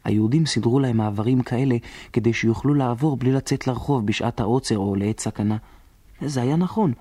היהודים 0.06 0.46
סידרו 0.46 0.80
להם 0.80 0.96
מעברים 0.96 1.42
כאלה 1.42 1.76
כדי 2.12 2.32
שיוכלו 2.32 2.74
לעבור 2.74 3.16
בלי 3.16 3.32
לצאת 3.32 3.66
לרחוב 3.66 4.06
בשעת 4.06 4.40
העוצר 4.40 4.78
או 4.78 4.94
לעת 4.94 5.20
סכנה. 5.20 5.56
זה 6.20 6.42
היה 6.42 6.56
נכון. 6.56 6.92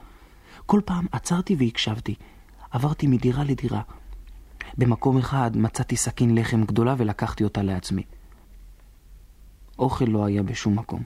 כל 0.65 0.81
פעם 0.85 1.05
עצרתי 1.11 1.55
והקשבתי. 1.59 2.15
עברתי 2.71 3.07
מדירה 3.07 3.43
לדירה. 3.43 3.81
במקום 4.77 5.17
אחד 5.17 5.51
מצאתי 5.57 5.95
סכין 5.95 6.35
לחם 6.37 6.63
גדולה 6.63 6.95
ולקחתי 6.97 7.43
אותה 7.43 7.61
לעצמי. 7.61 8.03
אוכל 9.79 10.05
לא 10.05 10.25
היה 10.25 10.43
בשום 10.43 10.79
מקום. 10.79 11.03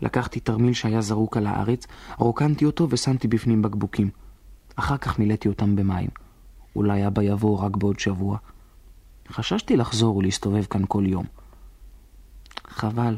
לקחתי 0.00 0.40
תרמיל 0.40 0.72
שהיה 0.72 1.00
זרוק 1.00 1.36
על 1.36 1.46
הארץ, 1.46 1.86
רוקנתי 2.18 2.64
אותו 2.64 2.86
ושמתי 2.90 3.28
בפנים 3.28 3.62
בקבוקים. 3.62 4.10
אחר 4.76 4.96
כך 4.96 5.18
מילאתי 5.18 5.48
אותם 5.48 5.76
במים. 5.76 6.10
אולי 6.76 7.06
אבא 7.06 7.22
יבוא 7.22 7.58
רק 7.58 7.76
בעוד 7.76 7.98
שבוע. 7.98 8.38
חששתי 9.30 9.76
לחזור 9.76 10.16
ולהסתובב 10.16 10.64
כאן 10.64 10.82
כל 10.88 11.04
יום. 11.06 11.26
חבל. 12.68 13.16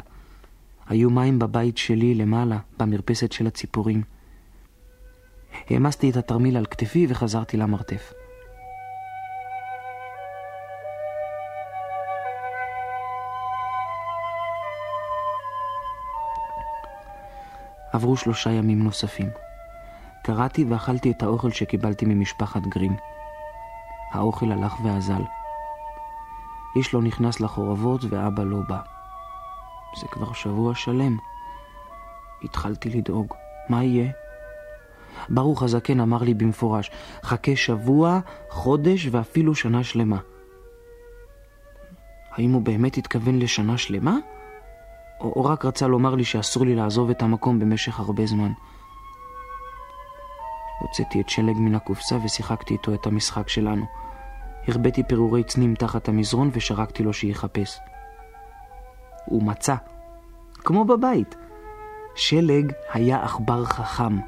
היו 0.88 1.10
מים 1.10 1.38
בבית 1.38 1.78
שלי 1.78 2.14
למעלה, 2.14 2.58
במרפסת 2.78 3.32
של 3.32 3.46
הציפורים. 3.46 4.02
העמסתי 5.70 6.10
את 6.10 6.16
התרמיל 6.16 6.56
על 6.56 6.66
כתפי 6.66 7.06
וחזרתי 7.08 7.56
למרתף. 7.56 8.12
עברו 17.92 18.16
שלושה 18.16 18.50
ימים 18.50 18.82
נוספים. 18.82 19.30
קראתי 20.22 20.64
ואכלתי 20.64 21.10
את 21.10 21.22
האוכל 21.22 21.50
שקיבלתי 21.50 22.06
ממשפחת 22.06 22.62
גרין. 22.62 22.96
האוכל 24.12 24.52
הלך 24.52 24.74
ואזל. 24.84 25.22
איש 26.76 26.94
לא 26.94 27.02
נכנס 27.02 27.40
לחורבות 27.40 28.00
ואבא 28.08 28.42
לא 28.42 28.58
בא. 28.68 28.80
זה 30.00 30.06
כבר 30.06 30.32
שבוע 30.32 30.74
שלם. 30.74 31.16
התחלתי 32.42 32.90
לדאוג, 32.90 33.34
מה 33.68 33.84
יהיה? 33.84 34.12
ברוך 35.28 35.62
הזקן 35.62 36.00
אמר 36.00 36.22
לי 36.22 36.34
במפורש, 36.34 36.90
חכה 37.22 37.56
שבוע, 37.56 38.20
חודש 38.50 39.08
ואפילו 39.10 39.54
שנה 39.54 39.84
שלמה. 39.84 40.18
האם 42.30 42.52
הוא 42.52 42.62
באמת 42.62 42.96
התכוון 42.96 43.38
לשנה 43.38 43.78
שלמה? 43.78 44.16
או, 45.20 45.32
או 45.36 45.44
רק 45.44 45.64
רצה 45.64 45.86
לומר 45.86 46.14
לי 46.14 46.24
שאסור 46.24 46.64
לי 46.64 46.74
לעזוב 46.74 47.10
את 47.10 47.22
המקום 47.22 47.58
במשך 47.58 48.00
הרבה 48.00 48.26
זמן? 48.26 48.52
הוצאתי 50.80 51.20
את 51.20 51.28
שלג 51.28 51.56
מן 51.56 51.74
הקופסה 51.74 52.16
ושיחקתי 52.24 52.74
איתו 52.74 52.94
את 52.94 53.06
המשחק 53.06 53.48
שלנו. 53.48 53.86
הרביתי 54.70 55.02
פירורי 55.02 55.44
צנים 55.44 55.74
תחת 55.74 56.08
המזרון 56.08 56.50
ושרקתי 56.52 57.02
לו 57.02 57.12
שיחפש. 57.12 57.78
הוא 59.24 59.42
מצא, 59.42 59.74
כמו 60.54 60.84
בבית. 60.84 61.36
שלג 62.14 62.72
היה 62.92 63.24
עכבר 63.24 63.64
חכם. 63.64 64.18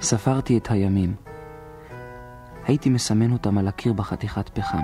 ספרתי 0.00 0.58
את 0.58 0.70
הימים. 0.70 1.14
הייתי 2.64 2.90
מסמן 2.90 3.32
אותם 3.32 3.58
על 3.58 3.68
הקיר 3.68 3.92
בחתיכת 3.92 4.48
פחם. 4.48 4.82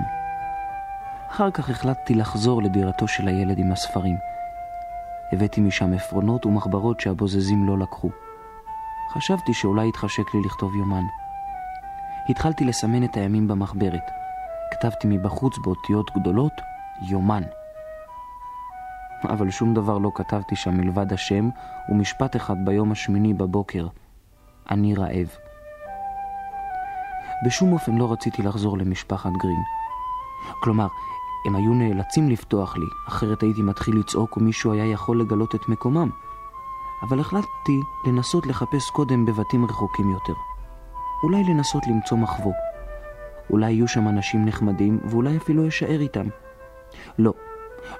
אחר 1.29 1.51
כך 1.51 1.69
החלטתי 1.69 2.15
לחזור 2.15 2.63
לדירתו 2.63 3.07
של 3.07 3.27
הילד 3.27 3.59
עם 3.59 3.71
הספרים. 3.71 4.15
הבאתי 5.31 5.61
משם 5.61 5.93
עפרונות 5.93 6.45
ומחברות 6.45 6.99
שהבוזזים 6.99 7.67
לא 7.67 7.77
לקחו. 7.79 8.09
חשבתי 9.13 9.53
שאולי 9.53 9.87
יתחשק 9.87 10.33
לי 10.33 10.41
לכתוב 10.41 10.75
יומן. 10.75 11.03
התחלתי 12.29 12.65
לסמן 12.65 13.03
את 13.03 13.17
הימים 13.17 13.47
במחברת. 13.47 14.11
כתבתי 14.71 15.07
מבחוץ 15.07 15.57
באותיות 15.57 16.11
גדולות, 16.15 16.53
יומן. 17.01 17.43
אבל 19.23 19.49
שום 19.49 19.73
דבר 19.73 19.97
לא 19.97 20.11
כתבתי 20.15 20.55
שם 20.55 20.77
מלבד 20.77 21.13
השם 21.13 21.49
ומשפט 21.89 22.35
אחד 22.35 22.55
ביום 22.65 22.91
השמיני 22.91 23.33
בבוקר, 23.33 23.87
אני 24.71 24.95
רעב. 24.95 25.27
בשום 27.45 27.73
אופן 27.73 27.95
לא 27.95 28.11
רציתי 28.11 28.41
לחזור 28.41 28.77
למשפחת 28.77 29.31
גרין. 29.41 29.63
כלומר, 30.63 30.87
הם 31.45 31.55
היו 31.55 31.73
נאלצים 31.73 32.29
לפתוח 32.29 32.77
לי, 32.77 32.85
אחרת 33.07 33.43
הייתי 33.43 33.61
מתחיל 33.61 33.95
לצעוק 33.99 34.37
ומישהו 34.37 34.73
היה 34.73 34.85
יכול 34.85 35.21
לגלות 35.21 35.55
את 35.55 35.69
מקומם. 35.69 36.09
אבל 37.03 37.19
החלטתי 37.19 37.79
לנסות 38.07 38.47
לחפש 38.47 38.89
קודם 38.89 39.25
בבתים 39.25 39.65
רחוקים 39.65 40.09
יותר. 40.11 40.33
אולי 41.23 41.43
לנסות 41.43 41.87
למצוא 41.87 42.17
מחבוא. 42.17 42.53
אולי 43.49 43.71
יהיו 43.71 43.87
שם 43.87 44.07
אנשים 44.07 44.45
נחמדים, 44.45 44.99
ואולי 45.05 45.37
אפילו 45.37 45.67
אשאר 45.67 46.01
איתם. 46.01 46.25
לא, 47.19 47.33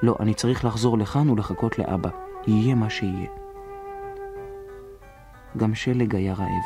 לא, 0.04 0.16
אני 0.20 0.34
צריך 0.34 0.66
לחזור 0.66 0.98
לכאן 0.98 1.30
ולחכות 1.30 1.80
לאבא. 1.80 2.10
יהיה 2.48 2.76
מה 2.76 2.90
שיהיה. 2.90 3.30
גם 5.58 5.76
שלג 5.76 6.16
היה 6.16 6.34
רעב. 6.34 6.64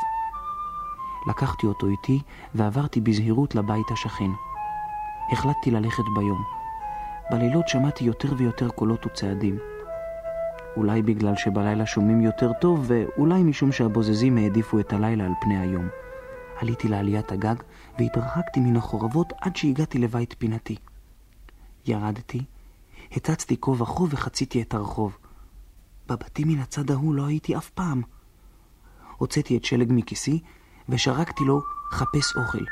לקחתי 1.29 1.67
אותו 1.67 1.87
איתי 1.87 2.21
ועברתי 2.55 3.01
בזהירות 3.01 3.55
לבית 3.55 3.91
השכן. 3.91 4.29
החלטתי 5.31 5.71
ללכת 5.71 6.03
ביום. 6.15 6.43
בלילות 7.31 7.67
שמעתי 7.67 8.03
יותר 8.03 8.33
ויותר 8.37 8.69
קולות 8.69 9.05
וצעדים. 9.05 9.57
אולי 10.77 11.01
בגלל 11.01 11.35
שבלילה 11.35 11.85
שומעים 11.85 12.21
יותר 12.21 12.51
טוב, 12.61 12.85
ואולי 12.87 13.43
משום 13.43 13.71
שהבוזזים 13.71 14.37
העדיפו 14.37 14.79
את 14.79 14.93
הלילה 14.93 15.25
על 15.25 15.31
פני 15.41 15.57
היום. 15.57 15.87
עליתי 16.57 16.87
לעליית 16.87 17.31
הגג 17.31 17.55
והתרחקתי 17.99 18.59
מן 18.59 18.75
החורבות 18.75 19.33
עד 19.41 19.55
שהגעתי 19.55 19.97
לבית 19.97 20.35
פינתי. 20.37 20.75
ירדתי, 21.85 22.43
הצצתי 23.11 23.55
כה 23.61 23.71
וכה 23.71 24.03
וחציתי 24.09 24.61
את 24.61 24.73
הרחוב. 24.73 25.17
בבתים 26.09 26.47
מן 26.47 26.59
הצד 26.59 26.91
ההוא 26.91 27.15
לא 27.15 27.25
הייתי 27.25 27.57
אף 27.57 27.69
פעם. 27.69 28.01
הוצאתי 29.17 29.57
את 29.57 29.65
שלג 29.65 29.87
מכיסי 29.89 30.39
ושרקתי 30.89 31.43
לו 31.43 31.61
חפש 31.91 32.35
אוכל. 32.35 32.65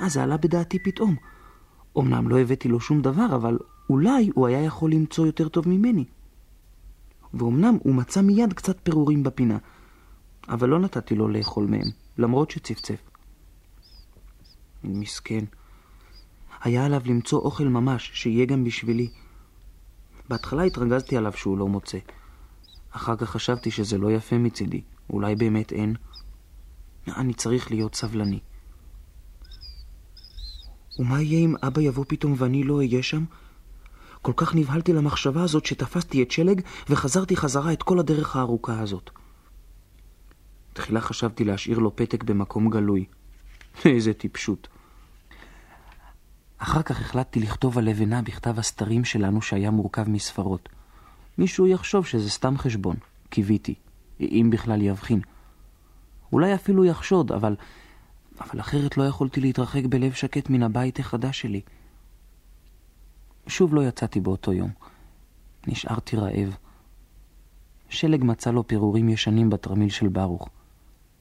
אז 0.00 0.16
עלה 0.16 0.36
בדעתי 0.36 0.78
פתאום. 0.78 1.29
אמנם 1.98 2.28
לא 2.28 2.38
הבאתי 2.38 2.68
לו 2.68 2.80
שום 2.80 3.02
דבר, 3.02 3.34
אבל 3.34 3.58
אולי 3.90 4.30
הוא 4.34 4.46
היה 4.46 4.64
יכול 4.64 4.92
למצוא 4.92 5.26
יותר 5.26 5.48
טוב 5.48 5.68
ממני. 5.68 6.04
ואומנם 7.34 7.78
הוא 7.82 7.94
מצא 7.94 8.20
מיד 8.20 8.52
קצת 8.52 8.76
פירורים 8.82 9.22
בפינה, 9.22 9.58
אבל 10.48 10.68
לא 10.68 10.78
נתתי 10.78 11.14
לו 11.14 11.28
לאכול 11.28 11.66
מהם, 11.66 11.86
למרות 12.18 12.50
שצפצף. 12.50 13.10
מסכן. 14.84 15.44
היה 16.60 16.86
עליו 16.86 17.02
למצוא 17.04 17.38
אוכל 17.38 17.64
ממש, 17.64 18.10
שיהיה 18.14 18.46
גם 18.46 18.64
בשבילי. 18.64 19.10
בהתחלה 20.28 20.62
התרגזתי 20.62 21.16
עליו 21.16 21.32
שהוא 21.32 21.58
לא 21.58 21.68
מוצא. 21.68 21.98
אחר 22.90 23.16
כך 23.16 23.30
חשבתי 23.30 23.70
שזה 23.70 23.98
לא 23.98 24.12
יפה 24.12 24.38
מצידי, 24.38 24.82
אולי 25.10 25.34
באמת 25.34 25.72
אין. 25.72 25.94
אני 27.08 27.34
צריך 27.34 27.70
להיות 27.70 27.94
סבלני. 27.94 28.40
ומה 31.00 31.22
יהיה 31.22 31.38
אם 31.38 31.54
אבא 31.62 31.80
יבוא 31.80 32.04
פתאום 32.08 32.34
ואני 32.36 32.64
לא 32.64 32.76
אהיה 32.76 33.02
שם? 33.02 33.24
כל 34.22 34.32
כך 34.36 34.54
נבהלתי 34.54 34.92
למחשבה 34.92 35.42
הזאת 35.42 35.66
שתפסתי 35.66 36.22
את 36.22 36.30
שלג 36.30 36.60
וחזרתי 36.88 37.36
חזרה 37.36 37.72
את 37.72 37.82
כל 37.82 37.98
הדרך 37.98 38.36
הארוכה 38.36 38.80
הזאת. 38.80 39.10
תחילה 40.72 41.00
חשבתי 41.00 41.44
להשאיר 41.44 41.78
לו 41.78 41.96
פתק 41.96 42.24
במקום 42.24 42.70
גלוי. 42.70 43.04
איזה 43.84 44.12
טיפשות. 44.12 44.68
אחר 46.58 46.82
כך 46.82 47.00
החלטתי 47.00 47.40
לכתוב 47.40 47.78
על 47.78 47.84
לבנה 47.84 48.22
בכתב 48.22 48.58
הסתרים 48.58 49.04
שלנו 49.04 49.42
שהיה 49.42 49.70
מורכב 49.70 50.08
מספרות. 50.08 50.68
מישהו 51.38 51.66
יחשוב 51.66 52.06
שזה 52.06 52.30
סתם 52.30 52.58
חשבון, 52.58 52.96
קיוויתי, 53.30 53.74
אם 54.20 54.48
בכלל 54.52 54.82
יבחין. 54.82 55.20
אולי 56.32 56.54
אפילו 56.54 56.84
יחשוד, 56.84 57.32
אבל 57.32 57.56
אבל 58.40 58.60
אחרת 58.60 58.96
לא 58.96 59.04
יכולתי 59.04 59.40
להתרחק 59.40 59.82
בלב 59.88 60.12
שקט 60.12 60.50
מן 60.50 60.62
הבית 60.62 60.98
החדש 60.98 61.40
שלי. 61.40 61.60
שוב 63.46 63.74
לא 63.74 63.88
יצאתי 63.88 64.20
באותו 64.20 64.52
יום. 64.52 64.70
נשארתי 65.66 66.16
רעב. 66.16 66.56
שלג 67.88 68.24
מצא 68.24 68.50
לו 68.50 68.66
פירורים 68.66 69.08
ישנים 69.08 69.50
בתרמיל 69.50 69.88
של 69.90 70.08
ברוך. 70.08 70.48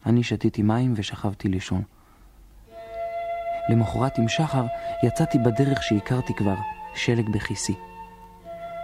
אני 0.06 0.24
שתיתי 0.24 0.62
מים 0.62 0.94
ושכבתי 0.96 1.48
לישון. 1.48 1.82
למחרת 3.70 4.18
עם 4.18 4.28
שחר 4.28 4.66
יצאתי 5.04 5.38
בדרך 5.38 5.84
שהכרתי 5.84 6.34
כבר, 6.34 6.56
שלג 6.96 7.30
בכיסי. 7.30 7.76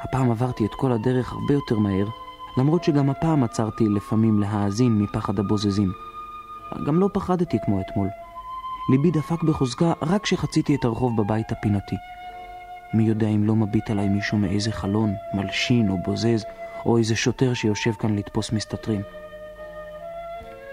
הפעם 0.03 0.31
עברתי 0.31 0.65
את 0.65 0.71
כל 0.75 0.91
הדרך 0.91 1.33
הרבה 1.33 1.53
יותר 1.53 1.79
מהר, 1.79 2.07
למרות 2.57 2.83
שגם 2.83 3.09
הפעם 3.09 3.43
עצרתי 3.43 3.83
לפעמים 3.89 4.39
להאזין 4.39 5.01
מפחד 5.01 5.39
הבוזזים. 5.39 5.91
גם 6.87 6.99
לא 6.99 7.09
פחדתי 7.13 7.57
כמו 7.65 7.81
אתמול. 7.81 8.07
ליבי 8.89 9.11
דפק 9.11 9.43
בחוזקה 9.43 9.93
רק 10.01 10.23
כשחציתי 10.23 10.75
את 10.75 10.85
הרחוב 10.85 11.21
בבית 11.21 11.51
הפינתי. 11.51 11.95
מי 12.93 13.03
יודע 13.03 13.27
אם 13.27 13.43
לא 13.43 13.55
מביט 13.55 13.89
עליי 13.89 14.09
מישהו 14.09 14.37
מאיזה 14.37 14.71
חלון, 14.71 15.13
מלשין 15.33 15.89
או 15.89 15.97
בוזז, 16.05 16.45
או 16.85 16.97
איזה 16.97 17.15
שוטר 17.15 17.53
שיושב 17.53 17.91
כאן 17.91 18.15
לתפוס 18.15 18.51
מסתתרים. 18.51 19.01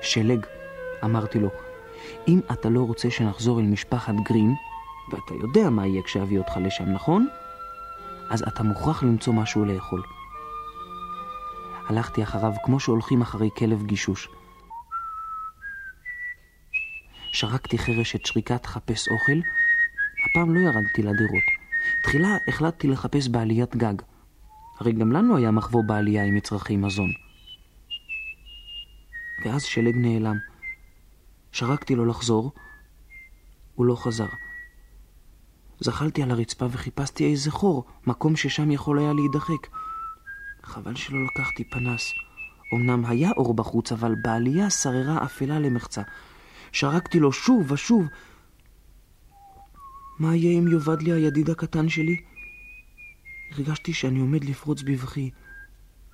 שלג, 0.02 0.46
אמרתי 1.04 1.38
לו, 1.38 1.48
אם 2.28 2.40
אתה 2.52 2.68
לא 2.68 2.80
רוצה 2.80 3.10
שנחזור 3.10 3.60
אל 3.60 3.64
משפחת 3.64 4.14
גרין, 4.14 4.54
ואתה 5.12 5.34
יודע 5.34 5.70
מה 5.70 5.86
יהיה 5.86 6.02
כשאביא 6.02 6.38
אותך 6.38 6.56
לשם, 6.56 6.92
נכון? 6.92 7.28
אז 8.30 8.42
אתה 8.48 8.62
מוכרח 8.62 9.02
למצוא 9.02 9.32
משהו 9.32 9.64
לאכול. 9.64 10.02
הלכתי 11.88 12.22
אחריו 12.22 12.52
כמו 12.64 12.80
שהולכים 12.80 13.22
אחרי 13.22 13.50
כלב 13.56 13.82
גישוש. 13.82 14.28
שרקתי 17.32 17.78
חרש 17.78 18.16
את 18.16 18.26
שריקת 18.26 18.66
חפש 18.66 19.08
אוכל. 19.08 19.40
הפעם 20.24 20.54
לא 20.54 20.60
ירדתי 20.60 21.02
לדירות. 21.02 21.44
תחילה 22.02 22.36
החלטתי 22.48 22.88
לחפש 22.88 23.28
בעליית 23.28 23.76
גג. 23.76 23.94
הרי 24.80 24.92
גם 24.92 25.12
לנו 25.12 25.36
היה 25.36 25.50
מחבוא 25.50 25.82
בעלייה 25.86 26.24
עם 26.24 26.34
מצרכי 26.34 26.76
מזון. 26.76 27.12
ואז 29.44 29.62
שלג 29.62 29.96
נעלם. 29.96 30.38
שרקתי 31.52 31.94
לו 31.94 32.06
לחזור, 32.06 32.52
הוא 33.74 33.86
לא 33.86 33.96
חזר. 33.96 34.26
זחלתי 35.80 36.22
על 36.22 36.30
הרצפה 36.30 36.66
וחיפשתי 36.70 37.30
איזה 37.30 37.50
חור, 37.50 37.84
מקום 38.06 38.36
ששם 38.36 38.70
יכול 38.70 38.98
היה 38.98 39.12
להידחק. 39.12 39.66
חבל 40.62 40.94
שלא 40.94 41.18
לקחתי 41.24 41.70
פנס. 41.70 42.12
אמנם 42.74 43.04
היה 43.04 43.30
אור 43.36 43.54
בחוץ, 43.54 43.92
אבל 43.92 44.14
בעלייה 44.22 44.70
שררה 44.70 45.24
אפלה 45.24 45.58
למחצה. 45.58 46.02
שרקתי 46.72 47.20
לו 47.20 47.32
שוב 47.32 47.72
ושוב. 47.72 48.06
מה 50.18 50.36
יהיה 50.36 50.58
אם 50.58 50.68
יאבד 50.68 51.02
לי 51.02 51.12
הידיד 51.12 51.50
הקטן 51.50 51.88
שלי? 51.88 52.16
הרגשתי 53.52 53.92
שאני 53.92 54.20
עומד 54.20 54.44
לפרוץ 54.44 54.82
בבכי. 54.82 55.30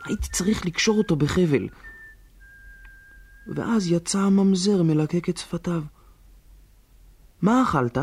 הייתי 0.04 0.28
צריך 0.32 0.66
לקשור 0.66 0.98
אותו 0.98 1.16
בחבל. 1.16 1.68
ואז 3.46 3.86
יצא 3.90 4.18
הממזר 4.18 4.82
מלקק 4.82 5.28
את 5.28 5.36
שפתיו. 5.36 5.82
מה 7.42 7.62
אכלת? 7.62 7.98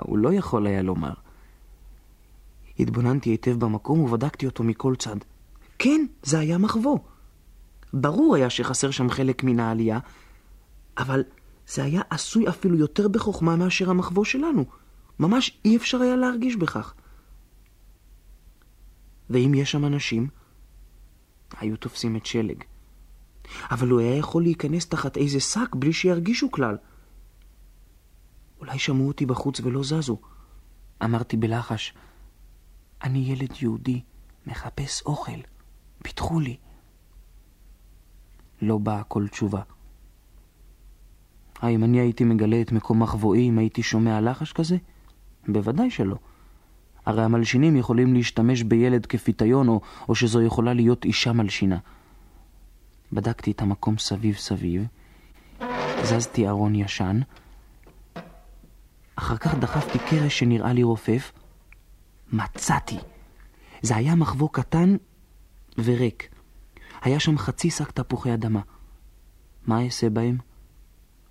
הוא 0.00 0.18
לא 0.18 0.32
יכול 0.32 0.66
היה 0.66 0.82
לומר. 0.82 1.14
התבוננתי 2.78 3.30
היטב 3.30 3.56
במקום 3.58 4.00
ובדקתי 4.00 4.46
אותו 4.46 4.64
מכל 4.64 4.94
צד. 4.98 5.16
כן, 5.78 6.06
זה 6.22 6.38
היה 6.38 6.58
מחבוא. 6.58 6.98
ברור 7.92 8.34
היה 8.34 8.50
שחסר 8.50 8.90
שם 8.90 9.10
חלק 9.10 9.44
מן 9.44 9.60
העלייה, 9.60 9.98
אבל 10.98 11.22
זה 11.66 11.84
היה 11.84 12.02
עשוי 12.10 12.48
אפילו 12.48 12.76
יותר 12.76 13.08
בחוכמה 13.08 13.56
מאשר 13.56 13.90
המחבוא 13.90 14.24
שלנו. 14.24 14.64
ממש 15.18 15.58
אי 15.64 15.76
אפשר 15.76 16.00
היה 16.02 16.16
להרגיש 16.16 16.56
בכך. 16.56 16.94
ואם 19.30 19.52
יש 19.54 19.70
שם 19.70 19.84
אנשים, 19.84 20.28
היו 21.60 21.76
תופסים 21.76 22.16
את 22.16 22.26
שלג. 22.26 22.64
אבל 23.70 23.88
הוא 23.88 24.00
היה 24.00 24.16
יכול 24.16 24.42
להיכנס 24.42 24.86
תחת 24.86 25.16
איזה 25.16 25.40
שק 25.40 25.74
בלי 25.74 25.92
שירגישו 25.92 26.50
כלל. 26.50 26.76
אולי 28.60 28.78
שמעו 28.78 29.08
אותי 29.08 29.26
בחוץ 29.26 29.60
ולא 29.60 29.82
זזו. 29.82 30.18
אמרתי 31.04 31.36
בלחש, 31.36 31.94
אני 33.02 33.18
ילד 33.18 33.52
יהודי, 33.60 34.02
מחפש 34.46 35.02
אוכל, 35.02 35.40
פיתחו 36.02 36.40
לי. 36.40 36.56
לא 38.62 38.78
באה 38.78 39.02
כל 39.04 39.28
תשובה. 39.28 39.62
האם 41.60 41.84
אני 41.84 42.00
הייתי 42.00 42.24
מגלה 42.24 42.60
את 42.60 42.72
מקום 42.72 43.02
מחבואי 43.02 43.48
אם 43.48 43.58
הייתי 43.58 43.82
שומע 43.82 44.20
לחש 44.20 44.52
כזה? 44.52 44.76
בוודאי 45.48 45.90
שלא. 45.90 46.16
הרי 47.06 47.22
המלשינים 47.22 47.76
יכולים 47.76 48.14
להשתמש 48.14 48.62
בילד 48.62 49.06
כפיתיון, 49.06 49.68
או, 49.68 49.80
או 50.08 50.14
שזו 50.14 50.42
יכולה 50.42 50.74
להיות 50.74 51.04
אישה 51.04 51.32
מלשינה. 51.32 51.78
בדקתי 53.12 53.50
את 53.50 53.62
המקום 53.62 53.98
סביב 53.98 54.34
סביב, 54.34 54.86
זזתי 56.02 56.48
ארון 56.48 56.74
ישן, 56.74 57.20
אחר 59.18 59.36
כך 59.36 59.54
דחפתי 59.54 59.98
קרש 59.98 60.38
שנראה 60.38 60.72
לי 60.72 60.82
רופף. 60.82 61.32
מצאתי. 62.32 62.98
זה 63.82 63.96
היה 63.96 64.14
מחבוא 64.14 64.48
קטן 64.52 64.96
וריק. 65.78 66.28
היה 67.02 67.20
שם 67.20 67.38
חצי 67.38 67.70
שק 67.70 67.90
תפוחי 67.90 68.34
אדמה. 68.34 68.60
מה 69.66 69.84
אעשה 69.84 70.10
בהם? 70.10 70.38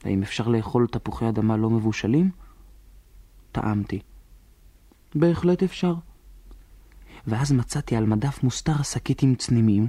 האם 0.04 0.24
אפשר 0.24 0.48
לאכול 0.48 0.88
תפוחי 0.88 1.30
אדמה 1.30 1.58
לא 1.58 1.70
מבושלים? 1.70 2.32
טעמתי. 3.52 4.00
בהחלט 5.16 5.64
אפשר. 5.64 5.96
ואז 7.28 7.52
מצאתי 7.52 7.96
על 7.96 8.06
מדף 8.06 8.44
מוסתר 8.44 8.84
שקית 8.84 9.24
עם 9.24 9.36
צנימים, 9.36 9.88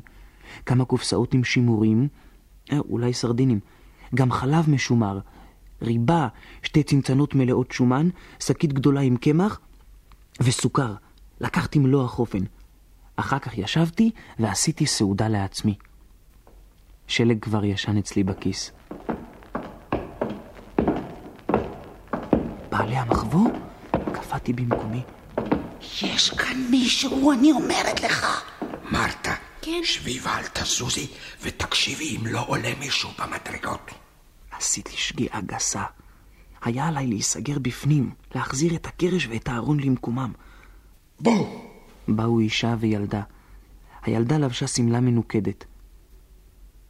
כמה 0.67 0.85
קופסאות 0.85 1.35
עם 1.35 1.45
שימורים, 1.45 2.09
אה, 2.73 2.79
אולי 2.79 3.13
סרדינים, 3.13 3.61
גם 4.15 4.33
חלב 4.33 4.71
משומר, 4.71 5.21
ריבה, 5.83 6.29
שתי 6.63 6.83
צנצנות 6.83 7.35
מלאות 7.35 7.73
שומן, 7.73 8.09
שקית 8.41 8.73
גדולה 8.73 9.01
עם 9.01 9.17
קמח 9.17 9.61
וסוכר. 10.41 10.95
לקחתי 11.41 11.79
מלוא 11.79 12.05
החופן. 12.05 12.45
אחר 13.17 13.39
כך 13.39 13.59
ישבתי 13.59 14.11
ועשיתי 14.39 14.87
סעודה 14.87 15.29
לעצמי. 15.29 15.75
שלג 17.07 17.39
כבר 17.43 17.65
ישן 17.65 17.99
אצלי 17.99 18.25
בכיס. 18.25 18.73
בעלי 22.89 23.01
המחבוא? 23.01 23.51
קפאתי 23.91 24.53
במקומי. 24.53 25.03
יש 26.03 26.31
כאן 26.31 26.67
מישהו, 26.71 27.33
אני 27.33 27.53
אומרת 27.53 28.03
לך. 28.03 28.45
מרתה, 28.93 29.35
כן? 29.63 29.81
שבי 29.85 30.19
ואל 30.23 30.43
תזוזי, 30.53 31.07
ותקשיבי 31.43 32.17
אם 32.17 32.27
לא 32.27 32.45
עולה 32.47 32.73
מישהו 32.79 33.11
במדרגות. 33.19 33.91
עשיתי 34.51 34.93
שגיאה 34.97 35.41
גסה. 35.47 35.83
היה 36.63 36.89
עליי 36.89 37.07
להיסגר 37.07 37.59
בפנים, 37.59 38.11
להחזיר 38.35 38.75
את 38.75 38.87
הקרש 38.87 39.27
ואת 39.27 39.49
הארון 39.49 39.81
למקומם. 39.81 40.33
בואו. 41.21 41.63
באו 42.09 42.41
אישה 42.41 42.75
וילדה. 42.81 43.23
הילדה 44.03 44.39
לבשה 44.39 44.67
שמלה 44.67 45.01
מנוקדת. 45.01 45.65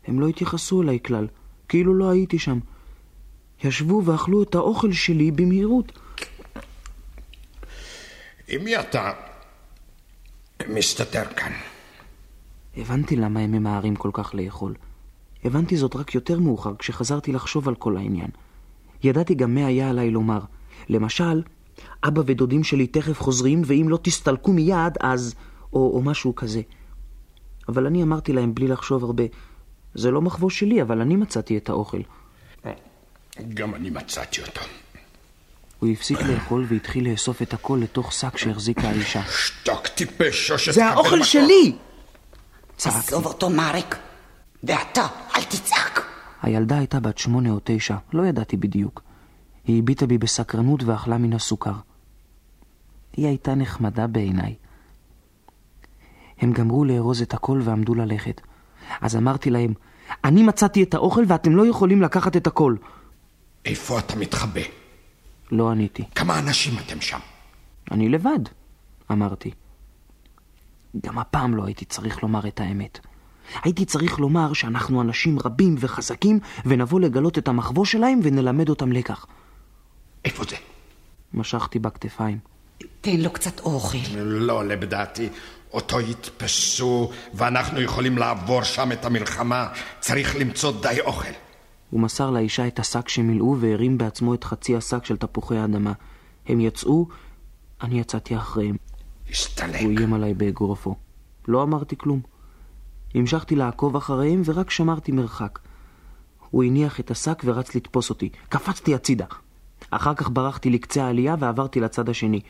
הם 0.07 0.21
לא 0.21 0.29
התייחסו 0.29 0.83
אליי 0.83 0.99
כלל, 1.03 1.27
כאילו 1.69 1.95
לא 1.95 2.11
הייתי 2.11 2.39
שם. 2.39 2.59
ישבו 3.65 4.03
ואכלו 4.05 4.43
את 4.43 4.55
האוכל 4.55 4.93
שלי 4.93 5.31
במהירות. 5.31 5.93
עם 8.49 8.65
מי 8.65 8.81
אתה 8.81 9.13
מסתתר 10.69 11.25
כאן? 11.25 11.53
הבנתי 12.77 13.17
למה 13.17 13.41
הם 13.41 13.53
ממהרים 13.53 13.97
כל 13.97 14.11
כך 14.13 14.35
לאכול. 14.35 14.75
הבנתי 15.45 15.77
זאת 15.77 15.97
רק 15.97 16.15
יותר 16.15 16.41
מאוחר, 16.41 16.73
כשחזרתי 16.79 17.33
לחשוב 17.33 17.69
על 17.69 17.75
כל 17.75 17.97
העניין. 17.97 18.31
ידעתי 19.03 19.35
גם 19.35 19.55
מה 19.55 19.67
היה 19.67 19.91
עליי 19.91 20.11
לומר. 20.11 20.41
למשל, 20.89 21.43
אבא 22.05 22.23
ודודים 22.27 22.65
שלי 22.65 22.87
תכף 22.87 23.21
חוזרים, 23.21 23.63
ואם 23.67 23.87
לא 23.89 23.99
תסתלקו 24.03 24.53
מיד, 24.53 24.93
אז... 25.01 25.35
או, 25.73 25.93
או 25.95 26.03
משהו 26.03 26.35
כזה. 26.35 26.61
אבל 27.69 27.87
אני 27.87 28.03
אמרתי 28.03 28.33
להם 28.33 28.55
בלי 28.55 28.69
לחשוב 28.69 29.05
הרבה, 29.05 29.25
זה 29.95 30.11
לא 30.11 30.23
מחבוא 30.23 30.51
שלי, 30.51 30.83
אבל 30.83 31.01
אני 31.01 31.17
מצאתי 31.17 31.57
את 31.57 31.69
האוכל. 31.69 32.01
גם 33.55 33.75
אני 33.75 33.91
מצאתי 33.91 34.43
אותו. 34.43 34.61
הוא 35.79 35.89
הפסיק 35.89 36.21
לאכול 36.21 36.67
והתחיל 36.69 37.11
לאסוף 37.11 37.43
את 37.43 37.55
הכל 37.55 37.79
לתוך 37.83 38.13
שק 38.13 38.37
שהחזיקה 38.37 38.89
האישה. 38.89 39.23
שתוק 39.23 39.87
טיפש, 39.87 40.51
או 40.51 40.59
שתקבל 40.59 40.75
זה 40.75 40.87
האוכל 40.87 41.17
מכות. 41.17 41.29
שלי! 41.29 41.77
צעקתי. 42.77 42.99
עזוב 42.99 43.27
אותו, 43.27 43.51
מרק. 43.51 43.97
ואתה, 44.65 45.07
אל 45.37 45.43
תצעק. 45.43 46.07
הילדה 46.43 46.79
הייתה 46.79 47.01
בת 47.01 47.19
שמונה 47.19 47.51
או 47.51 47.59
תשע, 47.65 47.97
לא 48.13 48.27
ידעתי 48.27 48.57
בדיוק. 48.57 49.03
היא 49.65 49.79
הביטה 49.79 50.07
בי 50.07 50.19
בסקרנות 50.19 50.83
ואכלה 50.83 51.19
מן 51.19 51.33
הסוכר. 51.33 51.73
היא 53.17 53.27
הייתה 53.27 53.55
נחמדה 53.55 54.07
בעיניי. 54.07 54.55
הם 56.41 56.53
גמרו 56.53 56.85
לארוז 56.85 57.23
את 57.23 57.35
הכל 57.35 57.61
ועמדו 57.65 57.95
ללכת. 57.95 58.41
אז 59.01 59.17
אמרתי 59.17 59.51
להם, 59.51 59.73
אני 60.25 60.43
מצאתי 60.43 60.83
את 60.83 60.95
האוכל 60.95 61.25
ואתם 61.27 61.57
לא 61.57 61.67
יכולים 61.67 62.03
לקחת 62.03 62.37
את 62.37 62.47
הכל. 62.47 62.77
איפה 63.65 63.99
אתה 63.99 64.17
מתחבא? 64.17 64.61
לא 65.51 65.71
עניתי. 65.71 66.05
כמה 66.15 66.39
אנשים 66.39 66.79
אתם 66.79 67.01
שם? 67.01 67.19
אני 67.91 68.09
לבד, 68.09 68.39
אמרתי. 69.13 69.51
גם 71.05 71.19
הפעם 71.19 71.55
לא 71.55 71.65
הייתי 71.65 71.85
צריך 71.85 72.23
לומר 72.23 72.49
את 72.49 72.61
האמת. 72.61 72.99
הייתי 73.65 73.85
צריך 73.85 74.19
לומר 74.19 74.53
שאנחנו 74.53 75.03
אנשים 75.03 75.39
רבים 75.39 75.75
וחזקים, 75.79 76.41
ונבוא 76.67 77.01
לגלות 77.01 77.39
את 77.39 77.49
המחבוא 77.49 77.85
שלהם 77.85 78.21
ונלמד 78.23 78.69
אותם 78.69 78.93
לקח. 78.93 79.27
איפה 80.25 80.45
זה? 80.45 80.57
משכתי 81.35 81.79
בכתפיים. 81.79 82.39
תן 83.01 83.17
לו 83.17 83.31
קצת 83.31 83.61
אוכל. 83.61 83.99
לא 84.17 84.53
עולה 84.53 84.77
בדעתי. 84.77 85.29
אותו 85.73 86.01
יתפסו, 86.01 87.11
ואנחנו 87.35 87.81
יכולים 87.81 88.19
לעבור 88.19 88.63
שם 88.63 88.93
את 88.93 89.05
המלחמה. 89.05 89.69
צריך 90.01 90.37
למצוא 90.37 90.73
די 90.83 91.01
אוכל. 91.01 91.33
הוא 91.91 92.01
מסר 92.01 92.31
לאישה 92.31 92.67
את 92.67 92.79
השק 92.79 93.09
שמילאו 93.09 93.57
והרים 93.61 93.99
בעצמו 93.99 94.35
את 94.35 94.45
חצי 94.45 94.77
השק 94.77 95.05
של 95.05 95.17
תפוחי 95.17 95.57
האדמה. 95.57 95.93
הם 96.47 96.61
יצאו, 96.61 97.09
אני 97.83 98.01
יצאתי 98.01 98.37
אחריהם. 98.37 98.77
הסתלק. 99.31 99.81
הוא 99.81 99.91
איים 99.91 100.15
עליי 100.15 100.35
באגרופו. 100.35 100.97
לא 101.49 101.63
אמרתי 101.63 101.97
כלום. 101.97 102.21
המשכתי 103.15 103.57
לעקוב 103.57 103.97
אחריהם 103.97 104.43
ורק 104.45 104.71
שמרתי 104.71 105.13
מרחק. 105.13 105.59
הוא 106.51 106.65
הניח 106.65 107.01
את 107.01 107.11
השק 107.11 107.43
ורץ 107.45 107.75
לתפוס 107.75 108.11
אותי. 108.11 108.29
קפצתי 108.49 108.95
הצידה. 108.95 109.27
אחר 109.91 110.15
כך 110.15 110.31
ברחתי 110.33 110.71
לקצה 110.71 111.05
העלייה 111.05 111.37
ועברתי 111.39 111.81
לצד 111.81 112.09
השני. 112.09 112.41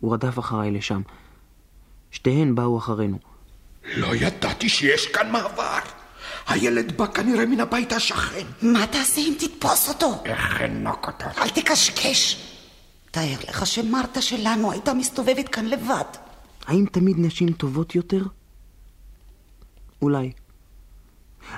הוא 0.00 0.14
רדף 0.14 0.38
אחריי 0.38 0.70
לשם. 0.70 1.02
שתיהן 2.10 2.54
באו 2.54 2.78
אחרינו. 2.78 3.18
לא 3.96 4.14
ידעתי 4.14 4.68
שיש 4.68 5.06
כאן 5.06 5.32
מעבר. 5.32 5.97
הילד 6.48 6.96
בא 6.96 7.06
כנראה 7.06 7.46
מן 7.46 7.60
הבית 7.60 7.92
השכן. 7.92 8.46
מה 8.62 8.86
תעשה 8.86 9.20
אם 9.20 9.34
תתפוס 9.38 9.88
אותו? 9.88 10.14
איך 10.24 10.62
אנוק 10.62 11.06
אותו? 11.06 11.24
אל 11.38 11.48
תקשקש. 11.48 12.44
תאר 13.10 13.36
לך 13.48 13.66
שמרתה 13.66 14.22
שלנו 14.22 14.72
הייתה 14.72 14.94
מסתובבת 14.94 15.48
כאן 15.48 15.66
לבד. 15.66 16.04
האם 16.66 16.86
תמיד 16.92 17.16
נשים 17.18 17.52
טובות 17.52 17.94
יותר? 17.94 18.22
אולי. 20.02 20.32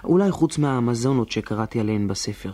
אולי 0.05 0.31
חוץ 0.31 0.59
מהאמזונות 0.59 1.31
שקראתי 1.31 1.81
עליהן 1.81 2.09
בספר. 2.09 2.53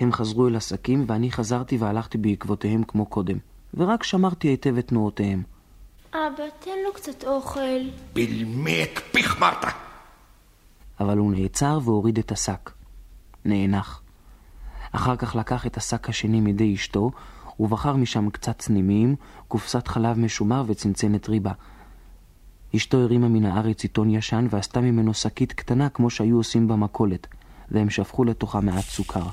הם 0.00 0.12
חזרו 0.12 0.48
אל 0.48 0.56
השקים 0.56 1.04
ואני 1.08 1.32
חזרתי 1.32 1.76
והלכתי 1.76 2.18
בעקבותיהם 2.18 2.84
כמו 2.84 3.06
קודם, 3.06 3.38
ורק 3.74 4.02
שמרתי 4.02 4.48
היטב 4.48 4.78
את 4.78 4.88
תנועותיהם. 4.88 5.42
אבא, 6.10 6.44
תן 6.58 6.70
לו 6.84 6.92
קצת 6.92 7.24
אוכל. 7.24 7.80
בלמי 8.12 8.82
את 8.82 8.98
פיך 9.12 9.40
מרתה. 9.40 9.83
אבל 11.00 11.18
הוא 11.18 11.32
נעצר 11.32 11.78
והוריד 11.84 12.18
את 12.18 12.32
השק. 12.32 12.70
נאנח. 13.44 14.02
אחר 14.92 15.16
כך 15.16 15.36
לקח 15.36 15.66
את 15.66 15.76
השק 15.76 16.08
השני 16.08 16.40
מידי 16.40 16.74
אשתו, 16.74 17.10
ובחר 17.60 17.96
משם 17.96 18.30
קצת 18.30 18.58
צנימים, 18.58 19.16
קופסת 19.48 19.88
חלב 19.88 20.18
משומר 20.18 20.64
וצנצנת 20.66 21.28
ריבה. 21.28 21.52
אשתו 22.76 22.98
הרימה 22.98 23.28
מן 23.28 23.44
הארץ 23.44 23.82
עיתון 23.82 24.10
ישן 24.10 24.46
ועשתה 24.50 24.80
ממנו 24.80 25.14
שקית 25.14 25.52
קטנה 25.52 25.88
כמו 25.88 26.10
שהיו 26.10 26.36
עושים 26.36 26.68
במכולת, 26.68 27.26
והם 27.70 27.90
שפכו 27.90 28.24
לתוכה 28.24 28.60
מעט 28.60 28.84
סוכר. 28.84 29.26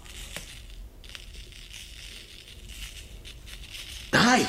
די! 4.11 4.43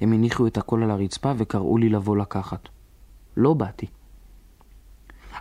הם 0.00 0.12
הניחו 0.12 0.46
את 0.46 0.58
הכל 0.58 0.82
על 0.82 0.90
הרצפה 0.90 1.32
וקראו 1.36 1.78
לי 1.78 1.88
לבוא 1.88 2.16
לקחת. 2.16 2.68
לא 3.36 3.54
באתי. 3.54 3.86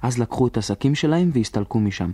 אז 0.02 0.20
לקחו 0.20 0.48
את 0.48 0.58
השקים 0.58 0.96
שלהם 0.96 1.30
והסתלקו 1.34 1.80
משם. 1.80 2.12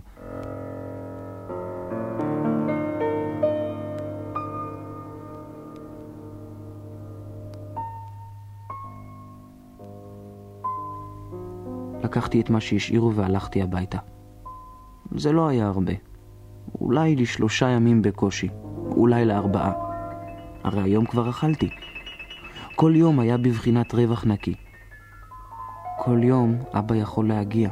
לקחתי 12.04 12.40
את 12.40 12.50
מה 12.50 12.60
שהשאירו 12.60 13.14
והלכתי 13.14 13.62
הביתה. 13.62 13.98
זה 15.14 15.32
לא 15.32 15.48
היה 15.48 15.66
הרבה. 15.66 15.92
אולי 16.80 17.16
לשלושה 17.16 17.68
ימים 17.68 18.02
בקושי, 18.02 18.48
אולי 18.96 19.24
לארבעה. 19.24 19.72
הרי 20.64 20.82
היום 20.82 21.06
כבר 21.06 21.30
אכלתי. 21.30 21.70
כל 22.76 22.92
יום 22.96 23.20
היה 23.20 23.36
בבחינת 23.36 23.94
רווח 23.94 24.24
נקי. 24.24 24.54
כל 26.04 26.20
יום 26.24 26.58
אבא 26.74 26.96
יכול 26.96 27.28
להגיע. 27.28 27.68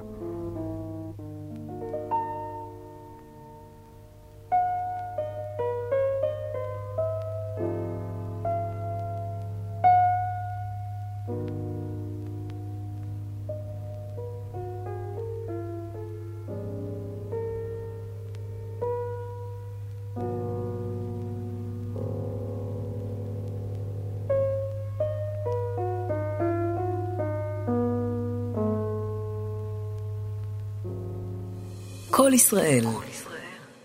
כל 32.30 32.34
ישראל, 32.34 32.84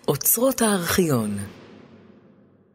אוצרות 0.08 0.62
הארכיון. 0.62 1.38